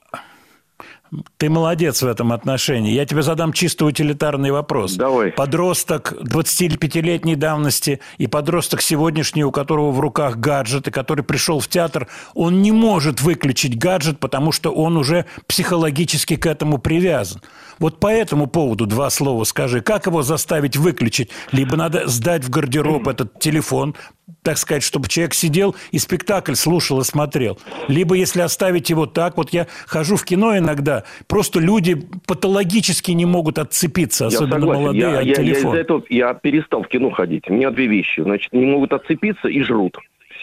[1.36, 2.92] Ты молодец в этом отношении.
[2.92, 4.94] Я тебе задам чисто утилитарный вопрос.
[4.94, 5.30] Давай.
[5.30, 11.68] Подросток 25-летней давности и подросток сегодняшний, у которого в руках гаджет, и который пришел в
[11.68, 17.40] театр, он не может выключить гаджет, потому что он уже психологически к этому привязан.
[17.78, 19.80] Вот по этому поводу два слова скажи.
[19.80, 21.30] Как его заставить выключить?
[21.52, 23.94] Либо надо сдать в гардероб этот телефон,
[24.42, 27.58] так сказать, чтобы человек сидел и спектакль слушал и смотрел.
[27.88, 33.24] Либо если оставить его так, вот я хожу в кино иногда, просто люди патологически не
[33.26, 34.82] могут отцепиться, особенно я согласен.
[34.82, 35.68] молодые, я, от я- я телефона.
[35.72, 37.48] из-за этого я перестал в кино ходить.
[37.48, 38.20] У меня две вещи.
[38.22, 39.98] Значит, не могут отцепиться и жрут.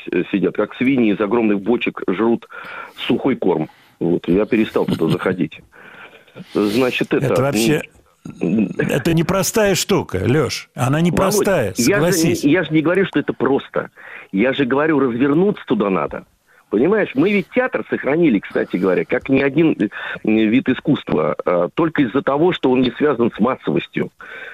[0.06, 2.48] С- Сидят, как свиньи из огромных бочек жрут
[3.08, 3.70] сухой корм.
[4.00, 5.60] Вот, я перестал туда заходить.
[6.54, 7.26] Значит, это...
[7.26, 7.82] Это вообще...
[8.78, 10.70] Это непростая штука, Леш.
[10.76, 12.44] Она непростая, Володь, я же, согласись.
[12.46, 13.90] я же не говорю, что это просто.
[14.32, 16.24] Я же говорю, развернуться туда надо.
[16.74, 19.90] Понимаешь, мы ведь театр сохранили, кстати говоря, как ни один э,
[20.24, 24.10] вид искусства, а, только из-за того, что он не связан с массовостью.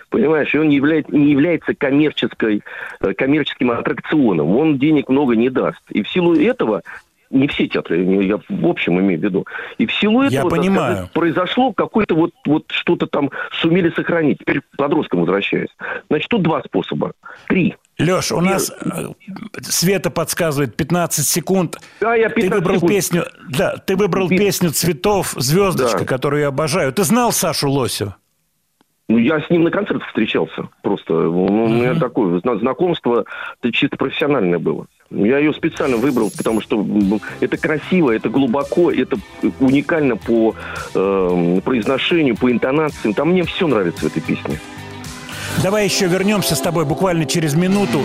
[0.10, 2.61] Понимаешь, и он не является, не является коммерческой,
[2.99, 4.53] э, коммерческим аттракционом.
[4.57, 5.80] Он денег много не даст.
[5.91, 6.81] И в силу этого
[7.30, 9.45] не все театры, я я в общем имею в виду.
[9.77, 10.93] И в силу Я этого так понимаю.
[10.95, 13.30] сказать, произошло какое-то вот, вот что-то там
[13.61, 14.39] сумели сохранить.
[14.39, 15.69] Теперь к подросткам возвращаясь.
[16.10, 17.14] Значит, тут два способа.
[17.47, 17.76] Три.
[17.99, 19.07] Леш, у нас э,
[19.61, 21.77] Света подсказывает 15 секунд.
[21.99, 22.91] Да, я ты 15 выбрал секунд.
[22.91, 23.26] песню,
[23.57, 26.06] да, ты выбрал песню цветов Звездочка, Да.
[26.06, 26.93] которую я обожаю.
[26.93, 28.15] Ты знал Сашу Лосева?
[29.10, 31.14] Ну, я с ним на концертах встречался просто.
[31.14, 33.26] Ну, У меня такое зна- знакомство
[33.61, 34.85] это чисто профессиональное было.
[35.11, 36.86] Я ее специально выбрал, потому что
[37.40, 39.18] это красиво, это глубоко, это
[39.60, 40.56] уникально по
[40.94, 43.15] э, произношению, по интонациям.
[43.15, 44.60] Там мне все нравится в этой песне.
[45.64, 48.02] Давай еще вернемся с тобой буквально через минуту.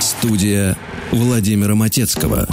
[0.00, 0.76] Студия
[1.12, 2.48] Владимира Матецкого.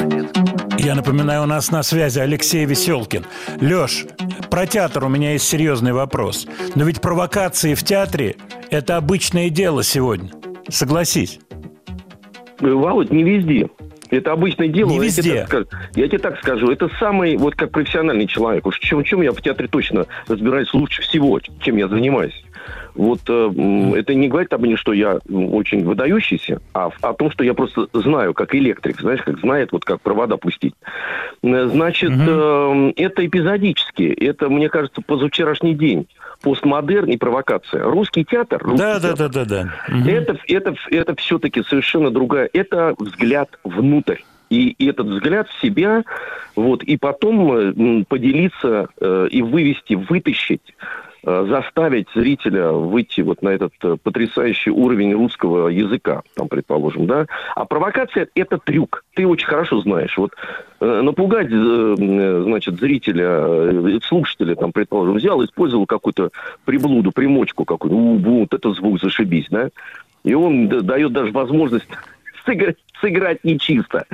[0.77, 3.25] Я напоминаю, у нас на связи Алексей Веселкин.
[3.59, 4.05] Леш,
[4.49, 6.45] про театр у меня есть серьезный вопрос.
[6.75, 8.35] Но ведь провокации в театре–
[8.69, 10.31] это обычное дело сегодня.
[10.71, 11.39] Согласись.
[12.61, 13.67] Э, Володь, не везде.
[14.09, 14.89] Это обычное дело.
[14.89, 15.39] Не Я тебе везде.
[15.39, 15.67] так скажу.
[15.95, 16.69] Я тебе так скажу.
[16.69, 18.65] Это самый, вот как профессиональный человек.
[18.65, 22.43] Уж в чем, чем я в театре точно разбираюсь лучше всего, чем я занимаюсь.
[22.93, 27.43] Вот э, это не говорит об мне, что я очень выдающийся, а о том, что
[27.43, 30.75] я просто знаю, как электрик, знаешь, как знает, вот как провода пустить.
[31.41, 34.03] Э, Значит, э, это эпизодически.
[34.03, 36.07] Это, мне кажется, позавчерашний день.
[36.41, 37.83] Постмодерн и провокация.
[37.83, 38.61] Русский театр.
[38.63, 39.29] русский Да, да, театр.
[39.29, 40.11] да, да, да.
[40.11, 42.49] Это, это, это все-таки совершенно другая.
[42.53, 44.17] Это взгляд внутрь.
[44.49, 46.03] И, и этот взгляд в себя,
[46.57, 50.75] вот, и потом э, поделиться э, и вывести, вытащить
[51.23, 57.27] заставить зрителя выйти вот на этот э, потрясающий уровень русского языка, там, предположим, да.
[57.55, 59.03] А провокация– это трюк.
[59.13, 60.17] Ты очень хорошо знаешь.
[60.17, 60.31] Вот
[60.79, 66.31] э, напугать, э, э, значит, зрителя, э, слушателя, там, предположим, взял, использовал какую-то
[66.65, 69.69] приблуду, примочку какую-то, «У, вот это звук, зашибись, да.
[70.23, 71.87] И он дает даже возможность
[72.45, 74.05] сыграть, сыграть нечисто.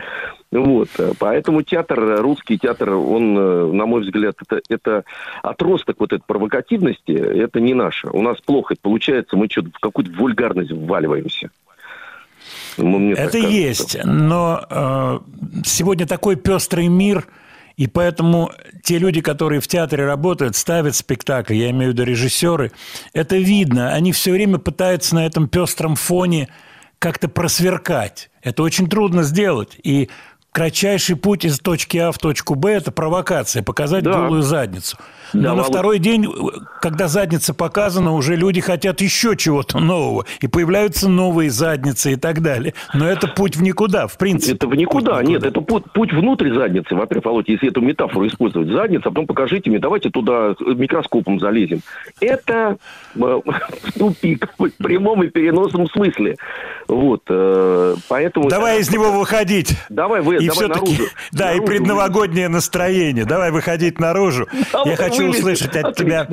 [0.52, 0.90] Вот.
[0.98, 5.04] э, Поэтому театр, э, русский театр, он, э, на мой взгляд, это, это
[5.44, 8.08] отросток вот этой провокативности, это не наше.
[8.10, 11.50] У нас плохо получается, мы что-то в какую-то вульгарность вваливаемся.
[12.78, 13.48] Ну, мне Это кажется.
[13.48, 15.20] есть, но э,
[15.66, 17.28] сегодня такой пестрый мир,
[17.76, 18.52] и поэтому
[18.84, 22.72] те люди, которые в театре работают, ставят спектакль, я имею в виду режиссеры,
[23.14, 26.48] это видно, они все время пытаются на этом пестром фоне
[27.00, 28.30] как-то просверкать.
[28.42, 30.10] Это очень трудно сделать, и
[30.52, 34.14] кратчайший путь из точки А в точку Б– это провокация, показать Да.
[34.14, 34.98] голую задницу.
[35.34, 35.70] Но Да, на Володь.
[35.70, 36.28] второй день,
[36.82, 42.42] когда задница показана, уже люди хотят еще чего-то нового, и появляются новые задницы и так
[42.42, 42.74] далее.
[42.94, 44.54] Но это путь в никуда, в принципе.
[44.56, 45.22] Это в никуда.
[45.24, 46.96] Нет, это путь, путь внутрь задницы.
[46.96, 51.82] Во-первых, Володь, если эту метафору использовать, задница, а потом покажите мне, давайте туда микроскопом залезем.
[52.20, 52.78] Это
[53.16, 53.40] э,
[53.98, 56.38] тупик в прямом и переносном смысле.
[56.88, 57.24] Вот.
[57.30, 58.50] э, Поэтому...
[58.50, 59.76] Давай из него выходить.
[59.90, 61.04] Давай, вы, и давай наружу.
[61.32, 63.26] да, и Наружу предновогоднее настроение.
[63.26, 64.48] Давай выходить наружу.
[64.86, 65.40] Я хочу вылезем.
[65.40, 66.28] услышать от тебя,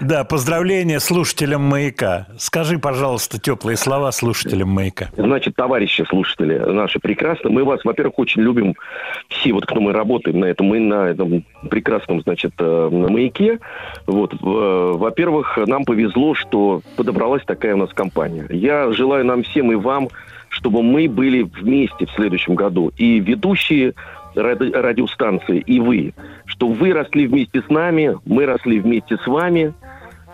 [0.00, 2.26] да, поздравления слушателям маяка.
[2.38, 5.08] Скажи, пожалуйста, теплые слова слушателям маяка.
[5.16, 8.74] Значит, товарищи слушатели наши прекрасно, мы вас, во-первых, очень любим
[9.28, 13.58] все, вот кто мы работаем на этом, мы на этом прекрасном, значит, э, маяке.
[14.06, 18.46] Вот, во-первых, нам повезло, что подобралась такая у нас компания.
[18.50, 20.08] Я желаю нам всем и вам,
[20.48, 22.92] чтобы мы были вместе в следующем году.
[22.96, 23.94] И ведущие
[24.36, 26.14] ради- радиостанции, и вы.
[26.44, 29.72] Что вы росли вместе с нами, мы росли вместе с вами.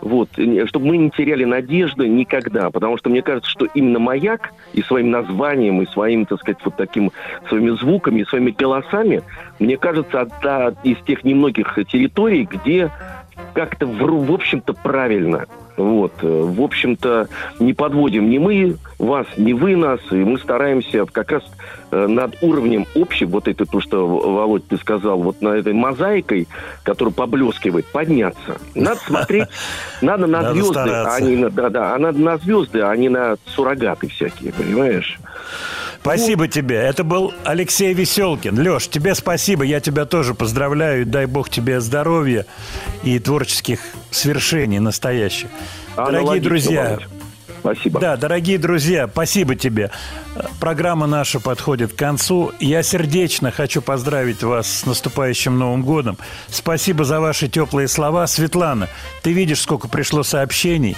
[0.00, 0.30] Вот,
[0.66, 5.12] чтобы мы не теряли надежды никогда, потому что мне кажется, что именно маяк и своим
[5.12, 7.12] названием, и своим, так сказать, вот таким,
[7.48, 9.22] своими звуками, и своими голосами,
[9.60, 12.90] мне кажется, одна из тех немногих территорий, где
[13.54, 15.46] как-то, в общем-то, правильно.
[15.76, 17.28] Вот, э, в общем-то,
[17.58, 21.42] не подводим ни мы вас, ни вы нас, и мы стараемся как раз
[21.90, 26.46] э, над уровнем общим, вот это то, что, Володь, ты сказал, вот на этой мозаикой,
[26.82, 28.58] которая поблескивает, подняться.
[28.74, 29.48] Надо смотреть,
[30.02, 33.36] надо на звезды, а не на, да, да, а надо на звезды, а не на
[33.46, 35.18] суррогаты всякие, понимаешь?
[36.02, 36.76] Спасибо тебе.
[36.76, 38.58] Это был Алексей Веселкин.
[38.58, 39.62] Леш, тебе спасибо.
[39.62, 41.06] Я тебя тоже поздравляю.
[41.06, 42.44] Дай бог тебе здоровья
[43.04, 43.78] и творческих
[44.10, 45.48] свершений настоящих.
[45.96, 46.98] Дорогие друзья.
[47.60, 48.00] Спасибо.
[48.00, 49.92] Да, дорогие друзья, спасибо тебе.
[50.58, 52.50] Программа наша подходит к концу.
[52.58, 56.18] Я сердечно хочу поздравить вас с наступающим Новым годом.
[56.48, 58.26] Спасибо за ваши теплые слова.
[58.26, 58.88] Светлана,
[59.22, 60.96] ты видишь, сколько пришло сообщений.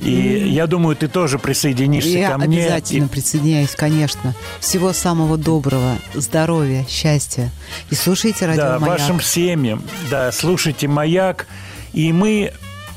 [0.00, 0.10] И
[0.48, 2.58] я думаю, ты тоже присоединишься Я ко мне.
[2.64, 4.34] обязательно И- присоединяюсь, конечно.
[4.60, 7.50] Всего самого доброго, здоровья, счастья.
[7.90, 8.98] И слушайте радио Да, «Маяк».
[9.00, 9.82] вашим семьям.
[10.10, 11.46] Да, слушайте «Маяк».
[11.92, 12.52] И мы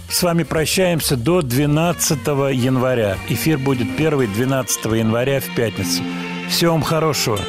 [0.09, 3.17] с вами прощаемся до 12 января.
[3.29, 6.03] Эфир будет первый 12 января в пятницу.
[6.49, 7.39] Всего вам хорошего.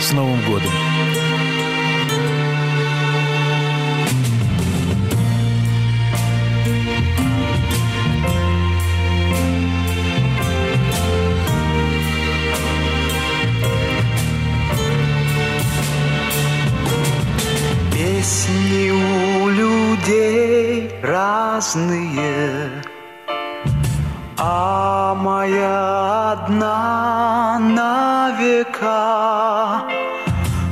[0.00, 0.70] С Новым годом.
[18.26, 22.82] Песни у людей разные,
[24.36, 29.82] а моя одна на века.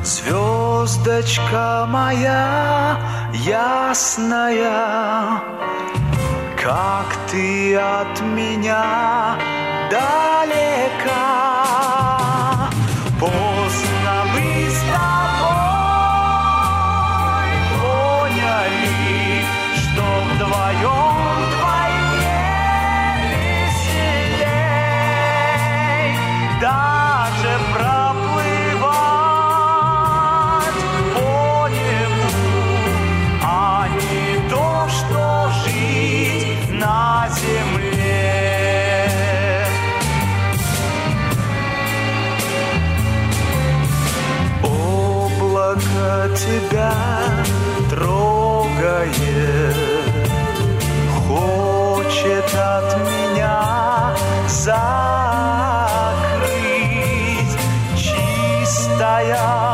[0.02, 2.98] Звездочка моя
[3.34, 4.72] ясная,
[6.60, 9.36] как ты от меня
[9.92, 11.14] далека.
[13.20, 13.53] Поздно
[46.32, 46.92] Тебя
[47.90, 49.76] трогает,
[51.28, 54.16] хочет от меня
[54.48, 54.74] закрыть.
[57.94, 59.73] Чистая